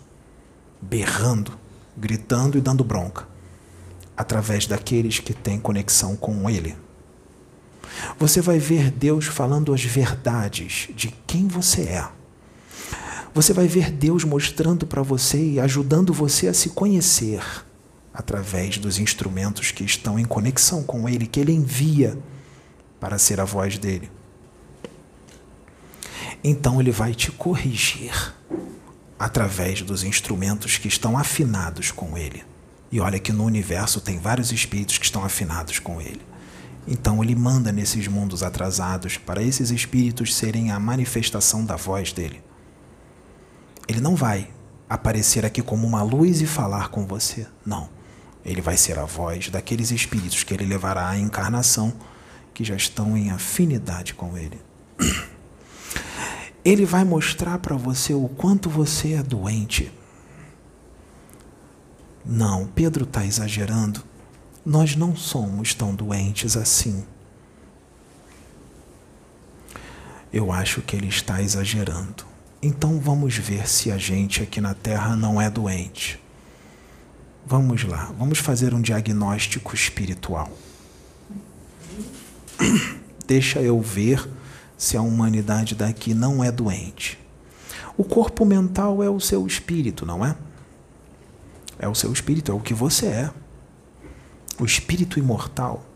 berrando, 0.83 1.57
gritando 1.97 2.59
e 2.59 2.61
dando 2.61 2.83
bronca 2.85 3.29
através 4.17 4.67
daqueles 4.67 5.21
que 5.21 5.33
têm 5.33 5.61
conexão 5.61 6.17
com 6.17 6.51
Ele. 6.51 6.77
Você 8.19 8.41
vai 8.41 8.59
ver 8.59 8.91
Deus 8.91 9.27
falando 9.27 9.73
as 9.73 9.83
verdades 9.83 10.89
de 10.95 11.15
quem 11.27 11.47
você 11.47 11.83
é. 11.83 12.09
Você 13.33 13.53
vai 13.53 13.69
ver 13.69 13.93
Deus 13.93 14.25
mostrando 14.25 14.87
para 14.87 15.03
você 15.03 15.53
e 15.53 15.61
ajudando 15.61 16.13
você 16.13 16.49
a 16.49 16.55
se 16.55 16.71
conhecer 16.71 17.43
através 18.17 18.79
dos 18.79 18.99
instrumentos 18.99 19.71
que 19.71 19.85
estão 19.85 20.19
em 20.19 20.25
conexão 20.25 20.83
com 20.83 21.07
Ele, 21.07 21.27
que 21.27 21.39
Ele 21.39 21.53
envia 21.53 22.19
para 22.99 23.19
ser 23.19 23.39
a 23.39 23.45
voz 23.45 23.77
dele. 23.77 24.11
Então 26.43 26.81
Ele 26.81 26.91
vai 26.91 27.15
te 27.15 27.31
corrigir 27.31 28.35
através 29.19 29.83
dos 29.83 30.03
instrumentos 30.03 30.79
que 30.79 30.89
estão 30.89 31.19
afinados 31.19 31.91
com 31.91 32.17
Ele. 32.17 32.43
E 32.91 33.01
olha 33.01 33.19
que 33.19 33.33
no 33.33 33.45
universo 33.45 34.01
tem 34.01 34.19
vários 34.19 34.53
espíritos 34.53 34.97
que 34.97 35.05
estão 35.05 35.25
afinados 35.25 35.79
com 35.79 36.01
ele. 36.01 36.23
Então 36.87 37.23
ele 37.23 37.35
manda 37.35 37.73
nesses 37.73 38.07
mundos 38.07 38.43
atrasados 38.43 39.19
para 39.19 39.43
esses 39.43 39.71
espíritos 39.71 40.35
serem 40.35 40.71
a 40.71 40.79
manifestação 40.79 41.65
da 41.65 41.75
voz 41.75 42.13
dele. 42.13 42.43
Ele 43.89 44.01
não 44.01 44.15
vai 44.15 44.49
aparecer 44.89 45.45
aqui 45.45 45.63
como 45.63 45.87
uma 45.87 46.03
luz 46.03 46.41
e 46.41 46.47
falar 46.47 46.89
com 46.89 47.05
você. 47.05 47.47
Não. 47.65 47.96
Ele 48.47 48.63
vai 48.63 48.79
ser 48.79 48.99
a 48.99 49.05
voz 49.05 49.51
daqueles 49.51 49.91
espíritos 49.91 50.43
que 50.43 50.55
ele 50.55 50.65
levará 50.65 51.11
à 51.11 51.19
encarnação 51.19 51.93
que 52.55 52.65
já 52.65 52.77
estão 52.77 53.15
em 53.15 53.31
afinidade 53.31 54.15
com 54.15 54.39
ele. 54.39 54.59
Ele 56.65 56.87
vai 56.87 57.05
mostrar 57.05 57.59
para 57.59 57.77
você 57.77 58.15
o 58.15 58.27
quanto 58.29 58.71
você 58.71 59.13
é 59.13 59.23
doente 59.23 59.93
não, 62.29 62.67
Pedro 62.67 63.05
está 63.05 63.25
exagerando. 63.25 64.03
Nós 64.65 64.97
não 64.97 65.15
somos 65.15 65.73
tão 65.75 65.95
doentes 65.95 66.57
assim. 66.57 67.07
Eu 70.33 70.51
acho 70.51 70.83
que 70.83 70.97
ele 70.97 71.07
está 71.07 71.41
exagerando. 71.41 72.27
Então 72.61 72.99
vamos 72.99 73.37
ver 73.37 73.69
se 73.69 73.93
a 73.93 73.97
gente 73.97 74.43
aqui 74.43 74.61
na 74.61 74.75
Terra 74.75 75.15
não 75.15 75.41
é 75.41 75.49
doente. 75.49 76.21
Vamos 77.49 77.85
lá, 77.85 78.13
vamos 78.19 78.41
fazer 78.41 78.75
um 78.75 78.81
diagnóstico 78.81 79.73
espiritual. 79.73 80.51
Deixa 83.25 83.61
eu 83.61 83.81
ver 83.81 84.29
se 84.77 84.97
a 84.97 85.01
humanidade 85.01 85.77
daqui 85.77 86.13
não 86.13 86.43
é 86.43 86.51
doente. 86.51 87.17
O 87.97 88.03
corpo 88.03 88.45
mental 88.45 89.01
é 89.01 89.09
o 89.09 89.21
seu 89.21 89.47
espírito, 89.47 90.05
não 90.05 90.27
é? 90.27 90.37
É 91.79 91.87
o 91.87 91.95
seu 91.95 92.13
espírito, 92.13 92.51
é 92.51 92.55
o 92.55 92.59
que 92.59 92.75
você 92.75 93.07
é. 93.07 93.31
O 94.59 94.65
espírito 94.65 95.17
imortal. 95.17 95.87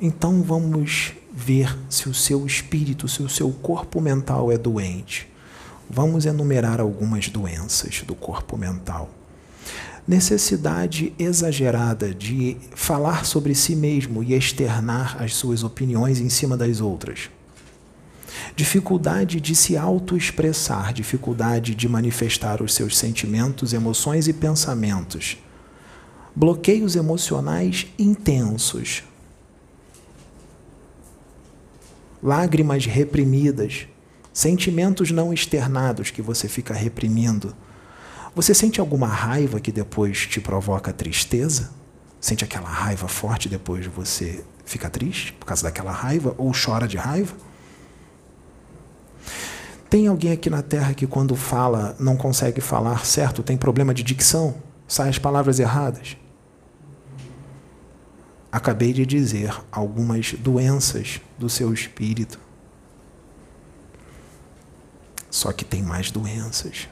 Então 0.00 0.44
vamos 0.44 1.12
ver 1.32 1.76
se 1.90 2.08
o 2.08 2.14
seu 2.14 2.46
espírito, 2.46 3.08
se 3.08 3.20
o 3.20 3.28
seu 3.28 3.50
corpo 3.50 4.00
mental 4.00 4.52
é 4.52 4.56
doente. 4.56 5.28
Vamos 5.90 6.24
enumerar 6.24 6.80
algumas 6.80 7.28
doenças 7.28 8.04
do 8.06 8.14
corpo 8.14 8.56
mental. 8.56 9.10
Necessidade 10.06 11.12
exagerada 11.18 12.12
de 12.12 12.56
falar 12.74 13.24
sobre 13.24 13.54
si 13.54 13.76
mesmo 13.76 14.22
e 14.22 14.34
externar 14.34 15.22
as 15.22 15.34
suas 15.34 15.62
opiniões 15.62 16.18
em 16.18 16.28
cima 16.28 16.56
das 16.56 16.80
outras. 16.80 17.30
Dificuldade 18.56 19.40
de 19.40 19.54
se 19.54 19.76
autoexpressar, 19.76 20.92
dificuldade 20.92 21.74
de 21.74 21.88
manifestar 21.88 22.60
os 22.62 22.74
seus 22.74 22.98
sentimentos, 22.98 23.72
emoções 23.72 24.26
e 24.26 24.32
pensamentos, 24.32 25.38
bloqueios 26.34 26.96
emocionais 26.96 27.86
intensos, 27.98 29.04
lágrimas 32.22 32.86
reprimidas, 32.86 33.86
sentimentos 34.32 35.10
não 35.10 35.32
externados 35.32 36.10
que 36.10 36.22
você 36.22 36.48
fica 36.48 36.74
reprimindo. 36.74 37.54
Você 38.34 38.54
sente 38.54 38.80
alguma 38.80 39.06
raiva 39.06 39.60
que 39.60 39.70
depois 39.70 40.26
te 40.26 40.40
provoca 40.40 40.92
tristeza? 40.92 41.70
Sente 42.18 42.44
aquela 42.44 42.68
raiva 42.68 43.06
forte 43.06 43.48
depois 43.48 43.84
você 43.86 44.42
fica 44.64 44.88
triste 44.88 45.32
por 45.34 45.44
causa 45.44 45.64
daquela 45.64 45.92
raiva 45.92 46.34
ou 46.38 46.52
chora 46.52 46.88
de 46.88 46.96
raiva? 46.96 47.34
Tem 49.90 50.06
alguém 50.06 50.32
aqui 50.32 50.48
na 50.48 50.62
Terra 50.62 50.94
que, 50.94 51.06
quando 51.06 51.36
fala, 51.36 51.94
não 52.00 52.16
consegue 52.16 52.62
falar 52.62 53.04
certo, 53.04 53.42
tem 53.42 53.58
problema 53.58 53.92
de 53.92 54.02
dicção, 54.02 54.54
sai 54.88 55.10
as 55.10 55.18
palavras 55.18 55.58
erradas? 55.58 56.16
Acabei 58.50 58.94
de 58.94 59.04
dizer 59.04 59.54
algumas 59.70 60.32
doenças 60.32 61.20
do 61.38 61.50
seu 61.50 61.74
espírito. 61.74 62.40
Só 65.30 65.52
que 65.52 65.64
tem 65.64 65.82
mais 65.82 66.10
doenças. 66.10 66.88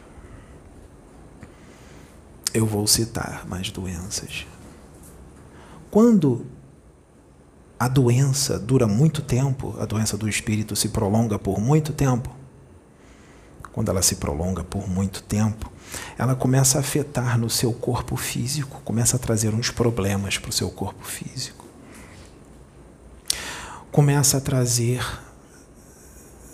Eu 2.52 2.66
vou 2.66 2.86
citar 2.86 3.46
mais 3.46 3.70
doenças. 3.70 4.46
Quando 5.90 6.46
a 7.78 7.88
doença 7.88 8.58
dura 8.58 8.86
muito 8.86 9.22
tempo, 9.22 9.74
a 9.80 9.86
doença 9.86 10.16
do 10.16 10.28
espírito 10.28 10.76
se 10.76 10.88
prolonga 10.90 11.38
por 11.38 11.58
muito 11.58 11.92
tempo, 11.92 12.30
quando 13.72 13.88
ela 13.88 14.02
se 14.02 14.16
prolonga 14.16 14.62
por 14.62 14.88
muito 14.88 15.22
tempo, 15.22 15.72
ela 16.18 16.36
começa 16.36 16.76
a 16.76 16.80
afetar 16.80 17.38
no 17.38 17.48
seu 17.48 17.72
corpo 17.72 18.16
físico, 18.16 18.82
começa 18.84 19.16
a 19.16 19.18
trazer 19.18 19.54
uns 19.54 19.70
problemas 19.70 20.36
para 20.36 20.50
o 20.50 20.52
seu 20.52 20.70
corpo 20.70 21.04
físico. 21.04 21.64
Começa 23.90 24.36
a 24.36 24.40
trazer 24.40 25.02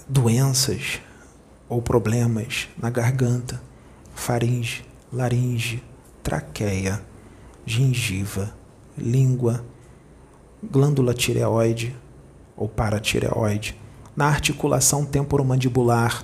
doenças 0.09 1.01
ou 1.69 1.83
problemas 1.83 2.69
na 2.79 2.89
garganta, 2.89 3.61
faringe, 4.15 4.86
laringe, 5.17 5.83
traqueia, 6.23 7.01
gengiva, 7.65 8.55
língua, 8.99 9.65
glândula 10.63 11.15
tireoide 11.15 11.97
ou 12.55 12.69
paratireoide, 12.69 13.81
na 14.15 14.27
articulação 14.27 15.07
temporomandibular. 15.07 16.23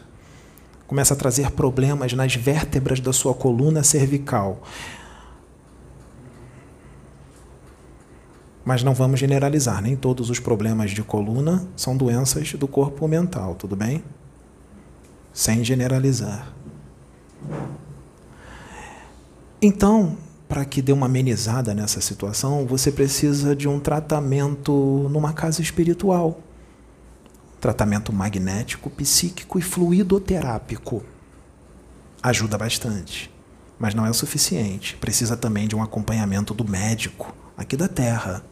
Começa 0.86 1.14
a 1.14 1.16
trazer 1.16 1.50
problemas 1.52 2.12
nas 2.12 2.34
vértebras 2.34 3.00
da 3.00 3.14
sua 3.14 3.32
coluna 3.32 3.82
cervical. 3.82 4.60
Mas 8.62 8.82
não 8.82 8.92
vamos 8.92 9.18
generalizar, 9.18 9.80
nem 9.80 9.96
todos 9.96 10.28
os 10.28 10.38
problemas 10.38 10.90
de 10.90 11.02
coluna 11.02 11.66
são 11.74 11.96
doenças 11.96 12.52
do 12.52 12.68
corpo 12.68 13.08
mental, 13.08 13.54
tudo 13.54 13.74
bem? 13.74 14.04
Sem 15.32 15.64
generalizar. 15.64 16.52
Então, 19.64 20.18
para 20.48 20.64
que 20.64 20.82
dê 20.82 20.92
uma 20.92 21.06
amenizada 21.06 21.72
nessa 21.72 22.00
situação, 22.00 22.66
você 22.66 22.90
precisa 22.90 23.54
de 23.54 23.68
um 23.68 23.78
tratamento 23.78 25.08
numa 25.08 25.32
casa 25.32 25.62
espiritual. 25.62 26.40
Tratamento 27.60 28.12
magnético, 28.12 28.90
psíquico 28.90 29.60
e 29.60 29.62
fluidoterápico. 29.62 31.04
Ajuda 32.20 32.58
bastante, 32.58 33.32
mas 33.78 33.94
não 33.94 34.04
é 34.04 34.10
o 34.10 34.14
suficiente. 34.14 34.96
Precisa 34.96 35.36
também 35.36 35.68
de 35.68 35.76
um 35.76 35.82
acompanhamento 35.82 36.52
do 36.52 36.68
médico 36.68 37.32
aqui 37.56 37.76
da 37.76 37.86
Terra, 37.86 38.44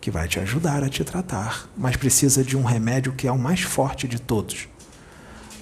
que 0.00 0.10
vai 0.10 0.26
te 0.26 0.40
ajudar 0.40 0.82
a 0.82 0.88
te 0.88 1.04
tratar, 1.04 1.68
mas 1.76 1.96
precisa 1.96 2.42
de 2.42 2.56
um 2.56 2.64
remédio 2.64 3.12
que 3.12 3.28
é 3.28 3.32
o 3.32 3.38
mais 3.38 3.60
forte 3.60 4.08
de 4.08 4.18
todos: 4.18 4.68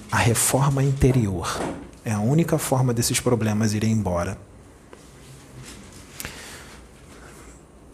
a 0.09 0.17
reforma 0.17 0.81
interior. 0.81 1.59
É 2.05 2.13
a 2.13 2.19
única 2.21 2.57
forma 2.57 2.93
desses 2.93 3.19
problemas 3.19 3.73
irem 3.73 3.91
embora. 3.91 4.37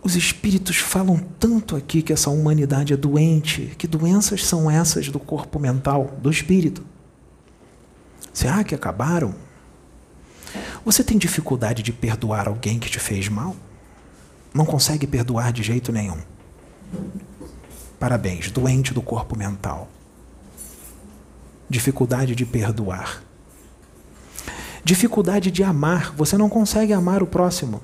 Os 0.10 0.16
espíritos 0.16 0.78
falam 0.78 1.20
tanto 1.40 1.76
aqui 1.76 2.02
que 2.02 2.12
essa 2.12 2.32
humanidade 2.32 2.94
é 2.94 2.98
doente. 2.98 3.76
Que 3.78 3.86
doenças 3.86 4.44
são 4.44 4.70
essas 4.70 5.08
do 5.10 5.20
corpo 5.20 5.60
mental, 5.60 6.18
do 6.20 6.32
espírito? 6.32 6.84
Será 8.34 8.64
que 8.64 8.74
acabaram? 8.74 9.36
Você 10.84 11.04
tem 11.04 11.16
dificuldade 11.16 11.84
de 11.84 11.94
perdoar 11.94 12.48
alguém 12.48 12.80
que 12.80 12.90
te 12.90 12.98
fez 12.98 13.30
mal? 13.30 13.56
Não 14.52 14.66
consegue 14.66 15.06
perdoar 15.06 15.54
de 15.54 15.62
jeito 15.62 15.92
nenhum. 15.92 16.18
Parabéns, 18.00 18.50
doente 18.50 18.96
do 18.96 19.04
corpo 19.04 19.38
mental. 19.38 19.92
Dificuldade 21.70 22.34
de 22.34 22.48
perdoar. 22.48 23.22
Dificuldade 24.84 25.52
de 25.52 25.64
amar. 25.64 26.16
Você 26.16 26.36
não 26.36 26.50
consegue 26.50 26.94
amar 26.94 27.22
o 27.22 27.28
próximo. 27.28 27.80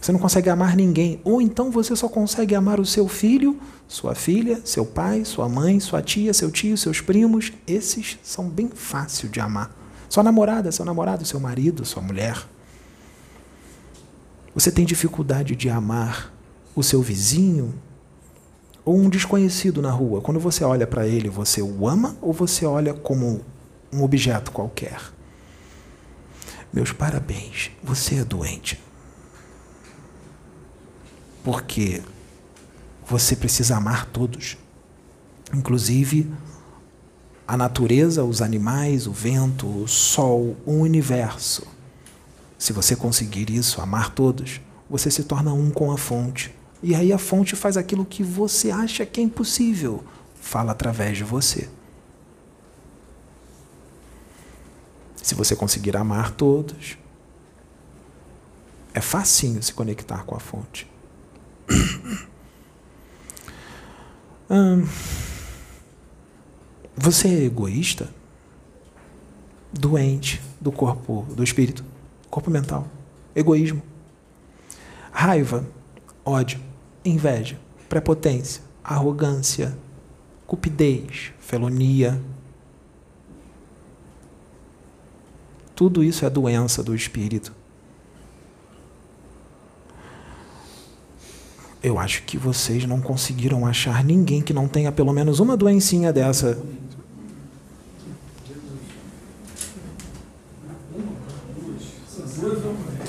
Você 0.00 0.12
não 0.12 0.18
consegue 0.18 0.48
amar 0.48 0.76
ninguém. 0.76 1.20
Ou 1.24 1.40
então 1.40 1.70
você 1.70 1.94
só 1.96 2.08
consegue 2.08 2.54
amar 2.54 2.78
o 2.78 2.86
seu 2.86 3.08
filho, 3.08 3.58
sua 3.88 4.14
filha, 4.14 4.60
seu 4.64 4.84
pai, 4.84 5.24
sua 5.24 5.48
mãe, 5.48 5.80
sua 5.80 6.02
tia, 6.02 6.32
seu 6.32 6.50
tio, 6.50 6.76
seus 6.76 7.00
primos. 7.00 7.52
Esses 7.66 8.18
são 8.22 8.48
bem 8.48 8.68
fáceis 8.68 9.30
de 9.30 9.40
amar. 9.40 9.74
Sua 10.08 10.22
namorada, 10.22 10.70
seu 10.70 10.84
namorado, 10.84 11.24
seu 11.24 11.40
marido, 11.40 11.84
sua 11.84 12.02
mulher. 12.02 12.46
Você 14.54 14.70
tem 14.70 14.84
dificuldade 14.84 15.56
de 15.56 15.68
amar 15.68 16.32
o 16.74 16.82
seu 16.82 17.02
vizinho 17.02 17.74
ou 18.84 18.96
um 18.96 19.10
desconhecido 19.10 19.82
na 19.82 19.90
rua. 19.90 20.20
Quando 20.20 20.38
você 20.38 20.62
olha 20.62 20.86
para 20.86 21.06
ele, 21.06 21.28
você 21.28 21.60
o 21.60 21.88
ama 21.88 22.16
ou 22.22 22.32
você 22.32 22.64
olha 22.64 22.94
como 22.94 23.40
um 23.92 24.02
objeto 24.02 24.52
qualquer? 24.52 25.00
Meus 26.72 26.92
parabéns, 26.92 27.70
você 27.82 28.16
é 28.16 28.24
doente 28.24 28.85
porque 31.46 32.02
você 33.08 33.36
precisa 33.36 33.76
amar 33.76 34.06
todos, 34.06 34.58
inclusive 35.54 36.28
a 37.46 37.56
natureza, 37.56 38.24
os 38.24 38.42
animais, 38.42 39.06
o 39.06 39.12
vento, 39.12 39.64
o 39.64 39.86
sol, 39.86 40.56
o 40.66 40.72
universo. 40.72 41.64
Se 42.58 42.72
você 42.72 42.96
conseguir 42.96 43.48
isso, 43.48 43.80
amar 43.80 44.10
todos, 44.10 44.60
você 44.90 45.08
se 45.08 45.22
torna 45.22 45.52
um 45.52 45.70
com 45.70 45.92
a 45.92 45.96
fonte. 45.96 46.52
E 46.82 46.96
aí 46.96 47.12
a 47.12 47.18
fonte 47.18 47.54
faz 47.54 47.76
aquilo 47.76 48.04
que 48.04 48.24
você 48.24 48.72
acha 48.72 49.06
que 49.06 49.20
é 49.20 49.22
impossível, 49.22 50.02
fala 50.40 50.72
através 50.72 51.16
de 51.16 51.22
você. 51.22 51.68
Se 55.22 55.36
você 55.36 55.54
conseguir 55.54 55.96
amar 55.96 56.32
todos, 56.32 56.98
é 58.92 59.00
facinho 59.00 59.62
se 59.62 59.72
conectar 59.72 60.24
com 60.24 60.34
a 60.34 60.40
fonte. 60.40 60.95
Hum, 64.48 64.86
você 66.96 67.28
é 67.28 67.44
egoísta? 67.44 68.08
Doente 69.72 70.40
do 70.60 70.70
corpo, 70.70 71.26
do 71.30 71.42
espírito, 71.42 71.84
corpo 72.30 72.50
mental, 72.50 72.86
egoísmo, 73.34 73.82
raiva, 75.10 75.66
ódio, 76.24 76.60
inveja, 77.04 77.58
prepotência, 77.88 78.62
arrogância, 78.82 79.76
cupidez, 80.46 81.32
felonia. 81.40 82.22
Tudo 85.74 86.02
isso 86.02 86.24
é 86.24 86.30
doença 86.30 86.82
do 86.82 86.94
espírito. 86.94 87.52
Eu 91.82 91.98
acho 91.98 92.22
que 92.22 92.36
vocês 92.36 92.84
não 92.84 93.00
conseguiram 93.00 93.66
achar 93.66 94.02
ninguém 94.02 94.42
que 94.42 94.52
não 94.52 94.66
tenha 94.66 94.90
pelo 94.90 95.12
menos 95.12 95.40
uma 95.40 95.56
doencinha 95.56 96.12
dessa. 96.12 96.58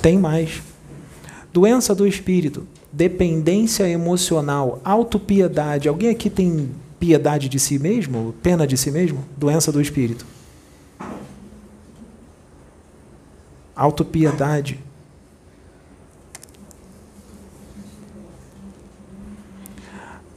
Tem 0.02 0.18
mais. 0.18 0.62
Doença 1.52 1.96
do 1.96 2.08
espírito, 2.08 2.68
dependência 2.92 3.88
emocional, 3.90 4.80
autopiedade. 4.84 5.90
Alguém 5.90 6.10
aqui 6.10 6.30
tem 6.30 6.70
piedade 7.00 7.50
de 7.50 7.60
si 7.60 7.80
mesmo? 7.80 8.34
Pena 8.44 8.68
de 8.68 8.78
si 8.78 8.92
mesmo? 8.92 9.24
Doença 9.36 9.72
do 9.72 9.82
espírito. 9.82 10.26
Autopiedade. 13.76 14.80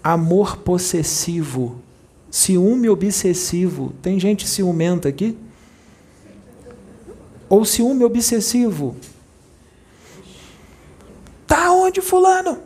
Amor 0.02 0.58
possessivo, 0.58 1.80
ciúme 2.30 2.88
obsessivo. 2.88 3.92
Tem 4.02 4.18
gente 4.18 4.48
ciumenta 4.48 5.08
aqui? 5.08 5.36
Ou 7.48 7.64
ciúme 7.64 8.04
obsessivo? 8.04 8.96
Tá 11.46 11.72
onde, 11.72 12.00
fulano? 12.00 12.58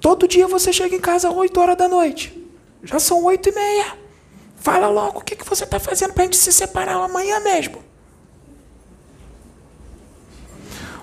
Todo 0.00 0.28
dia 0.28 0.46
você 0.46 0.72
chega 0.72 0.94
em 0.94 1.00
casa 1.00 1.28
às 1.28 1.34
8 1.34 1.60
horas 1.60 1.76
da 1.76 1.88
noite. 1.88 2.36
Já 2.82 2.98
são 2.98 3.24
8 3.24 3.48
e 3.48 3.52
meia. 3.52 3.98
Fala 4.56 4.88
logo 4.88 5.20
o 5.20 5.22
que, 5.22 5.36
que 5.36 5.48
você 5.48 5.64
está 5.64 5.78
fazendo 5.78 6.12
para 6.12 6.22
a 6.22 6.26
gente 6.26 6.36
se 6.36 6.52
separar 6.52 6.96
amanhã 6.96 7.40
mesmo. 7.40 7.78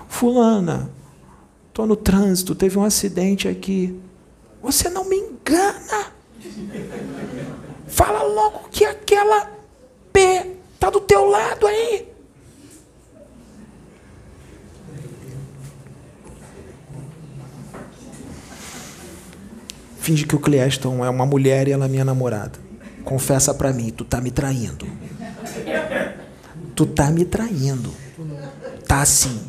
Fulana, 0.08 0.90
estou 1.68 1.86
no 1.86 1.96
trânsito, 1.96 2.54
teve 2.54 2.78
um 2.78 2.84
acidente 2.84 3.48
aqui. 3.48 3.98
Você 4.64 4.88
não 4.88 5.04
me 5.04 5.16
engana. 5.16 6.10
Fala 7.86 8.22
logo 8.22 8.70
que 8.70 8.82
aquela 8.82 9.50
P 10.10 10.56
tá 10.80 10.88
do 10.88 11.02
teu 11.02 11.26
lado 11.26 11.66
aí. 11.66 12.08
Finge 19.98 20.24
que 20.26 20.34
o 20.34 20.40
Cleaston 20.40 21.04
é 21.04 21.10
uma 21.10 21.26
mulher 21.26 21.68
e 21.68 21.72
ela 21.72 21.84
é 21.84 21.88
minha 21.88 22.04
namorada. 22.04 22.58
Confessa 23.04 23.52
para 23.52 23.70
mim, 23.70 23.90
tu 23.90 24.02
tá 24.02 24.18
me 24.18 24.30
traindo. 24.30 24.86
Tu 26.74 26.86
tá 26.86 27.10
me 27.10 27.26
traindo. 27.26 27.92
Tá 28.88 29.02
assim. 29.02 29.42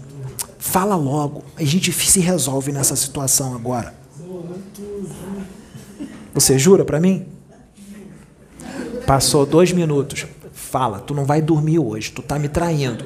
Fala 0.60 0.98
logo. 0.98 1.46
A 1.56 1.64
gente 1.64 1.94
se 1.94 2.20
resolve 2.20 2.74
nessa 2.74 2.98
situação 2.98 3.56
agora. 3.56 4.05
Você 6.34 6.60
jura 6.60 6.84
para 6.84 7.00
mim? 7.00 7.26
Passou 9.06 9.46
dois 9.46 9.72
minutos. 9.72 10.26
Fala, 10.52 11.00
tu 11.00 11.14
não 11.14 11.26
vai 11.26 11.42
dormir 11.42 11.80
hoje, 11.80 12.12
tu 12.12 12.22
tá 12.22 12.38
me 12.38 12.50
traindo. 12.50 13.06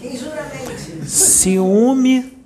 Quem 0.00 0.16
jura 0.16 0.50
mente? 0.52 1.08
Ciúme 1.08 2.36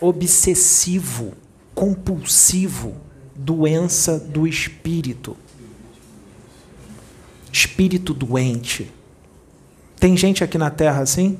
obsessivo, 0.00 1.34
compulsivo, 1.74 2.94
doença 3.34 4.18
do 4.18 4.46
espírito. 4.46 5.36
Espírito 7.52 8.12
doente. 8.14 8.90
Tem 9.98 10.16
gente 10.16 10.42
aqui 10.42 10.56
na 10.56 10.70
Terra 10.70 11.02
assim? 11.02 11.38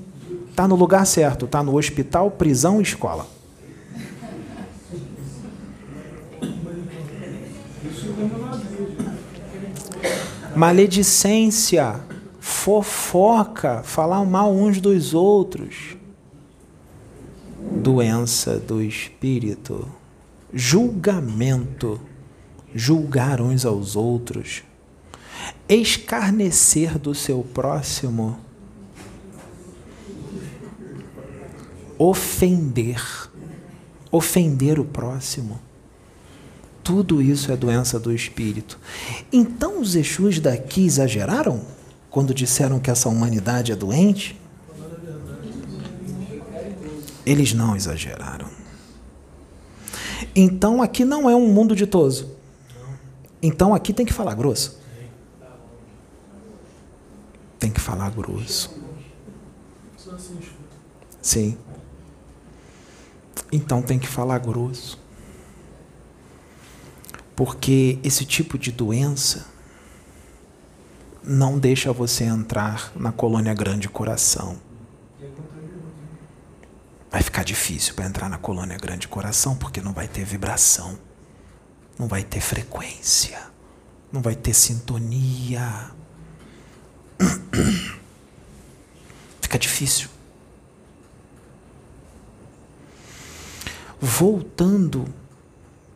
Está 0.50 0.68
no 0.68 0.74
lugar 0.74 1.06
certo, 1.06 1.46
está 1.46 1.62
no 1.62 1.76
hospital, 1.76 2.30
prisão, 2.30 2.80
escola. 2.80 3.26
Maledicência, 10.56 12.00
fofoca, 12.40 13.82
falar 13.84 14.24
mal 14.24 14.52
uns 14.52 14.80
dos 14.80 15.14
outros. 15.14 15.96
Doença 17.72 18.58
do 18.58 18.82
espírito, 18.82 19.88
julgamento, 20.52 22.00
julgar 22.74 23.40
uns 23.40 23.64
aos 23.64 23.94
outros, 23.94 24.64
escarnecer 25.68 26.98
do 26.98 27.14
seu 27.14 27.42
próximo, 27.42 28.38
ofender, 31.98 33.00
ofender 34.10 34.80
o 34.80 34.84
próximo 34.84 35.60
tudo 36.82 37.20
isso 37.20 37.52
é 37.52 37.56
doença 37.56 37.98
do 37.98 38.12
espírito. 38.12 38.78
Então 39.32 39.80
os 39.80 39.94
Exus 39.94 40.40
daqui 40.40 40.84
exageraram 40.84 41.62
quando 42.10 42.34
disseram 42.34 42.80
que 42.80 42.90
essa 42.90 43.08
humanidade 43.08 43.72
é 43.72 43.76
doente? 43.76 44.38
Eles 47.24 47.52
não 47.52 47.76
exageraram. 47.76 48.48
Então 50.34 50.82
aqui 50.82 51.04
não 51.04 51.28
é 51.28 51.36
um 51.36 51.46
mundo 51.46 51.76
ditoso. 51.76 52.30
Então 53.42 53.74
aqui 53.74 53.92
tem 53.92 54.04
que 54.04 54.12
falar 54.12 54.34
grosso. 54.34 54.78
Tem 57.58 57.70
que 57.70 57.80
falar 57.80 58.10
grosso. 58.10 58.74
Sim. 61.20 61.56
Então 63.52 63.82
tem 63.82 63.98
que 63.98 64.08
falar 64.08 64.38
grosso. 64.38 64.98
Porque 67.40 67.98
esse 68.04 68.26
tipo 68.26 68.58
de 68.58 68.70
doença 68.70 69.46
não 71.24 71.58
deixa 71.58 71.90
você 71.90 72.24
entrar 72.24 72.92
na 72.94 73.12
colônia 73.12 73.54
grande 73.54 73.88
coração. 73.88 74.58
Vai 77.10 77.22
ficar 77.22 77.42
difícil 77.42 77.94
para 77.94 78.04
entrar 78.04 78.28
na 78.28 78.36
colônia 78.36 78.76
grande 78.76 79.08
coração 79.08 79.56
porque 79.56 79.80
não 79.80 79.94
vai 79.94 80.06
ter 80.06 80.22
vibração, 80.22 80.98
não 81.98 82.06
vai 82.06 82.22
ter 82.22 82.42
frequência, 82.42 83.40
não 84.12 84.20
vai 84.20 84.34
ter 84.34 84.52
sintonia. 84.52 85.92
Fica 89.40 89.58
difícil. 89.58 90.10
Voltando 93.98 95.19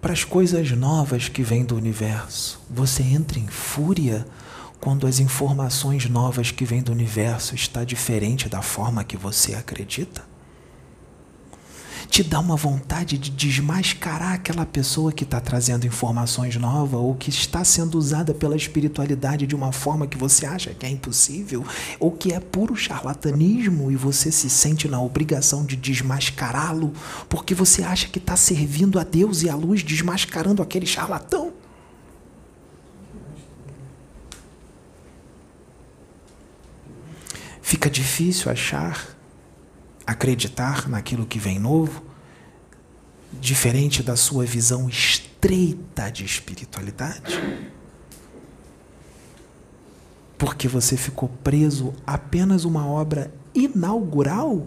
para 0.05 0.13
as 0.13 0.23
coisas 0.23 0.71
novas 0.73 1.31
que 1.31 1.43
vêm 1.43 1.65
do 1.65 1.75
universo. 1.75 2.61
Você 2.69 3.03
entra 3.03 3.39
em 3.39 3.47
fúria 3.47 4.27
quando 4.79 5.07
as 5.07 5.19
informações 5.19 6.11
novas 6.11 6.51
que 6.51 6.67
vêm 6.67 6.83
do 6.83 6.93
universo 6.93 7.55
está 7.55 7.85
diferente 7.85 8.47
da 8.47 8.61
forma 8.61 9.03
que 9.03 9.17
você 9.17 9.55
acredita? 9.55 10.23
Te 12.15 12.23
dá 12.23 12.39
uma 12.39 12.55
vontade 12.55 13.19
de 13.19 13.29
desmascarar 13.29 14.35
aquela 14.35 14.65
pessoa 14.65 15.11
que 15.11 15.25
está 15.25 15.41
trazendo 15.41 15.85
informações 15.85 16.55
novas 16.55 17.01
ou 17.01 17.13
que 17.17 17.29
está 17.29 17.65
sendo 17.65 17.99
usada 17.99 18.33
pela 18.33 18.55
espiritualidade 18.55 19.49
de 19.49 19.57
uma 19.57 19.73
forma 19.73 20.07
que 20.07 20.17
você 20.17 20.47
acha 20.47 20.73
que 20.73 20.87
é 20.87 20.89
impossível 20.89 21.65
ou 21.99 22.13
que 22.13 22.33
é 22.33 22.39
puro 22.39 22.77
charlatanismo 22.77 23.91
e 23.91 23.97
você 23.97 24.31
se 24.31 24.49
sente 24.49 24.87
na 24.87 25.03
obrigação 25.03 25.67
de 25.67 25.75
desmascará-lo 25.75 26.93
porque 27.29 27.53
você 27.53 27.83
acha 27.83 28.07
que 28.07 28.21
está 28.21 28.37
servindo 28.37 29.01
a 29.01 29.03
Deus 29.03 29.43
e 29.43 29.51
a 29.51 29.57
luz 29.57 29.83
desmascarando 29.83 30.63
aquele 30.63 30.87
charlatão? 30.87 31.53
Fica 37.61 37.91
difícil 37.91 38.53
achar 38.53 39.14
acreditar 40.07 40.89
naquilo 40.89 41.27
que 41.27 41.39
vem 41.39 41.59
novo, 41.59 42.03
diferente 43.33 44.03
da 44.03 44.17
sua 44.17 44.45
visão 44.45 44.89
estreita 44.89 46.11
de 46.11 46.25
espiritualidade? 46.25 47.41
Porque 50.37 50.69
você 50.69 50.97
ficou 50.97 51.29
preso 51.43 51.95
apenas 52.07 52.65
uma 52.65 52.87
obra 52.87 53.33
inaugural? 53.55 54.67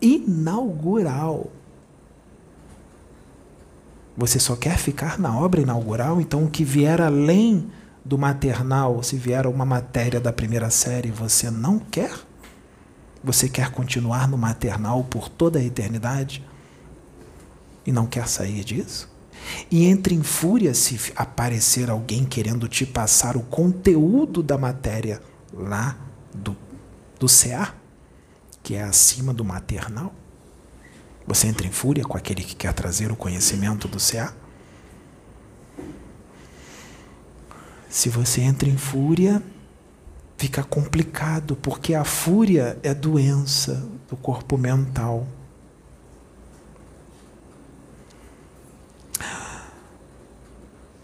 Inaugural. 0.00 1.50
Você 4.16 4.38
só 4.38 4.54
quer 4.54 4.76
ficar 4.76 5.18
na 5.18 5.38
obra 5.38 5.60
inaugural, 5.60 6.20
então 6.20 6.44
o 6.44 6.50
que 6.50 6.62
vier 6.62 7.00
além 7.00 7.70
do 8.04 8.18
maternal, 8.18 9.02
se 9.02 9.16
vier 9.16 9.46
uma 9.46 9.64
matéria 9.64 10.20
da 10.20 10.32
primeira 10.32 10.68
série, 10.70 11.10
você 11.10 11.50
não 11.50 11.78
quer? 11.78 12.12
Você 13.22 13.48
quer 13.48 13.70
continuar 13.70 14.26
no 14.26 14.38
maternal 14.38 15.04
por 15.04 15.28
toda 15.28 15.58
a 15.58 15.64
eternidade? 15.64 16.44
E 17.84 17.92
não 17.92 18.06
quer 18.06 18.26
sair 18.28 18.64
disso? 18.64 19.08
E 19.70 19.84
entre 19.84 20.14
em 20.14 20.22
fúria 20.22 20.74
se 20.74 21.12
aparecer 21.16 21.90
alguém 21.90 22.24
querendo 22.24 22.68
te 22.68 22.86
passar 22.86 23.36
o 23.36 23.42
conteúdo 23.42 24.42
da 24.42 24.56
matéria 24.56 25.20
lá 25.52 25.96
do, 26.34 26.56
do 27.18 27.26
CA, 27.26 27.74
que 28.62 28.74
é 28.74 28.82
acima 28.82 29.32
do 29.32 29.44
maternal? 29.44 30.14
Você 31.26 31.46
entra 31.46 31.66
em 31.66 31.70
fúria 31.72 32.04
com 32.04 32.16
aquele 32.16 32.42
que 32.42 32.56
quer 32.56 32.72
trazer 32.72 33.12
o 33.12 33.16
conhecimento 33.16 33.86
do 33.86 33.98
CA? 33.98 34.34
Se 37.88 38.08
você 38.08 38.40
entra 38.40 38.68
em 38.68 38.76
fúria, 38.76 39.42
fica 40.40 40.64
complicado, 40.64 41.54
porque 41.54 41.92
a 41.92 42.02
fúria 42.02 42.78
é 42.82 42.94
doença 42.94 43.86
do 44.08 44.16
corpo 44.16 44.56
mental. 44.56 45.28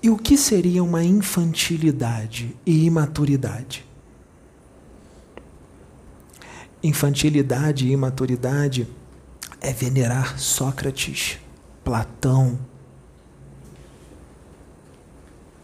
E 0.02 0.08
o 0.08 0.16
que 0.16 0.38
seria 0.38 0.82
uma 0.82 1.04
infantilidade 1.04 2.56
e 2.64 2.86
imaturidade? 2.86 3.84
Infantilidade 6.82 7.86
e 7.86 7.92
imaturidade 7.92 8.88
é 9.60 9.70
venerar 9.70 10.40
Sócrates, 10.40 11.38
Platão 11.84 12.58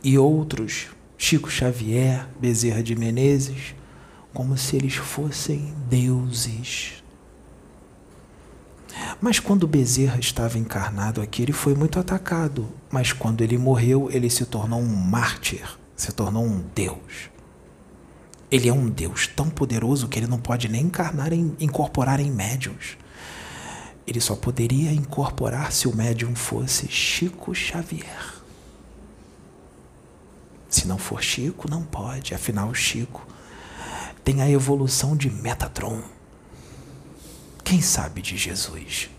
e 0.05 0.19
outros 0.19 0.92
Chico 1.25 1.49
Xavier, 1.49 2.27
Bezerra 2.41 2.83
de 2.83 2.97
Menezes, 2.97 3.77
como 4.35 4.59
se 4.59 4.75
eles 4.75 4.97
fossem 4.97 5.73
deuses. 5.89 6.95
Mas 9.21 9.39
quando 9.39 9.69
Bezerra 9.69 10.19
estava 10.19 10.59
encarnado 10.59 11.23
aqui, 11.23 11.41
ele 11.41 11.53
foi 11.53 11.77
muito 11.77 12.01
atacado. 12.01 12.69
Mas 12.91 13.13
quando 13.13 13.41
ele 13.41 13.57
morreu, 13.57 14.11
ele 14.11 14.29
se 14.29 14.45
tornou 14.45 14.81
um 14.81 14.97
mártir, 14.97 15.79
se 15.95 16.11
tornou 16.11 16.45
um 16.45 16.61
deus. 16.75 17.31
Ele 18.51 18.69
é 18.69 18.73
um 18.73 18.91
deus 18.91 19.29
tão 19.29 19.49
poderoso 19.49 20.09
que 20.09 20.19
ele 20.19 20.27
não 20.27 20.41
pode 20.41 20.69
nem 20.69 20.87
encarnar 20.87 21.33
em, 21.33 21.57
incorporar 21.61 22.19
em 22.19 22.33
médiums. 22.33 22.99
Ele 24.09 24.21
só 24.21 24.35
poderia 24.35 24.93
incorporar 24.93 25.71
se 25.71 25.87
o 25.87 25.95
médium 25.95 26.35
fosse 26.35 26.89
Chico 26.89 27.55
Xavier. 27.55 28.42
Se 30.73 30.89
não 30.89 30.97
for 30.97 31.23
Chico, 31.23 31.71
não 31.71 31.83
pode. 31.83 32.35
Afinal, 32.35 32.73
Chico 32.73 33.27
tem 34.25 34.41
a 34.41 34.49
evolução 34.49 35.15
de 35.15 35.29
Metatron. 35.31 36.03
Quem 37.63 37.83
sabe 37.83 38.23
de 38.23 38.39
Jesus? 38.39 39.11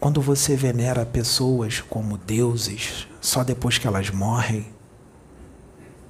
Quando 0.00 0.20
você 0.20 0.56
venera 0.56 1.06
pessoas 1.06 1.80
como 1.80 2.18
deuses 2.18 3.06
só 3.20 3.44
depois 3.44 3.78
que 3.78 3.86
elas 3.86 4.10
morrem, 4.10 4.66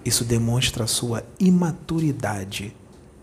isso 0.03 0.25
demonstra 0.25 0.85
a 0.85 0.89
sua 0.89 1.23
imaturidade 1.39 2.75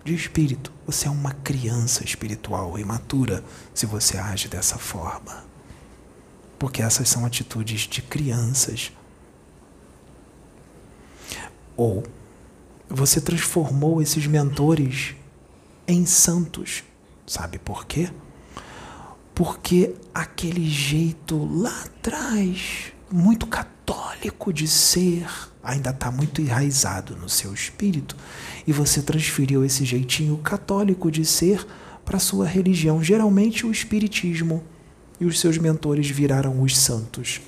de 0.05 0.13
espírito. 0.13 0.71
Você 0.85 1.07
é 1.07 1.11
uma 1.11 1.31
criança 1.31 2.03
espiritual, 2.03 2.77
imatura, 2.77 3.43
se 3.73 3.87
você 3.87 4.17
age 4.19 4.47
dessa 4.47 4.77
forma 4.77 5.48
porque 6.59 6.81
essas 6.81 7.07
são 7.07 7.25
atitudes 7.25 7.81
de 7.81 8.01
crianças. 8.01 8.91
Ou 11.77 12.03
você 12.89 13.21
transformou 13.21 14.01
esses 14.01 14.27
mentores 14.27 15.15
em 15.87 16.05
santos. 16.05 16.83
Sabe 17.25 17.57
por 17.57 17.85
quê? 17.85 18.09
Porque 19.33 19.95
aquele 20.13 20.69
jeito 20.69 21.47
lá 21.61 21.83
atrás, 21.85 22.91
muito 23.09 23.47
católico, 23.47 24.51
de 24.51 24.67
ser 24.67 25.27
ainda 25.63 25.91
está 25.91 26.11
muito 26.11 26.41
enraizado 26.41 27.15
no 27.15 27.29
seu 27.29 27.53
espírito 27.53 28.15
e 28.65 28.71
você 28.71 29.01
transferiu 29.01 29.63
esse 29.63 29.85
jeitinho 29.85 30.37
católico 30.37 31.11
de 31.11 31.25
ser 31.25 31.65
para 32.03 32.17
sua 32.19 32.45
religião, 32.45 33.03
geralmente 33.03 33.65
o 33.65 33.71
espiritismo, 33.71 34.63
e 35.19 35.25
os 35.25 35.39
seus 35.39 35.57
mentores 35.57 36.09
viraram 36.09 36.61
os 36.61 36.77
santos. 36.77 37.41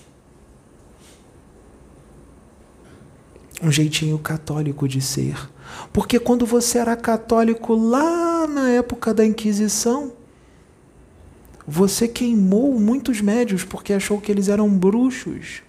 Um 3.61 3.72
jeitinho 3.72 4.18
católico 4.18 4.88
de 4.88 4.99
ser. 4.99 5.35
Porque 5.93 6.19
quando 6.19 6.45
você 6.45 6.80
era 6.80 6.95
católico 6.95 7.76
lá 7.76 8.48
na 8.48 8.69
época 8.69 9.14
da 9.14 9.26
Inquisição, 9.26 10.14
você 11.68 12.07
queimou 12.07 12.80
muitos 12.80 13.22
médios 13.22 13.64
porque 13.64 13.93
achou 13.93 14.19
que 14.19 14.31
eles 14.31 14.49
eram 14.49 14.68
bruxos. 14.69 15.61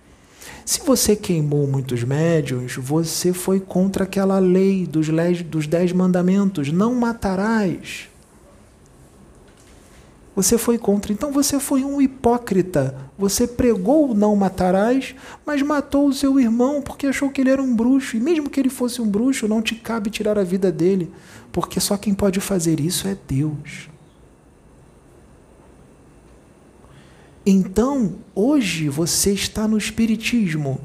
Se 0.64 0.80
você 0.80 1.14
queimou 1.14 1.66
muitos 1.66 2.02
médios, 2.02 2.76
você 2.76 3.32
foi 3.32 3.60
contra 3.60 4.04
aquela 4.04 4.38
lei 4.38 4.86
dos, 4.86 5.08
dos 5.44 5.66
dez 5.66 5.92
mandamentos: 5.92 6.72
não 6.72 6.94
matarás. 6.94 8.08
Você 10.34 10.56
foi 10.56 10.78
contra. 10.78 11.12
Então 11.12 11.30
você 11.30 11.60
foi 11.60 11.84
um 11.84 12.00
hipócrita. 12.00 12.96
Você 13.18 13.46
pregou 13.46 14.14
não 14.14 14.34
matarás, 14.34 15.14
mas 15.44 15.60
matou 15.62 16.09
o 16.09 16.12
seu 16.12 16.40
irmão 16.40 16.80
porque 16.80 17.06
achou 17.06 17.30
que 17.30 17.40
ele 17.40 17.50
era 17.50 17.62
um 17.62 17.74
bruxo. 17.74 18.16
E 18.16 18.20
mesmo 18.20 18.48
que 18.48 18.59
ele 18.59 18.70
fosse 18.70 19.02
um 19.02 19.09
bruxo, 19.09 19.46
não 19.46 19.60
te 19.60 19.74
cabe 19.74 20.10
tirar 20.10 20.38
a 20.38 20.44
vida 20.44 20.72
dele, 20.72 21.12
porque 21.50 21.78
só 21.78 21.96
quem 21.96 22.14
pode 22.14 22.40
fazer 22.40 22.80
isso 22.80 23.06
é 23.06 23.16
Deus. 23.28 23.90
Então, 27.44 28.14
hoje 28.34 28.88
você 28.88 29.32
está 29.32 29.66
no 29.66 29.76
Espiritismo, 29.76 30.80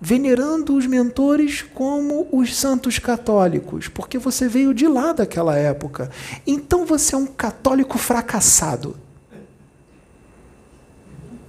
venerando 0.00 0.76
os 0.76 0.86
mentores 0.86 1.62
como 1.62 2.28
os 2.30 2.54
santos 2.54 2.98
católicos, 2.98 3.88
porque 3.88 4.18
você 4.18 4.48
veio 4.48 4.74
de 4.74 4.86
lá 4.86 5.12
daquela 5.12 5.56
época. 5.56 6.10
Então 6.46 6.84
você 6.84 7.14
é 7.14 7.18
um 7.18 7.26
católico 7.26 7.98
fracassado, 7.98 8.96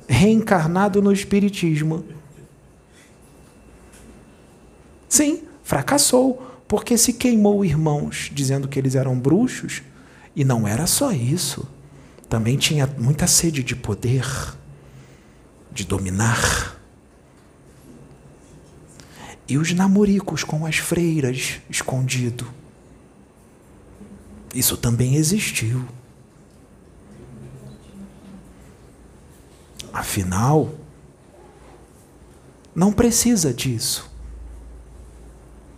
reencarnado 0.07 1.02
no 1.02 1.11
Espiritismo. 1.11 2.06
Sim, 5.10 5.44
fracassou, 5.64 6.41
porque 6.68 6.98
se 6.98 7.14
queimou 7.14 7.64
irmãos 7.64 8.30
dizendo 8.34 8.68
que 8.68 8.78
eles 8.80 8.95
eram 8.95 9.18
bruxos, 9.18 9.82
e 10.36 10.44
não 10.45 10.68
era 10.68 10.86
só 10.86 11.11
isso 11.11 11.68
também 12.30 12.57
tinha 12.57 12.88
muita 12.98 13.26
sede 13.26 13.64
de 13.64 13.76
poder, 13.76 14.26
de 15.72 15.86
dominar. 15.86 16.76
E 19.48 19.57
os 19.57 19.74
namoricos 19.74 20.44
com 20.44 20.65
as 20.65 20.78
freiras 20.78 21.60
escondido. 21.69 22.48
Isso 24.53 24.76
também 24.76 25.15
existiu. 25.15 25.86
Afinal, 29.94 30.74
não 32.76 32.91
precisa 32.91 33.53
disso. 33.53 34.10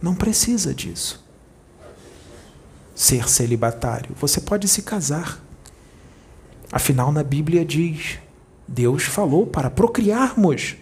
Não 0.02 0.16
precisa 0.16 0.74
disso. 0.74 1.24
Ser 2.96 3.30
celibatário. 3.30 4.16
Você 4.20 4.42
pode 4.42 4.68
se 4.68 4.82
casar. 4.82 5.42
Afinal, 6.72 7.12
na 7.12 7.24
Bíblia 7.24 7.64
diz: 7.64 8.20
Deus 8.68 9.04
falou 9.04 9.48
para 9.48 9.70
procriarmos. 9.70 10.76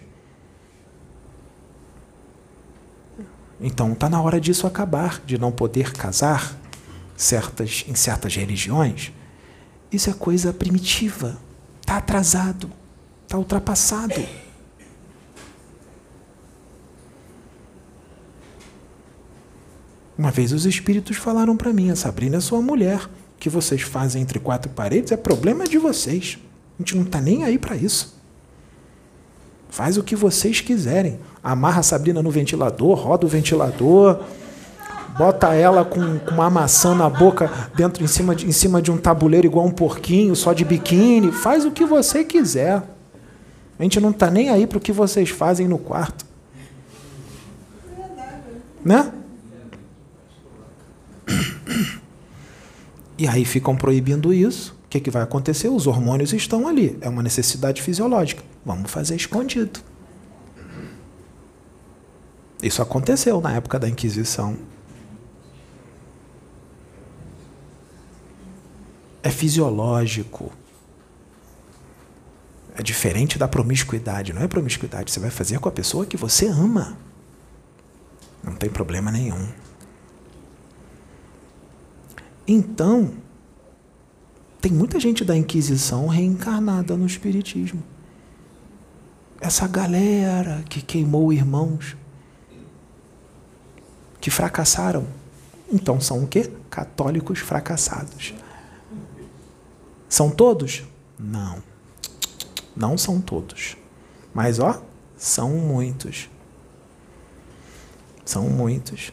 Então 3.60 3.92
está 3.92 4.08
na 4.08 4.20
hora 4.20 4.40
disso 4.40 4.66
acabar, 4.66 5.20
de 5.26 5.36
não 5.38 5.50
poder 5.50 5.92
casar 5.92 6.56
certas, 7.16 7.84
em 7.88 7.94
certas 7.94 8.34
religiões. 8.36 9.12
Isso 9.90 10.10
é 10.10 10.12
coisa 10.12 10.52
primitiva, 10.52 11.38
está 11.80 11.96
atrasado, 11.96 12.70
está 13.24 13.36
ultrapassado. 13.36 14.22
Uma 20.16 20.30
vez 20.30 20.52
os 20.52 20.66
espíritos 20.66 21.16
falaram 21.16 21.56
para 21.56 21.72
mim: 21.72 21.90
a 21.90 21.96
Sabrina 21.96 22.36
é 22.36 22.40
sua 22.40 22.60
mulher 22.60 23.08
que 23.38 23.48
vocês 23.48 23.82
fazem 23.82 24.22
entre 24.22 24.40
quatro 24.40 24.70
paredes 24.70 25.12
é 25.12 25.16
problema 25.16 25.64
de 25.64 25.78
vocês. 25.78 26.38
A 26.78 26.82
gente 26.82 26.96
não 26.96 27.04
está 27.04 27.20
nem 27.20 27.44
aí 27.44 27.58
para 27.58 27.76
isso. 27.76 28.17
Faz 29.68 29.96
o 29.96 30.02
que 30.02 30.16
vocês 30.16 30.60
quiserem. 30.60 31.18
Amarra 31.42 31.80
a 31.80 31.82
Sabrina 31.82 32.22
no 32.22 32.30
ventilador, 32.30 32.98
roda 32.98 33.26
o 33.26 33.28
ventilador, 33.28 34.20
bota 35.16 35.54
ela 35.54 35.84
com, 35.84 36.18
com, 36.18 36.30
uma 36.32 36.48
maçã 36.48 36.94
na 36.94 37.08
boca 37.10 37.50
dentro 37.76 38.02
em 38.02 38.06
cima, 38.06 38.34
de, 38.34 38.46
em 38.46 38.52
cima 38.52 38.80
de 38.80 38.90
um 38.90 38.96
tabuleiro 38.96 39.46
igual 39.46 39.66
um 39.66 39.70
porquinho, 39.70 40.34
só 40.34 40.52
de 40.52 40.64
biquíni. 40.64 41.32
Faz 41.32 41.64
o 41.64 41.70
que 41.70 41.84
você 41.84 42.24
quiser. 42.24 42.82
A 43.78 43.82
gente 43.82 44.00
não 44.00 44.10
está 44.10 44.30
nem 44.30 44.50
aí 44.50 44.66
para 44.66 44.78
o 44.78 44.80
que 44.80 44.92
vocês 44.92 45.30
fazem 45.30 45.68
no 45.68 45.78
quarto. 45.78 46.26
Né? 48.84 49.12
E 53.20 53.26
aí 53.26 53.44
ficam 53.44 53.74
proibindo 53.74 54.32
isso. 54.32 54.77
O 54.88 54.90
que, 54.90 55.00
que 55.00 55.10
vai 55.10 55.22
acontecer? 55.22 55.68
Os 55.68 55.86
hormônios 55.86 56.32
estão 56.32 56.66
ali. 56.66 56.96
É 57.02 57.10
uma 57.10 57.22
necessidade 57.22 57.82
fisiológica. 57.82 58.42
Vamos 58.64 58.90
fazer 58.90 59.16
escondido. 59.16 59.80
Isso 62.62 62.80
aconteceu 62.80 63.38
na 63.38 63.52
época 63.52 63.78
da 63.78 63.86
Inquisição. 63.86 64.56
É 69.22 69.28
fisiológico. 69.28 70.50
É 72.74 72.82
diferente 72.82 73.38
da 73.38 73.46
promiscuidade. 73.46 74.32
Não 74.32 74.40
é 74.40 74.48
promiscuidade. 74.48 75.12
Você 75.12 75.20
vai 75.20 75.28
fazer 75.28 75.58
com 75.58 75.68
a 75.68 75.72
pessoa 75.72 76.06
que 76.06 76.16
você 76.16 76.46
ama. 76.46 76.96
Não 78.42 78.54
tem 78.54 78.70
problema 78.70 79.12
nenhum. 79.12 79.48
Então, 82.46 83.12
tem 84.60 84.72
muita 84.72 84.98
gente 84.98 85.24
da 85.24 85.36
Inquisição 85.36 86.06
reencarnada 86.06 86.96
no 86.96 87.06
Espiritismo. 87.06 87.82
Essa 89.40 89.68
galera 89.68 90.64
que 90.68 90.82
queimou 90.82 91.32
irmãos, 91.32 91.96
que 94.20 94.30
fracassaram. 94.30 95.06
Então 95.72 96.00
são 96.00 96.24
o 96.24 96.26
quê? 96.26 96.50
Católicos 96.68 97.38
fracassados. 97.38 98.34
São 100.08 100.30
todos? 100.30 100.82
Não. 101.18 101.62
Não 102.74 102.98
são 102.98 103.20
todos. 103.20 103.76
Mas, 104.34 104.58
ó, 104.58 104.82
são 105.16 105.50
muitos. 105.50 106.28
São 108.24 108.48
muitos 108.48 109.12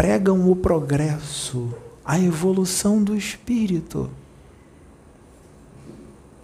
pregam 0.00 0.50
o 0.50 0.56
progresso, 0.56 1.74
a 2.10 2.18
evolução 2.18 3.00
do 3.00 3.16
espírito. 3.16 4.10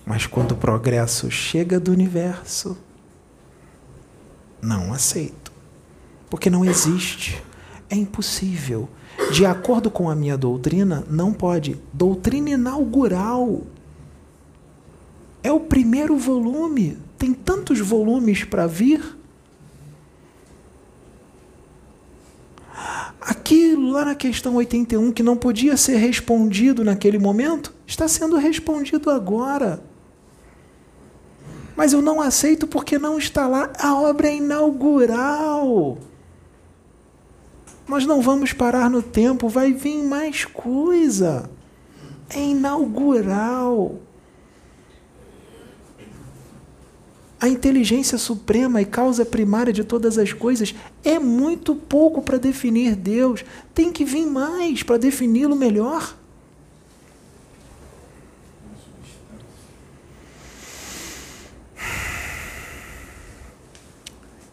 Mas 0.06 0.24
quando 0.24 0.52
o 0.52 0.56
progresso 0.56 1.28
chega 1.28 1.80
do 1.80 1.90
universo, 1.90 2.78
não 4.62 4.94
aceito. 4.94 5.50
Porque 6.30 6.48
não 6.48 6.64
existe. 6.64 7.42
É 7.90 7.96
impossível. 7.96 8.88
De 9.32 9.44
acordo 9.44 9.90
com 9.90 10.08
a 10.08 10.14
minha 10.14 10.38
doutrina, 10.38 11.04
não 11.10 11.32
pode. 11.32 11.76
Doutrina 11.92 12.50
inaugural. 12.50 13.62
É 15.42 15.50
o 15.50 15.58
primeiro 15.58 16.16
volume. 16.16 16.96
Tem 17.18 17.34
tantos 17.34 17.80
volumes 17.80 18.44
para 18.44 18.68
vir. 18.68 19.15
Aquilo 23.20 23.90
lá 23.90 24.04
na 24.04 24.14
questão 24.14 24.56
81 24.56 25.10
que 25.12 25.22
não 25.22 25.36
podia 25.36 25.76
ser 25.76 25.96
respondido 25.96 26.84
naquele 26.84 27.18
momento, 27.18 27.72
está 27.86 28.06
sendo 28.06 28.36
respondido 28.36 29.10
agora. 29.10 29.82
Mas 31.74 31.92
eu 31.92 32.00
não 32.00 32.20
aceito 32.20 32.66
porque 32.66 32.98
não 32.98 33.18
está 33.18 33.46
lá. 33.46 33.70
A 33.78 33.94
obra 33.94 34.30
inaugural. 34.30 35.98
Nós 37.86 38.04
não 38.06 38.20
vamos 38.20 38.52
parar 38.52 38.90
no 38.90 39.02
tempo, 39.02 39.48
vai 39.48 39.72
vir 39.72 40.02
mais 40.02 40.44
coisa. 40.44 41.48
É 42.30 42.40
inaugural. 42.40 43.96
A 47.38 47.48
inteligência 47.48 48.16
suprema 48.16 48.80
e 48.80 48.86
causa 48.86 49.24
primária 49.24 49.72
de 49.72 49.84
todas 49.84 50.16
as 50.16 50.32
coisas 50.32 50.74
é 51.04 51.18
muito 51.18 51.74
pouco 51.74 52.22
para 52.22 52.38
definir 52.38 52.96
Deus. 52.96 53.44
Tem 53.74 53.92
que 53.92 54.04
vir 54.04 54.26
mais 54.26 54.82
para 54.82 54.96
defini-lo 54.96 55.54
melhor. 55.54 56.16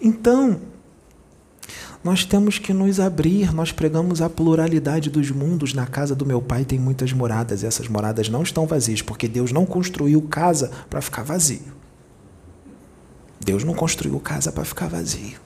Então, 0.01 0.59
nós 2.03 2.25
temos 2.25 2.59
que 2.59 2.73
nos 2.73 2.99
abrir, 2.99 3.53
nós 3.53 3.71
pregamos 3.71 4.21
a 4.21 4.29
pluralidade 4.29 5.09
dos 5.09 5.31
mundos. 5.31 5.73
Na 5.73 5.87
casa 5.87 6.13
do 6.13 6.25
meu 6.25 6.41
pai 6.41 6.65
tem 6.65 6.77
muitas 6.77 7.13
moradas, 7.13 7.63
e 7.63 7.65
essas 7.65 7.87
moradas 7.87 8.27
não 8.27 8.43
estão 8.43 8.67
vazias, 8.67 9.01
porque 9.01 9.29
Deus 9.29 9.53
não 9.53 9.65
construiu 9.65 10.21
casa 10.23 10.69
para 10.89 10.99
ficar 10.99 11.23
vazio. 11.23 11.82
Deus 13.43 13.63
não 13.63 13.73
construiu 13.73 14.19
casa 14.19 14.51
para 14.51 14.65
ficar 14.65 14.87
vazio. 14.87 15.39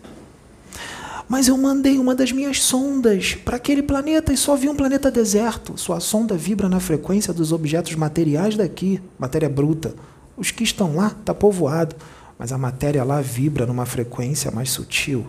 Mas 1.27 1.47
eu 1.47 1.57
mandei 1.57 1.99
uma 1.99 2.15
das 2.15 2.31
minhas 2.31 2.61
sondas 2.61 3.35
para 3.35 3.57
aquele 3.57 3.83
planeta 3.83 4.31
e 4.31 4.37
só 4.37 4.55
vi 4.55 4.69
um 4.69 4.75
planeta 4.75 5.11
deserto. 5.11 5.77
Sua 5.77 5.99
sonda 5.99 6.37
vibra 6.37 6.69
na 6.69 6.79
frequência 6.79 7.33
dos 7.33 7.51
objetos 7.51 7.95
materiais 7.95 8.55
daqui, 8.55 9.01
matéria 9.19 9.49
bruta. 9.49 9.93
Os 10.37 10.51
que 10.51 10.63
estão 10.63 10.95
lá 10.95 11.07
está 11.07 11.33
povoado, 11.33 11.95
mas 12.39 12.53
a 12.53 12.57
matéria 12.57 13.03
lá 13.03 13.19
vibra 13.19 13.65
numa 13.65 13.85
frequência 13.85 14.51
mais 14.51 14.69
sutil 14.69 15.27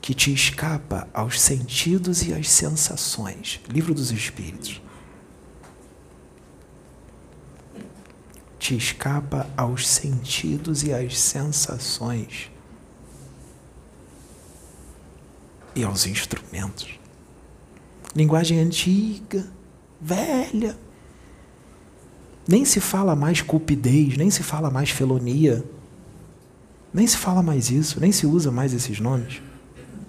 que 0.00 0.14
te 0.14 0.32
escapa 0.32 1.08
aos 1.12 1.40
sentidos 1.40 2.22
e 2.22 2.32
às 2.32 2.48
sensações. 2.48 3.60
Livro 3.68 3.92
dos 3.92 4.10
Espíritos. 4.10 4.80
Te 8.58 8.76
escapa 8.76 9.48
aos 9.56 9.86
sentidos 9.86 10.82
e 10.82 10.92
às 10.92 11.18
sensações. 11.18 12.50
E 15.74 15.84
aos 15.84 16.06
instrumentos. 16.06 16.98
Linguagem 18.14 18.58
antiga, 18.58 19.46
velha. 20.00 20.76
Nem 22.46 22.64
se 22.64 22.80
fala 22.80 23.14
mais 23.14 23.42
cupidez, 23.42 24.16
nem 24.16 24.30
se 24.30 24.42
fala 24.42 24.70
mais 24.70 24.90
felonia. 24.90 25.64
Nem 26.92 27.06
se 27.06 27.16
fala 27.16 27.42
mais 27.42 27.70
isso, 27.70 28.00
nem 28.00 28.10
se 28.10 28.26
usa 28.26 28.50
mais 28.50 28.72
esses 28.72 28.98
nomes. 28.98 29.42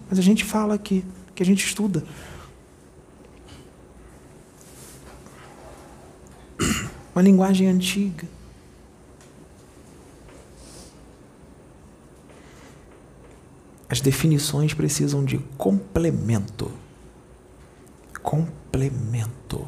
Mas 0.09 0.17
a 0.17 0.21
gente 0.21 0.43
fala 0.43 0.73
aqui, 0.73 1.05
que 1.35 1.43
a 1.43 1.45
gente 1.45 1.65
estuda. 1.65 2.03
Uma 7.13 7.21
linguagem 7.21 7.67
antiga. 7.67 8.38
As 13.89 13.99
definições 13.99 14.73
precisam 14.73 15.25
de 15.25 15.39
complemento. 15.57 16.71
Complemento. 18.21 19.67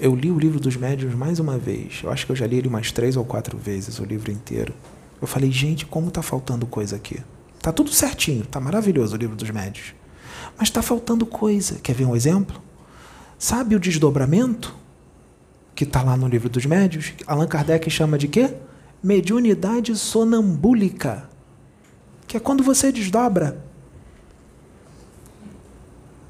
Eu 0.00 0.14
li 0.14 0.30
o 0.30 0.38
livro 0.38 0.58
dos 0.58 0.76
médiuns 0.76 1.14
mais 1.14 1.38
uma 1.38 1.58
vez. 1.58 2.00
Eu 2.02 2.10
acho 2.10 2.24
que 2.24 2.32
eu 2.32 2.36
já 2.36 2.46
li 2.46 2.56
ele 2.56 2.68
umas 2.68 2.92
três 2.92 3.16
ou 3.16 3.24
quatro 3.24 3.58
vezes, 3.58 3.98
o 3.98 4.04
livro 4.04 4.30
inteiro. 4.30 4.72
Eu 5.20 5.26
falei, 5.26 5.50
gente, 5.50 5.84
como 5.84 6.08
está 6.08 6.22
faltando 6.22 6.66
coisa 6.66 6.96
aqui. 6.96 7.20
Tá 7.60 7.72
tudo 7.72 7.90
certinho, 7.90 8.46
tá 8.46 8.60
maravilhoso 8.60 9.14
o 9.14 9.18
livro 9.18 9.36
dos 9.36 9.50
médios. 9.50 9.92
Mas 10.56 10.68
está 10.68 10.80
faltando 10.80 11.26
coisa. 11.26 11.78
Quer 11.82 11.94
ver 11.94 12.06
um 12.06 12.16
exemplo? 12.16 12.62
Sabe 13.38 13.74
o 13.74 13.80
desdobramento 13.80 14.74
que 15.74 15.84
está 15.84 16.02
lá 16.02 16.16
no 16.16 16.28
livro 16.28 16.48
dos 16.48 16.64
médios? 16.64 17.12
Allan 17.26 17.46
Kardec 17.46 17.90
chama 17.90 18.16
de 18.16 18.28
quê? 18.28 18.54
Mediunidade 19.02 19.94
sonambúlica. 19.96 21.28
Que 22.26 22.36
é 22.36 22.40
quando 22.40 22.62
você 22.62 22.92
desdobra. 22.92 23.64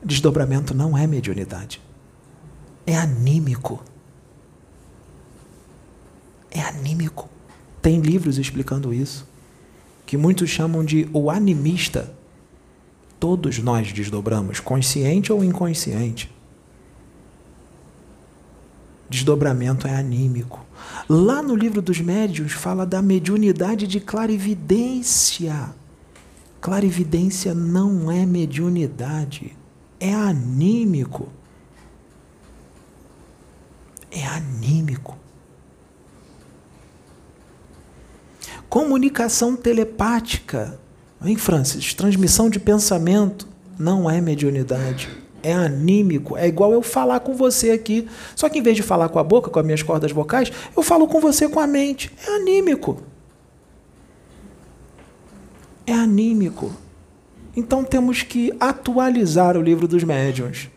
Desdobramento 0.05 0.75
não 0.75 0.97
é 0.97 1.07
mediunidade. 1.07 1.81
É 2.87 2.97
anímico. 2.97 3.83
É 6.51 6.61
anímico. 6.61 7.29
Tem 7.83 8.01
livros 8.01 8.39
explicando 8.39 8.93
isso 8.93 9.27
que 10.09 10.17
muitos 10.17 10.49
chamam 10.49 10.83
de 10.83 11.07
o 11.13 11.31
animista. 11.31 12.15
Todos 13.21 13.59
nós 13.59 13.93
desdobramos, 13.93 14.59
consciente 14.59 15.31
ou 15.31 15.45
inconsciente. 15.45 16.35
Desdobramento 19.09 19.87
é 19.87 19.95
anímico. 19.95 20.65
Lá 21.09 21.43
no 21.43 21.55
livro 21.55 21.81
dos 21.81 22.01
médiuns 22.01 22.53
fala 22.53 22.85
da 22.85 23.01
mediunidade 23.01 23.87
de 23.87 24.01
clarividência. 24.01 25.75
Clarividência 26.61 27.55
não 27.55 28.11
é 28.11 28.27
mediunidade, 28.27 29.57
é 29.99 30.13
anímico. 30.13 31.29
É 34.11 34.27
anímico. 34.27 35.17
Comunicação 38.69 39.57
telepática. 39.57 40.79
Hein, 41.23 41.37
Francis? 41.37 41.95
Transmissão 41.95 42.51
de 42.51 42.61
pensamento 42.61 43.49
não 43.79 44.11
é 44.11 44.21
mediunidade. 44.21 45.09
É 45.43 45.53
anímico. 45.53 46.37
É 46.37 46.47
igual 46.47 46.73
eu 46.73 46.83
falar 46.83 47.21
com 47.21 47.35
você 47.35 47.71
aqui. 47.71 48.09
Só 48.35 48.49
que 48.49 48.59
em 48.59 48.63
vez 48.63 48.77
de 48.77 48.83
falar 48.83 49.09
com 49.09 49.19
a 49.19 49.25
boca, 49.25 49.51
com 49.51 49.59
as 49.59 49.65
minhas 49.65 49.83
cordas 49.83 50.13
vocais, 50.13 50.53
eu 50.77 50.83
falo 50.83 51.07
com 51.07 51.21
você 51.21 51.49
com 51.49 51.61
a 51.61 51.67
mente. 51.67 52.13
É 52.27 52.37
anímico. 52.37 53.03
É 55.87 55.93
anímico. 55.93 56.73
Então 57.57 57.83
temos 57.83 58.23
que 58.23 58.53
atualizar 58.61 59.57
o 59.57 59.63
livro 59.63 59.89
dos 59.89 60.05
médiuns. 60.05 60.69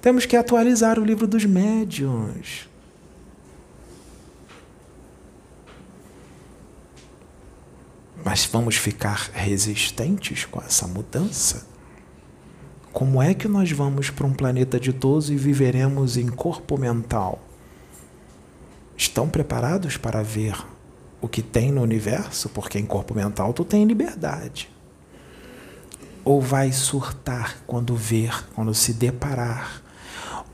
Temos 0.00 0.26
que 0.26 0.36
atualizar 0.36 0.98
o 0.98 1.04
livro 1.04 1.26
dos 1.26 1.44
médiuns. 1.44 2.68
Mas 8.24 8.44
vamos 8.44 8.76
ficar 8.76 9.30
resistentes 9.32 10.44
com 10.44 10.60
essa 10.60 10.86
mudança? 10.86 11.71
Como 12.92 13.22
é 13.22 13.32
que 13.32 13.48
nós 13.48 13.72
vamos 13.72 14.10
para 14.10 14.26
um 14.26 14.34
planeta 14.34 14.78
ditoso 14.78 15.32
e 15.32 15.36
viveremos 15.36 16.18
em 16.18 16.28
corpo 16.28 16.76
mental? 16.76 17.40
Estão 18.94 19.30
preparados 19.30 19.96
para 19.96 20.22
ver 20.22 20.54
o 21.18 21.26
que 21.26 21.40
tem 21.40 21.72
no 21.72 21.80
universo? 21.80 22.50
Porque 22.50 22.78
em 22.78 22.84
corpo 22.84 23.14
mental 23.14 23.54
tu 23.54 23.64
tem 23.64 23.86
liberdade. 23.86 24.68
Ou 26.22 26.38
vai 26.38 26.70
surtar 26.70 27.56
quando 27.66 27.96
ver, 27.96 28.44
quando 28.54 28.74
se 28.74 28.92
deparar? 28.92 29.82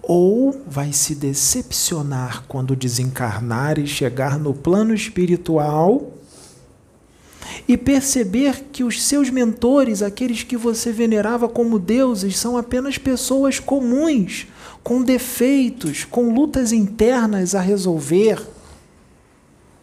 Ou 0.01 0.63
vai 0.65 0.93
se 0.93 1.17
decepcionar 1.17 2.45
quando 2.47 2.77
desencarnar 2.77 3.81
e 3.81 3.87
chegar 3.87 4.39
no 4.39 4.55
plano 4.55 4.95
espiritual 4.95 6.13
e 7.67 7.77
perceber 7.77 8.65
que 8.73 8.85
os 8.85 9.03
seus 9.03 9.31
mentores, 9.31 10.03
aqueles 10.03 10.43
que 10.43 10.57
você 10.57 10.93
venerava 10.93 11.49
como 11.49 11.79
deuses, 11.79 12.39
são 12.39 12.57
apenas 12.57 12.99
pessoas 12.99 13.59
comuns, 13.59 14.47
com 14.83 15.03
defeitos, 15.03 16.05
com 16.05 16.33
lutas 16.33 16.73
internas 16.73 17.55
a 17.55 17.61
resolver, 17.61 18.41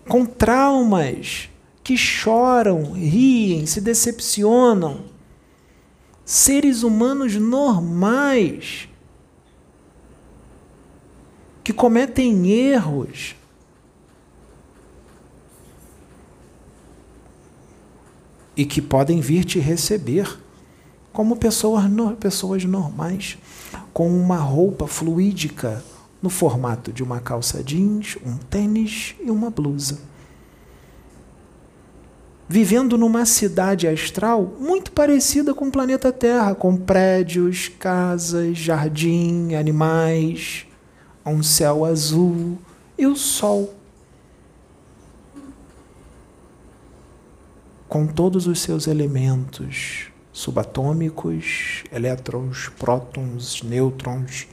com 0.08 0.26
traumas, 0.26 1.50
que 1.84 1.96
choram, 1.96 2.94
riem, 2.94 3.66
se 3.66 3.80
decepcionam. 3.80 5.06
Seres 6.26 6.82
humanos 6.82 7.36
normais 7.36 8.90
que 11.64 11.72
cometem 11.72 12.52
erros, 12.52 13.36
e 18.56 18.66
que 18.66 18.82
podem 18.82 19.20
vir 19.20 19.44
te 19.44 19.60
receber 19.60 20.40
como 21.12 21.36
pessoas, 21.36 21.84
pessoas 22.20 22.66
normais, 22.66 23.38
com 23.94 24.10
uma 24.10 24.38
roupa 24.38 24.88
fluídica 24.88 25.84
no 26.22 26.30
formato 26.30 26.92
de 26.92 27.04
uma 27.04 27.20
calça 27.20 27.64
jeans, 27.64 28.18
um 28.26 28.36
tênis 28.38 29.16
e 29.24 29.32
uma 29.32 29.50
blusa. 29.50 30.00
Vivendo 32.48 32.98
numa 32.98 33.26
cidade 33.26 33.88
astral 33.88 34.54
muito 34.60 34.92
parecida 34.92 35.54
com 35.54 35.68
o 35.68 35.72
planeta 35.72 36.12
Terra, 36.12 36.54
com 36.54 36.78
prédios, 36.78 37.70
casas, 37.80 38.58
jardim, 38.58 39.56
animais, 39.56 40.68
um 41.26 41.42
céu 41.42 41.86
azul 41.86 42.58
e 42.98 43.08
o 43.08 43.16
sol 43.16 43.74
com 47.96 48.06
todos 48.06 48.46
os 48.46 48.60
seus 48.60 48.88
elementos 48.88 50.08
subatômicos, 50.34 51.86
elétrons, 51.90 52.70
prótons, 52.78 53.64
nêutrons 53.64 54.48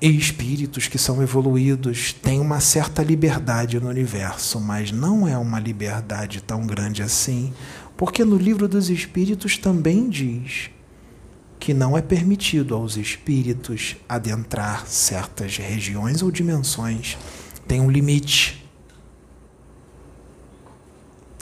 e 0.00 0.08
espíritos 0.18 0.88
que 0.88 0.98
são 0.98 1.22
evoluídos 1.22 2.12
têm 2.12 2.40
uma 2.40 2.58
certa 2.58 3.04
liberdade 3.04 3.78
no 3.78 3.88
universo, 3.88 4.58
mas 4.58 4.90
não 4.90 5.28
é 5.28 5.38
uma 5.38 5.60
liberdade 5.60 6.42
tão 6.42 6.66
grande 6.66 7.00
assim, 7.00 7.54
porque 7.96 8.24
no 8.24 8.36
livro 8.36 8.66
dos 8.66 8.90
espíritos 8.90 9.56
também 9.56 10.10
diz 10.10 10.70
que 11.60 11.72
não 11.72 11.96
é 11.96 12.02
permitido 12.02 12.74
aos 12.74 12.96
espíritos 12.96 13.94
adentrar 14.08 14.88
certas 14.88 15.56
regiões 15.56 16.20
ou 16.20 16.32
dimensões 16.32 17.16
tem 17.68 17.80
um 17.80 17.88
limite. 17.88 18.63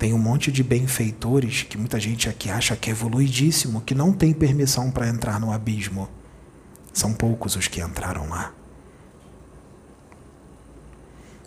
Tem 0.03 0.13
um 0.13 0.19
monte 0.19 0.51
de 0.51 0.65
benfeitores 0.65 1.63
que 1.63 1.79
muita 1.79 2.01
gente 2.01 2.29
aqui 2.29 2.51
acha 2.51 2.75
que 2.75 2.91
é 2.91 2.93
evoluidíssimo, 2.93 3.83
que 3.83 3.95
não 3.95 4.13
tem 4.13 4.35
permissão 4.35 4.91
para 4.91 5.07
entrar 5.07 5.39
no 5.39 5.53
abismo. 5.53 6.09
São 6.93 7.15
poucos 7.15 7.55
os 7.55 7.69
que 7.69 7.81
entraram 7.81 8.29
lá. 8.29 8.53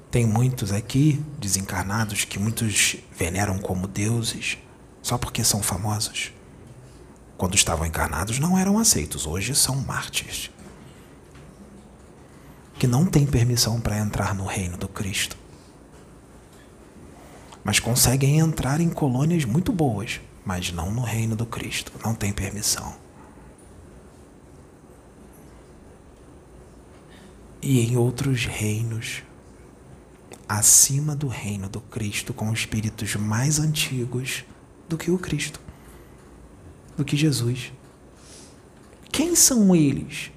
Tem 0.09 0.25
muitos 0.25 0.71
aqui 0.71 1.21
desencarnados 1.37 2.23
que 2.23 2.39
muitos 2.39 2.95
veneram 3.13 3.59
como 3.59 3.89
deuses 3.89 4.57
só 5.01 5.17
porque 5.17 5.43
são 5.43 5.61
famosos. 5.61 6.31
Quando 7.37 7.55
estavam 7.55 7.85
encarnados 7.85 8.39
não 8.39 8.57
eram 8.57 8.79
aceitos, 8.79 9.27
hoje 9.27 9.53
são 9.53 9.75
mártires. 9.81 10.49
Que 12.79 12.87
não 12.87 13.05
têm 13.05 13.25
permissão 13.25 13.81
para 13.81 13.99
entrar 13.99 14.33
no 14.33 14.45
reino 14.45 14.77
do 14.77 14.87
Cristo 14.87 15.35
mas 17.65 17.79
conseguem 17.79 18.37
entrar 18.37 18.79
em 18.79 18.91
colônias 18.91 19.43
muito 19.43 19.73
boas, 19.73 20.21
mas 20.45 20.71
não 20.71 20.91
no 20.91 21.01
reino 21.01 21.35
do 21.35 21.47
Cristo, 21.47 21.91
não 22.05 22.13
tem 22.13 22.31
permissão. 22.31 22.95
E 27.59 27.79
em 27.81 27.97
outros 27.97 28.45
reinos, 28.45 29.23
acima 30.47 31.15
do 31.15 31.27
reino 31.27 31.67
do 31.67 31.81
Cristo, 31.81 32.35
com 32.35 32.53
espíritos 32.53 33.15
mais 33.15 33.59
antigos 33.59 34.45
do 34.87 34.95
que 34.95 35.09
o 35.09 35.17
Cristo, 35.17 35.59
do 36.95 37.03
que 37.03 37.17
Jesus. 37.17 37.73
Quem 39.11 39.35
são 39.35 39.75
eles? 39.75 40.31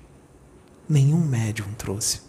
Nenhum 0.88 1.20
médium 1.20 1.68
trouxe. 1.76 2.27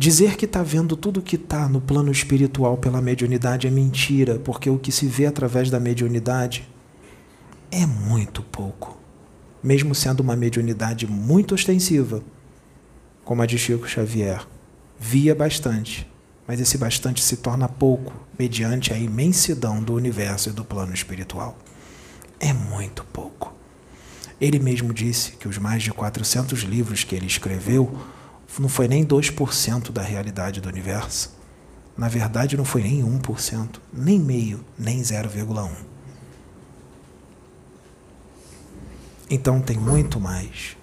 Dizer 0.00 0.34
que 0.34 0.46
está 0.46 0.62
vendo 0.62 0.96
tudo 0.96 1.20
que 1.20 1.36
está 1.36 1.68
no 1.68 1.78
plano 1.78 2.10
espiritual 2.10 2.78
pela 2.78 3.02
mediunidade 3.02 3.66
é 3.66 3.70
mentira, 3.70 4.38
porque 4.38 4.70
o 4.70 4.78
que 4.78 4.90
se 4.90 5.06
vê 5.06 5.26
através 5.26 5.68
da 5.68 5.78
mediunidade 5.78 6.66
é 7.70 7.84
muito 7.84 8.42
pouco. 8.42 8.98
Mesmo 9.62 9.94
sendo 9.94 10.20
uma 10.20 10.34
mediunidade 10.34 11.06
muito 11.06 11.54
ostensiva, 11.54 12.22
como 13.26 13.42
a 13.42 13.46
de 13.46 13.58
Chico 13.58 13.86
Xavier, 13.86 14.48
via 14.98 15.34
bastante, 15.34 16.10
mas 16.48 16.58
esse 16.60 16.78
bastante 16.78 17.22
se 17.22 17.36
torna 17.36 17.68
pouco 17.68 18.26
mediante 18.38 18.94
a 18.94 18.98
imensidão 18.98 19.82
do 19.82 19.92
universo 19.92 20.48
e 20.48 20.52
do 20.52 20.64
plano 20.64 20.94
espiritual. 20.94 21.58
É 22.40 22.54
muito 22.54 23.04
pouco. 23.12 23.52
Ele 24.40 24.58
mesmo 24.58 24.94
disse 24.94 25.32
que 25.32 25.46
os 25.46 25.58
mais 25.58 25.82
de 25.82 25.90
400 25.90 26.60
livros 26.60 27.04
que 27.04 27.14
ele 27.14 27.26
escreveu 27.26 27.94
não 28.58 28.68
foi 28.68 28.88
nem 28.88 29.06
2% 29.06 29.92
da 29.92 30.02
realidade 30.02 30.60
do 30.60 30.68
universo. 30.68 31.38
Na 31.96 32.08
verdade, 32.08 32.56
não 32.56 32.64
foi 32.64 32.82
nem 32.82 33.02
1%, 33.02 33.80
nem 33.92 34.18
meio, 34.18 34.64
nem 34.78 35.00
0,1%. 35.00 35.70
Então 39.28 39.60
tem 39.60 39.76
muito 39.76 40.18
mais. 40.18 40.76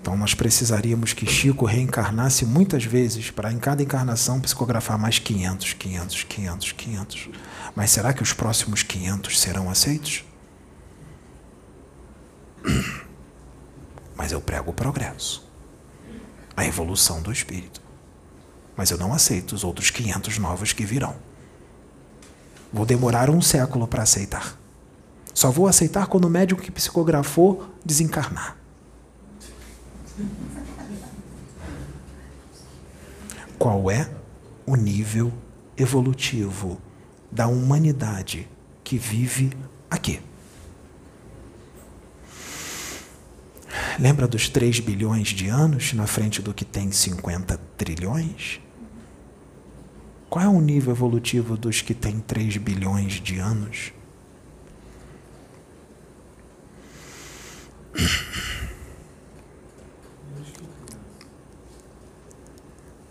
Então 0.00 0.16
nós 0.16 0.34
precisaríamos 0.34 1.12
que 1.12 1.26
Chico 1.26 1.64
reencarnasse 1.64 2.44
muitas 2.44 2.84
vezes 2.84 3.30
para 3.30 3.50
em 3.52 3.58
cada 3.58 3.82
encarnação 3.82 4.40
psicografar 4.40 4.98
mais 4.98 5.18
500, 5.18 5.72
500, 5.72 6.22
500, 6.24 6.72
500. 6.72 7.28
Mas 7.74 7.90
será 7.90 8.12
que 8.12 8.22
os 8.22 8.32
próximos 8.32 8.82
500 8.82 9.40
serão 9.40 9.70
aceitos? 9.70 10.24
Mas 14.14 14.32
eu 14.32 14.40
prego 14.40 14.70
o 14.70 14.74
progresso 14.74 15.47
a 16.58 16.66
evolução 16.66 17.22
do 17.22 17.30
espírito. 17.30 17.80
Mas 18.76 18.90
eu 18.90 18.98
não 18.98 19.14
aceito 19.14 19.52
os 19.52 19.62
outros 19.62 19.92
500 19.92 20.38
novos 20.38 20.72
que 20.72 20.84
virão. 20.84 21.14
Vou 22.72 22.84
demorar 22.84 23.30
um 23.30 23.40
século 23.40 23.86
para 23.86 24.02
aceitar. 24.02 24.58
Só 25.32 25.52
vou 25.52 25.68
aceitar 25.68 26.08
quando 26.08 26.24
o 26.24 26.30
médico 26.30 26.60
que 26.60 26.72
psicografou 26.72 27.64
desencarnar. 27.84 28.56
Qual 33.56 33.88
é 33.88 34.10
o 34.66 34.74
nível 34.74 35.32
evolutivo 35.76 36.82
da 37.30 37.46
humanidade 37.46 38.48
que 38.82 38.98
vive 38.98 39.56
aqui? 39.88 40.20
Lembra 43.98 44.26
dos 44.26 44.48
3 44.48 44.80
bilhões 44.80 45.28
de 45.28 45.48
anos 45.48 45.92
na 45.92 46.06
frente 46.06 46.40
do 46.40 46.54
que 46.54 46.64
tem 46.64 46.90
50 46.90 47.58
trilhões? 47.76 48.60
Qual 50.30 50.44
é 50.44 50.48
o 50.48 50.60
nível 50.60 50.92
evolutivo 50.92 51.56
dos 51.56 51.80
que 51.80 51.94
têm 51.94 52.20
3 52.20 52.56
bilhões 52.58 53.14
de 53.14 53.38
anos? 53.38 53.92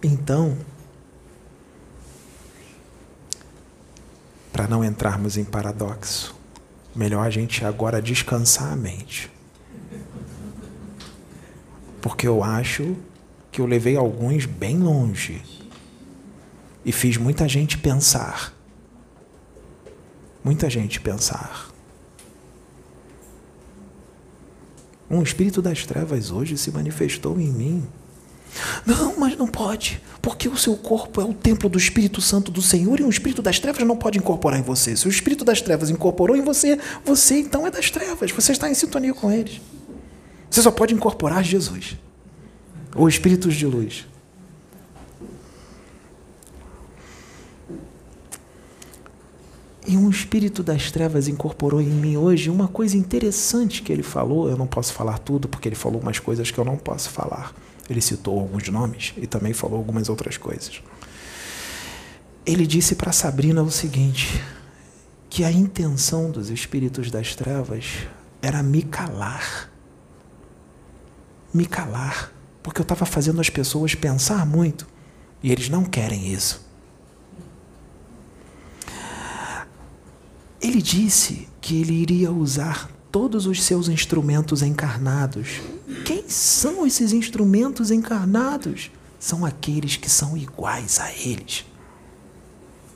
Então, 0.01 0.57
para 4.53 4.67
não 4.67 4.83
entrarmos 4.83 5.37
em 5.37 5.43
paradoxo, 5.43 6.35
melhor 6.95 7.25
a 7.25 7.29
gente 7.29 7.65
agora 7.65 8.01
descansar 8.01 8.71
a 8.71 8.75
mente 8.75 9.36
porque 12.01 12.27
eu 12.27 12.43
acho 12.43 12.95
que 13.51 13.61
eu 13.61 13.65
levei 13.65 13.95
alguns 13.95 14.45
bem 14.45 14.77
longe 14.77 15.41
e 16.85 16.91
fiz 16.91 17.17
muita 17.17 17.47
gente 17.47 17.77
pensar. 17.77 18.53
Muita 20.43 20.69
gente 20.69 21.01
pensar. 21.01 21.69
Um 25.09 25.21
espírito 25.21 25.61
das 25.61 25.85
trevas 25.85 26.31
hoje 26.31 26.57
se 26.57 26.71
manifestou 26.71 27.39
em 27.39 27.51
mim. 27.51 27.87
Não, 28.85 29.19
mas 29.19 29.37
não 29.37 29.47
pode, 29.47 30.01
porque 30.21 30.47
o 30.47 30.57
seu 30.57 30.75
corpo 30.75 31.21
é 31.21 31.25
o 31.25 31.33
templo 31.33 31.69
do 31.69 31.77
Espírito 31.77 32.21
Santo 32.21 32.51
do 32.51 32.61
Senhor 32.61 32.99
e 32.99 33.03
o 33.03 33.09
espírito 33.09 33.41
das 33.41 33.59
trevas 33.59 33.85
não 33.85 33.97
pode 33.97 34.17
incorporar 34.17 34.59
em 34.59 34.63
você. 34.63 34.95
Se 34.95 35.07
o 35.07 35.09
espírito 35.09 35.43
das 35.43 35.61
trevas 35.61 35.89
incorporou 35.89 36.35
em 36.35 36.41
você, 36.41 36.79
você 37.03 37.39
então 37.39 37.67
é 37.67 37.71
das 37.71 37.91
trevas, 37.91 38.31
você 38.31 38.51
está 38.51 38.69
em 38.69 38.73
sintonia 38.73 39.13
com 39.13 39.31
eles. 39.31 39.61
Você 40.49 40.61
só 40.61 40.71
pode 40.71 40.93
incorporar 40.93 41.43
Jesus 41.43 41.97
ou 42.95 43.07
espíritos 43.07 43.55
de 43.55 43.65
luz. 43.65 44.05
E 49.87 49.95
um 49.95 50.09
espírito 50.09 50.61
das 50.61 50.91
trevas 50.91 51.29
incorporou 51.29 51.79
em 51.79 51.85
mim 51.85 52.17
hoje 52.17 52.49
uma 52.49 52.67
coisa 52.67 52.97
interessante 52.97 53.81
que 53.81 53.91
ele 53.91 54.03
falou. 54.03 54.49
Eu 54.49 54.57
não 54.57 54.67
posso 54.67 54.93
falar 54.93 55.17
tudo 55.17 55.47
porque 55.47 55.69
ele 55.69 55.77
falou 55.77 56.01
umas 56.01 56.19
coisas 56.19 56.51
que 56.51 56.57
eu 56.57 56.65
não 56.65 56.75
posso 56.75 57.09
falar. 57.09 57.53
Ele 57.89 58.01
citou 58.01 58.37
alguns 58.37 58.67
nomes 58.67 59.13
e 59.15 59.25
também 59.25 59.53
falou 59.53 59.77
algumas 59.77 60.09
outras 60.09 60.35
coisas. 60.35 60.81
Ele 62.45 62.67
disse 62.67 62.95
para 62.95 63.13
Sabrina 63.13 63.63
o 63.63 63.71
seguinte: 63.71 64.43
que 65.29 65.45
a 65.45 65.51
intenção 65.51 66.31
dos 66.31 66.49
espíritos 66.49 67.09
das 67.09 67.33
trevas 67.33 67.85
era 68.41 68.61
me 68.61 68.81
calar 68.81 69.69
me 71.57 71.65
calar, 71.65 72.31
porque 72.61 72.79
eu 72.79 72.83
estava 72.83 73.05
fazendo 73.05 73.41
as 73.41 73.49
pessoas 73.49 73.95
pensar 73.95 74.45
muito 74.45 74.87
e 75.41 75.51
eles 75.51 75.67
não 75.69 75.83
querem 75.83 76.31
isso. 76.31 76.65
Ele 80.61 80.81
disse 80.81 81.47
que 81.59 81.81
ele 81.81 81.93
iria 81.93 82.31
usar 82.31 82.89
todos 83.11 83.45
os 83.45 83.63
seus 83.63 83.87
instrumentos 83.87 84.61
encarnados. 84.61 85.61
Quem 86.05 86.27
são 86.29 86.85
esses 86.85 87.13
instrumentos 87.13 87.91
encarnados? 87.91 88.91
São 89.19 89.45
aqueles 89.45 89.97
que 89.97 90.09
são 90.09 90.37
iguais 90.37 90.99
a 90.99 91.11
eles, 91.11 91.65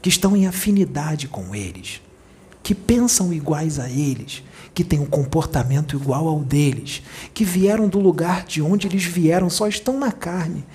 que 0.01 0.09
estão 0.09 0.35
em 0.35 0.45
afinidade 0.45 1.27
com 1.27 1.55
eles, 1.55 2.01
que 2.61 2.75
pensam 2.75 3.33
iguais 3.33 3.79
a 3.79 3.89
eles, 3.89 4.43
que 4.73 4.84
têm 4.84 4.99
um 4.99 5.06
comportamento 5.06 5.95
igual 5.95 6.27
ao 6.27 6.39
deles, 6.39 7.03
que 7.34 7.43
vieram 7.43 7.88
do 7.88 7.99
lugar 7.99 8.45
de 8.45 8.61
onde 8.61 8.88
eles 8.88 9.03
vieram, 9.03 9.49
só 9.49 9.68
estão 9.68 9.99
na 9.99 10.11
carne. 10.11 10.65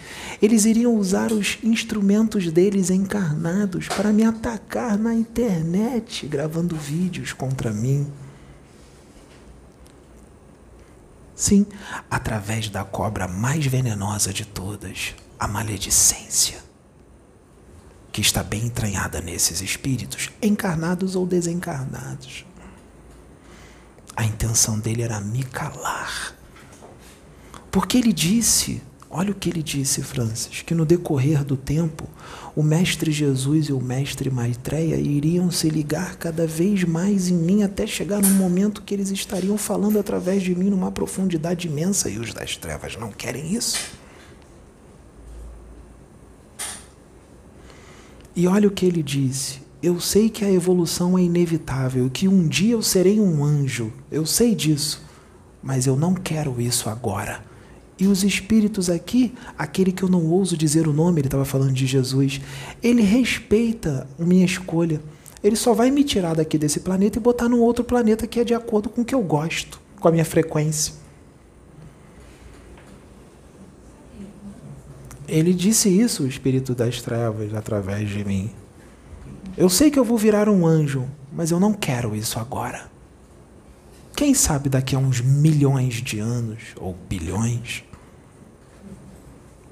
Eles 0.40 0.64
iriam 0.64 0.94
usar 0.94 1.32
os 1.32 1.58
instrumentos 1.62 2.50
deles 2.52 2.90
encarnados 2.90 3.88
para 3.88 4.12
me 4.12 4.22
atacar 4.22 4.98
na 4.98 5.14
internet, 5.14 6.26
gravando 6.26 6.76
vídeos 6.76 7.32
contra 7.32 7.72
mim. 7.72 8.06
Sim, 11.34 11.66
através 12.10 12.70
da 12.70 12.82
cobra 12.82 13.28
mais 13.28 13.66
venenosa 13.66 14.32
de 14.32 14.46
todas, 14.46 15.14
a 15.38 15.46
maledicência, 15.46 16.64
que 18.10 18.22
está 18.22 18.42
bem 18.42 18.64
entranhada 18.64 19.20
nesses 19.20 19.60
espíritos, 19.60 20.30
encarnados 20.40 21.14
ou 21.14 21.26
desencarnados. 21.26 22.45
A 24.16 24.24
intenção 24.24 24.78
dele 24.78 25.02
era 25.02 25.20
me 25.20 25.44
calar. 25.44 26.34
Porque 27.70 27.98
ele 27.98 28.12
disse 28.12 28.82
Olha 29.08 29.30
o 29.30 29.34
que 29.34 29.48
ele 29.48 29.62
disse, 29.62 30.02
Francis, 30.02 30.62
que 30.62 30.74
no 30.74 30.84
decorrer 30.84 31.44
do 31.44 31.56
tempo, 31.56 32.08
o 32.56 32.62
Mestre 32.62 33.12
Jesus 33.12 33.68
e 33.68 33.72
o 33.72 33.80
Mestre 33.80 34.28
Maitreya 34.30 34.96
iriam 34.96 35.50
se 35.50 35.70
ligar 35.70 36.16
cada 36.16 36.46
vez 36.46 36.82
mais 36.84 37.28
em 37.28 37.34
mim 37.34 37.62
até 37.62 37.86
chegar 37.86 38.20
num 38.20 38.34
momento 38.34 38.82
que 38.82 38.92
eles 38.92 39.10
estariam 39.10 39.56
falando 39.56 39.98
através 39.98 40.42
de 40.42 40.54
mim 40.54 40.70
numa 40.70 40.90
profundidade 40.90 41.68
imensa 41.68 42.10
e 42.10 42.18
os 42.18 42.34
das 42.34 42.56
trevas 42.56 42.96
não 42.96 43.12
querem 43.12 43.54
isso. 43.54 43.78
E 48.34 48.46
olha 48.48 48.68
o 48.68 48.72
que 48.72 48.84
ele 48.84 49.02
disse: 49.02 49.60
Eu 49.82 50.00
sei 50.00 50.30
que 50.30 50.44
a 50.44 50.50
evolução 50.50 51.18
é 51.18 51.22
inevitável, 51.22 52.08
que 52.10 52.26
um 52.26 52.48
dia 52.48 52.72
eu 52.72 52.82
serei 52.82 53.20
um 53.20 53.44
anjo, 53.44 53.92
eu 54.10 54.24
sei 54.24 54.54
disso, 54.54 55.04
mas 55.62 55.86
eu 55.86 55.96
não 55.96 56.14
quero 56.14 56.60
isso 56.60 56.88
agora. 56.88 57.44
E 57.98 58.06
os 58.06 58.24
espíritos 58.24 58.90
aqui, 58.90 59.34
aquele 59.56 59.92
que 59.92 60.02
eu 60.02 60.08
não 60.08 60.26
ouso 60.26 60.56
dizer 60.56 60.86
o 60.86 60.92
nome, 60.92 61.20
ele 61.20 61.28
estava 61.28 61.44
falando 61.44 61.72
de 61.72 61.86
Jesus, 61.86 62.40
ele 62.82 63.02
respeita 63.02 64.06
a 64.18 64.24
minha 64.24 64.44
escolha. 64.44 65.00
Ele 65.42 65.56
só 65.56 65.72
vai 65.72 65.90
me 65.90 66.04
tirar 66.04 66.34
daqui 66.34 66.58
desse 66.58 66.80
planeta 66.80 67.18
e 67.18 67.22
botar 67.22 67.48
num 67.48 67.60
outro 67.60 67.84
planeta 67.84 68.26
que 68.26 68.40
é 68.40 68.44
de 68.44 68.54
acordo 68.54 68.88
com 68.88 69.02
o 69.02 69.04
que 69.04 69.14
eu 69.14 69.22
gosto, 69.22 69.80
com 70.00 70.08
a 70.08 70.10
minha 70.10 70.24
frequência. 70.24 70.94
Ele 75.28 75.52
disse 75.52 75.88
isso, 75.88 76.22
o 76.22 76.26
espírito 76.26 76.74
das 76.74 77.00
trevas, 77.02 77.54
através 77.54 78.08
de 78.08 78.24
mim. 78.24 78.50
Eu 79.56 79.70
sei 79.70 79.90
que 79.90 79.98
eu 79.98 80.04
vou 80.04 80.18
virar 80.18 80.50
um 80.50 80.66
anjo, 80.66 81.06
mas 81.32 81.50
eu 81.50 81.58
não 81.58 81.72
quero 81.72 82.14
isso 82.14 82.38
agora. 82.38 82.90
Quem 84.14 84.34
sabe 84.34 84.68
daqui 84.68 84.94
a 84.94 84.98
uns 84.98 85.22
milhões 85.22 85.94
de 85.94 86.18
anos, 86.18 86.74
ou 86.78 86.94
bilhões. 87.08 87.82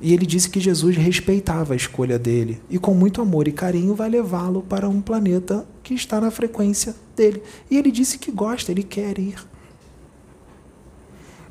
E 0.00 0.14
ele 0.14 0.24
disse 0.24 0.48
que 0.48 0.58
Jesus 0.58 0.96
respeitava 0.96 1.74
a 1.74 1.76
escolha 1.76 2.18
dele 2.18 2.62
e, 2.70 2.78
com 2.78 2.94
muito 2.94 3.20
amor 3.20 3.46
e 3.46 3.52
carinho, 3.52 3.94
vai 3.94 4.08
levá-lo 4.08 4.62
para 4.62 4.88
um 4.88 5.02
planeta 5.02 5.66
que 5.82 5.92
está 5.92 6.18
na 6.18 6.30
frequência 6.30 6.96
dele. 7.14 7.42
E 7.70 7.76
ele 7.76 7.90
disse 7.90 8.16
que 8.16 8.32
gosta, 8.32 8.72
ele 8.72 8.82
quer 8.82 9.18
ir. 9.18 9.36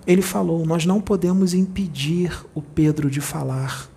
Ele 0.08 0.24
falou: 0.24 0.66
Nós 0.66 0.88
não 0.88 1.00
podemos 1.00 1.54
impedir 1.54 2.46
o 2.56 2.62
Pedro 2.64 3.12
de 3.12 3.22
falar 3.22 3.93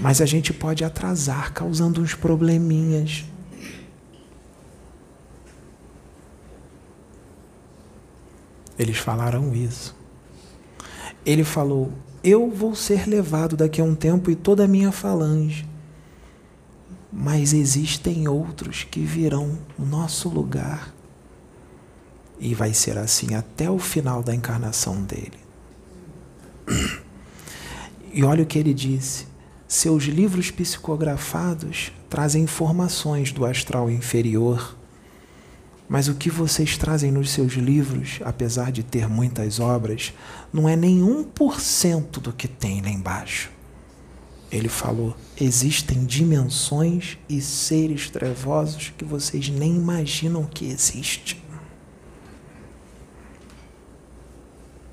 mas 0.00 0.20
a 0.20 0.26
gente 0.26 0.52
pode 0.52 0.84
atrasar, 0.84 1.52
causando 1.52 2.00
uns 2.00 2.14
probleminhas. 2.14 3.24
Eles 8.78 8.98
falaram 8.98 9.54
isso. 9.54 9.94
Ele 11.24 11.44
falou: 11.44 11.92
Eu 12.22 12.50
vou 12.50 12.74
ser 12.74 13.08
levado 13.08 13.56
daqui 13.56 13.80
a 13.80 13.84
um 13.84 13.94
tempo 13.94 14.30
e 14.30 14.36
toda 14.36 14.64
a 14.64 14.68
minha 14.68 14.92
falange. 14.92 15.68
Mas 17.12 17.52
existem 17.52 18.28
outros 18.28 18.84
que 18.84 19.00
virão 19.00 19.58
no 19.78 19.86
nosso 19.86 20.28
lugar. 20.28 20.94
E 22.38 22.54
vai 22.54 22.72
ser 22.72 22.96
assim 22.98 23.34
até 23.34 23.68
o 23.68 23.78
final 23.78 24.22
da 24.22 24.34
encarnação 24.34 25.02
dele. 25.02 25.38
E 28.10 28.24
olha 28.24 28.42
o 28.42 28.46
que 28.46 28.58
ele 28.58 28.72
disse. 28.72 29.26
Seus 29.68 30.04
livros 30.04 30.50
psicografados 30.50 31.92
trazem 32.08 32.44
informações 32.44 33.32
do 33.32 33.44
astral 33.44 33.90
inferior, 33.90 34.74
mas 35.86 36.08
o 36.08 36.14
que 36.14 36.30
vocês 36.30 36.78
trazem 36.78 37.12
nos 37.12 37.28
seus 37.30 37.52
livros, 37.52 38.18
apesar 38.24 38.72
de 38.72 38.82
ter 38.82 39.06
muitas 39.06 39.60
obras, 39.60 40.14
não 40.50 40.66
é 40.66 40.74
nem 40.74 41.02
um 41.02 41.22
por 41.22 41.60
cento 41.60 42.18
do 42.18 42.32
que 42.32 42.48
tem 42.48 42.80
lá 42.80 42.88
embaixo. 42.88 43.50
Ele 44.50 44.70
falou: 44.70 45.14
existem 45.38 46.06
dimensões 46.06 47.18
e 47.28 47.38
seres 47.42 48.08
trevosos 48.08 48.94
que 48.96 49.04
vocês 49.04 49.50
nem 49.50 49.76
imaginam 49.76 50.44
que 50.46 50.64
existem. 50.64 51.36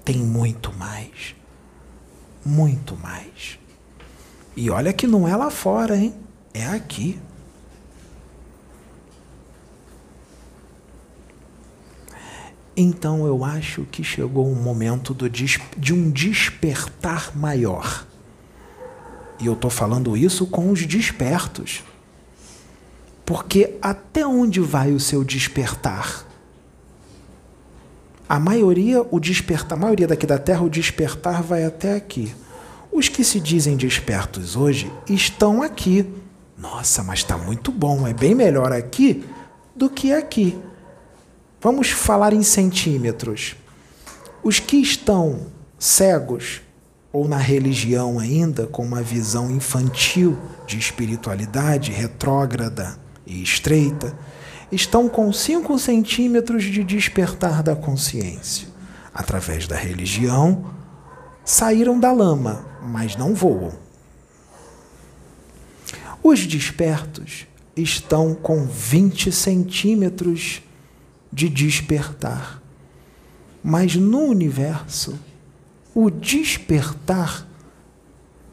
Tem 0.03 0.17
muito 0.17 0.73
mais. 0.73 1.33
Muito 2.45 2.97
mais. 2.97 3.57
E 4.55 4.69
olha 4.69 4.93
que 4.93 5.05
não 5.05 5.27
é 5.27 5.35
lá 5.35 5.49
fora, 5.49 5.97
hein? 5.97 6.13
É 6.53 6.65
aqui. 6.65 7.19
Então 12.77 13.25
eu 13.25 13.43
acho 13.43 13.83
que 13.83 14.03
chegou 14.03 14.47
um 14.47 14.55
momento 14.55 15.13
do, 15.13 15.29
de 15.29 15.93
um 15.93 16.09
despertar 16.09 17.35
maior. 17.35 18.05
E 19.39 19.45
eu 19.45 19.53
estou 19.53 19.69
falando 19.69 20.15
isso 20.15 20.45
com 20.47 20.71
os 20.71 20.85
despertos. 20.85 21.83
Porque 23.25 23.77
até 23.81 24.25
onde 24.25 24.59
vai 24.59 24.91
o 24.91 24.99
seu 24.99 25.23
despertar? 25.23 26.25
A 28.27 28.39
maioria, 28.39 29.05
o 29.09 29.19
despertar, 29.19 29.77
a 29.77 29.81
maioria 29.81 30.07
daqui 30.07 30.25
da 30.25 30.37
Terra, 30.37 30.63
o 30.63 30.69
despertar 30.69 31.43
vai 31.43 31.63
até 31.63 31.95
aqui. 31.95 32.33
Os 32.95 33.09
que 33.09 33.25
se 33.25 33.41
dizem 33.41 33.75
despertos 33.75 34.55
hoje 34.55 34.89
estão 35.05 35.61
aqui. 35.61 36.09
Nossa, 36.57 37.03
mas 37.03 37.19
está 37.19 37.37
muito 37.37 37.69
bom, 37.69 38.07
é 38.07 38.13
bem 38.13 38.33
melhor 38.33 38.71
aqui 38.71 39.25
do 39.75 39.89
que 39.89 40.13
aqui. 40.13 40.57
Vamos 41.59 41.89
falar 41.89 42.31
em 42.31 42.41
centímetros. 42.41 43.57
Os 44.41 44.61
que 44.61 44.77
estão 44.77 45.47
cegos 45.77 46.61
ou 47.11 47.27
na 47.27 47.35
religião 47.35 48.17
ainda, 48.17 48.65
com 48.65 48.85
uma 48.85 49.01
visão 49.01 49.51
infantil 49.51 50.37
de 50.65 50.79
espiritualidade 50.79 51.91
retrógrada 51.91 52.97
e 53.27 53.43
estreita, 53.43 54.17
estão 54.71 55.09
com 55.09 55.33
5 55.33 55.77
centímetros 55.79 56.63
de 56.63 56.81
despertar 56.81 57.61
da 57.61 57.75
consciência. 57.75 58.69
Através 59.13 59.67
da 59.67 59.75
religião, 59.75 60.73
saíram 61.45 61.99
da 61.99 62.11
lama, 62.11 62.65
mas 62.81 63.15
não 63.15 63.33
voam. 63.33 63.71
Os 66.23 66.45
despertos 66.47 67.45
estão 67.75 68.33
com 68.33 68.65
20 68.65 69.31
centímetros 69.31 70.63
de 71.31 71.47
despertar. 71.47 72.61
Mas 73.63 73.95
no 73.95 74.21
universo, 74.21 75.19
o 75.93 76.09
despertar 76.09 77.47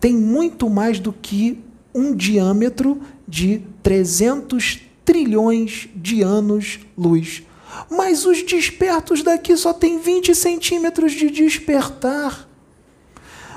tem 0.01 0.15
muito 0.15 0.69
mais 0.69 0.99
do 0.99 1.13
que 1.13 1.63
um 1.95 2.15
diâmetro 2.15 3.01
de 3.27 3.63
300 3.83 4.81
trilhões 5.05 5.89
de 5.95 6.23
anos-luz. 6.23 7.43
Mas 7.91 8.27
os 8.27 8.43
despertos 8.43 9.23
daqui 9.23 9.57
só 9.57 9.73
têm 9.73 9.99
20 9.99 10.35
centímetros 10.35 11.13
de 11.13 11.31
despertar. 11.31 12.49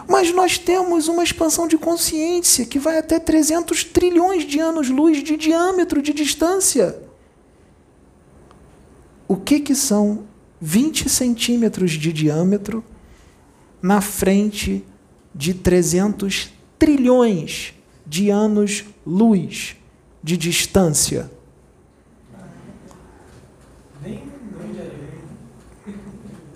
Mas 0.07 0.33
nós 0.33 0.57
temos 0.57 1.07
uma 1.07 1.23
expansão 1.23 1.67
de 1.67 1.77
consciência 1.77 2.65
que 2.65 2.77
vai 2.77 2.97
até 2.97 3.19
300 3.19 3.83
trilhões 3.85 4.45
de 4.45 4.59
anos-luz 4.59 5.23
de 5.23 5.35
diâmetro, 5.35 6.01
de 6.01 6.13
distância. 6.13 7.01
O 9.27 9.35
que, 9.35 9.59
que 9.59 9.73
são 9.73 10.25
20 10.61 11.09
centímetros 11.09 11.91
de 11.91 12.13
diâmetro 12.13 12.83
na 13.81 13.99
frente 13.99 14.85
de 15.33 15.53
300 15.53 16.53
trilhões 16.77 17.73
de 18.05 18.29
anos-luz 18.29 19.75
de 20.23 20.37
distância? 20.37 21.31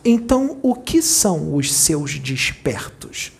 Então, 0.06 0.58
o 0.62 0.76
que 0.76 1.02
são 1.02 1.56
os 1.56 1.74
seus 1.74 2.20
despertos? 2.20 3.39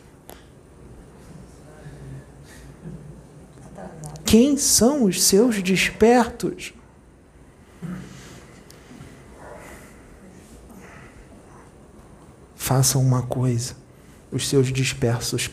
Quem 4.30 4.58
são 4.58 5.06
os 5.06 5.24
seus 5.24 5.60
despertos? 5.64 6.72
Façam 12.56 13.02
uma 13.02 13.24
coisa. 13.24 13.74
Os 14.32 14.48
seus 14.48 14.72
dispersos, 14.72 15.50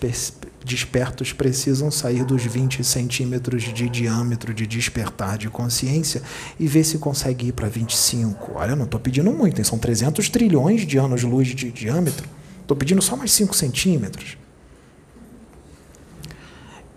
despertos 0.63 1.33
precisam 1.33 1.91
sair 1.91 2.23
dos 2.23 2.43
20 2.43 2.85
centímetros 2.85 3.63
de 3.63 3.89
diâmetro 3.89 4.53
de 4.53 4.67
despertar 4.67 5.39
de 5.39 5.49
consciência 5.49 6.21
e 6.61 6.67
ver 6.67 6.85
se 6.85 6.99
consegue 6.99 7.47
ir 7.47 7.53
para 7.53 7.71
25. 7.71 8.53
Olha, 8.57 8.77
não 8.77 8.85
estou 8.85 9.01
pedindo 9.01 9.33
muito, 9.33 9.57
hein? 9.57 9.65
são 9.65 9.79
300 9.79 10.29
trilhões 10.29 10.87
de 10.87 10.99
anos-luz 10.99 11.49
de 11.49 11.73
diâmetro. 11.73 12.29
Estou 12.61 12.77
pedindo 12.77 13.01
só 13.01 13.17
mais 13.17 13.33
5 13.33 13.57
centímetros. 13.57 14.37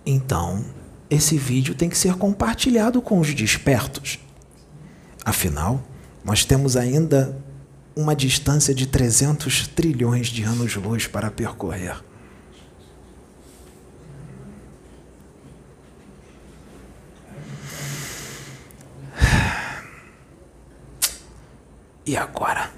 Então, 0.06 0.65
esse 1.10 1.38
vídeo 1.38 1.73
tem 1.73 1.90
que 1.90 1.98
ser 1.98 2.15
compartilhado 2.15 3.02
com 3.02 3.19
os 3.19 3.34
despertos. 3.34 4.19
Afinal, 5.26 5.84
nós 6.23 6.45
temos 6.45 6.77
ainda 6.77 7.38
uma 7.95 8.15
distância 8.15 8.73
de 8.73 8.86
300 8.86 9.68
trilhões 9.68 10.27
de 10.27 10.44
anos-luz 10.44 11.07
para 11.07 11.31
percorrer. 11.31 12.03
E 22.06 22.18
agora? 22.18 22.72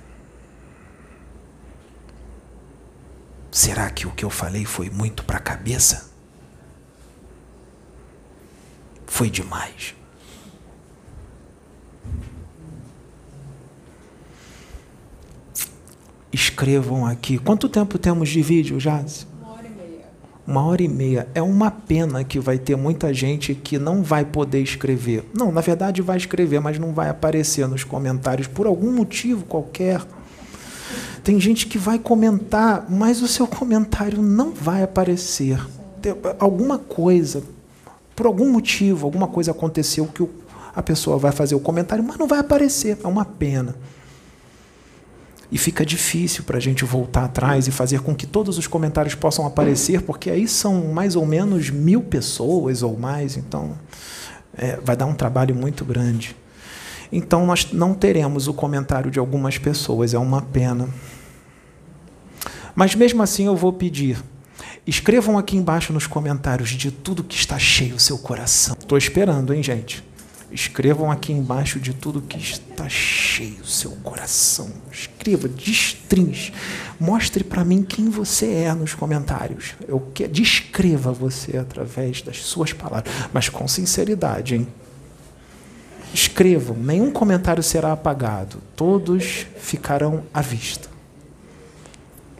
Será 3.49 3.89
que 3.89 4.05
o 4.05 4.11
que 4.11 4.25
eu 4.25 4.29
falei 4.29 4.65
foi 4.65 4.89
muito 4.89 5.23
para 5.23 5.37
a 5.37 5.41
cabeça? 5.41 6.10
Foi 9.11 9.29
demais. 9.29 9.93
Escrevam 16.31 17.05
aqui. 17.05 17.37
Quanto 17.37 17.67
tempo 17.67 17.99
temos 17.99 18.29
de 18.29 18.41
vídeo, 18.41 18.77
Jazz? 18.77 19.27
Uma 19.37 19.51
hora 19.51 19.67
e 19.67 19.69
meia. 19.69 20.05
Uma 20.47 20.65
hora 20.65 20.81
e 20.81 20.87
meia. 20.87 21.27
É 21.35 21.41
uma 21.41 21.69
pena 21.69 22.23
que 22.23 22.39
vai 22.39 22.57
ter 22.57 22.77
muita 22.77 23.13
gente 23.13 23.53
que 23.53 23.77
não 23.77 24.01
vai 24.01 24.23
poder 24.23 24.63
escrever. 24.63 25.29
Não, 25.37 25.51
na 25.51 25.59
verdade 25.59 26.01
vai 26.01 26.15
escrever, 26.15 26.61
mas 26.61 26.79
não 26.79 26.93
vai 26.93 27.09
aparecer 27.09 27.67
nos 27.67 27.83
comentários 27.83 28.47
por 28.47 28.65
algum 28.65 28.93
motivo 28.93 29.43
qualquer. 29.43 30.01
Tem 31.21 31.37
gente 31.37 31.67
que 31.67 31.77
vai 31.77 31.99
comentar, 31.99 32.89
mas 32.89 33.21
o 33.21 33.27
seu 33.27 33.45
comentário 33.45 34.21
não 34.21 34.51
vai 34.53 34.81
aparecer. 34.81 35.59
Tem 36.01 36.15
alguma 36.39 36.79
coisa, 36.79 37.43
por 38.21 38.27
algum 38.27 38.51
motivo, 38.51 39.07
alguma 39.07 39.27
coisa 39.27 39.49
aconteceu 39.49 40.05
que 40.05 40.23
a 40.75 40.83
pessoa 40.83 41.17
vai 41.17 41.31
fazer 41.31 41.55
o 41.55 41.59
comentário, 41.59 42.03
mas 42.03 42.17
não 42.17 42.27
vai 42.27 42.37
aparecer. 42.37 42.99
É 43.03 43.07
uma 43.07 43.25
pena. 43.25 43.73
E 45.51 45.57
fica 45.57 45.83
difícil 45.83 46.43
para 46.43 46.57
a 46.57 46.59
gente 46.59 46.85
voltar 46.85 47.25
atrás 47.25 47.67
e 47.67 47.71
fazer 47.71 48.01
com 48.01 48.13
que 48.13 48.27
todos 48.27 48.59
os 48.59 48.67
comentários 48.67 49.15
possam 49.15 49.43
aparecer, 49.47 50.03
porque 50.03 50.29
aí 50.29 50.47
são 50.47 50.93
mais 50.93 51.15
ou 51.15 51.25
menos 51.25 51.71
mil 51.71 52.01
pessoas 52.03 52.83
ou 52.83 52.95
mais, 52.95 53.37
então 53.37 53.75
é, 54.55 54.75
vai 54.85 54.95
dar 54.95 55.07
um 55.07 55.15
trabalho 55.15 55.55
muito 55.55 55.83
grande. 55.83 56.35
Então 57.11 57.43
nós 57.43 57.73
não 57.73 57.95
teremos 57.95 58.47
o 58.47 58.53
comentário 58.53 59.09
de 59.09 59.17
algumas 59.17 59.57
pessoas, 59.57 60.13
é 60.13 60.19
uma 60.19 60.43
pena. 60.43 60.87
Mas 62.75 62.93
mesmo 62.93 63.23
assim 63.23 63.47
eu 63.47 63.55
vou 63.55 63.73
pedir. 63.73 64.23
Escrevam 64.91 65.37
aqui 65.37 65.55
embaixo 65.55 65.93
nos 65.93 66.05
comentários 66.05 66.71
de 66.71 66.91
tudo 66.91 67.23
que 67.23 67.33
está 67.33 67.57
cheio 67.57 67.95
o 67.95 67.99
seu 67.99 68.17
coração. 68.17 68.75
Estou 68.77 68.97
esperando, 68.97 69.53
hein, 69.53 69.63
gente? 69.63 70.03
Escrevam 70.51 71.09
aqui 71.09 71.31
embaixo 71.31 71.79
de 71.79 71.93
tudo 71.93 72.21
que 72.21 72.37
está 72.37 72.89
cheio 72.89 73.61
o 73.61 73.65
seu 73.65 73.91
coração. 74.03 74.69
Escreva, 74.91 75.47
destrinche. 75.47 76.51
Mostre 76.99 77.41
para 77.41 77.63
mim 77.63 77.83
quem 77.83 78.09
você 78.09 78.51
é 78.51 78.73
nos 78.73 78.93
comentários. 78.93 79.75
Eu 79.87 80.11
quero, 80.13 80.33
descreva 80.33 81.13
você 81.13 81.55
através 81.55 82.21
das 82.21 82.43
suas 82.43 82.73
palavras, 82.73 83.13
mas 83.31 83.47
com 83.47 83.65
sinceridade, 83.69 84.55
hein? 84.55 84.67
Escrevam, 86.13 86.75
nenhum 86.75 87.11
comentário 87.11 87.63
será 87.63 87.93
apagado, 87.93 88.61
todos 88.75 89.47
ficarão 89.57 90.25
à 90.33 90.41
vista. 90.41 90.89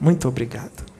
Muito 0.01 0.27
obrigado. 0.27 0.90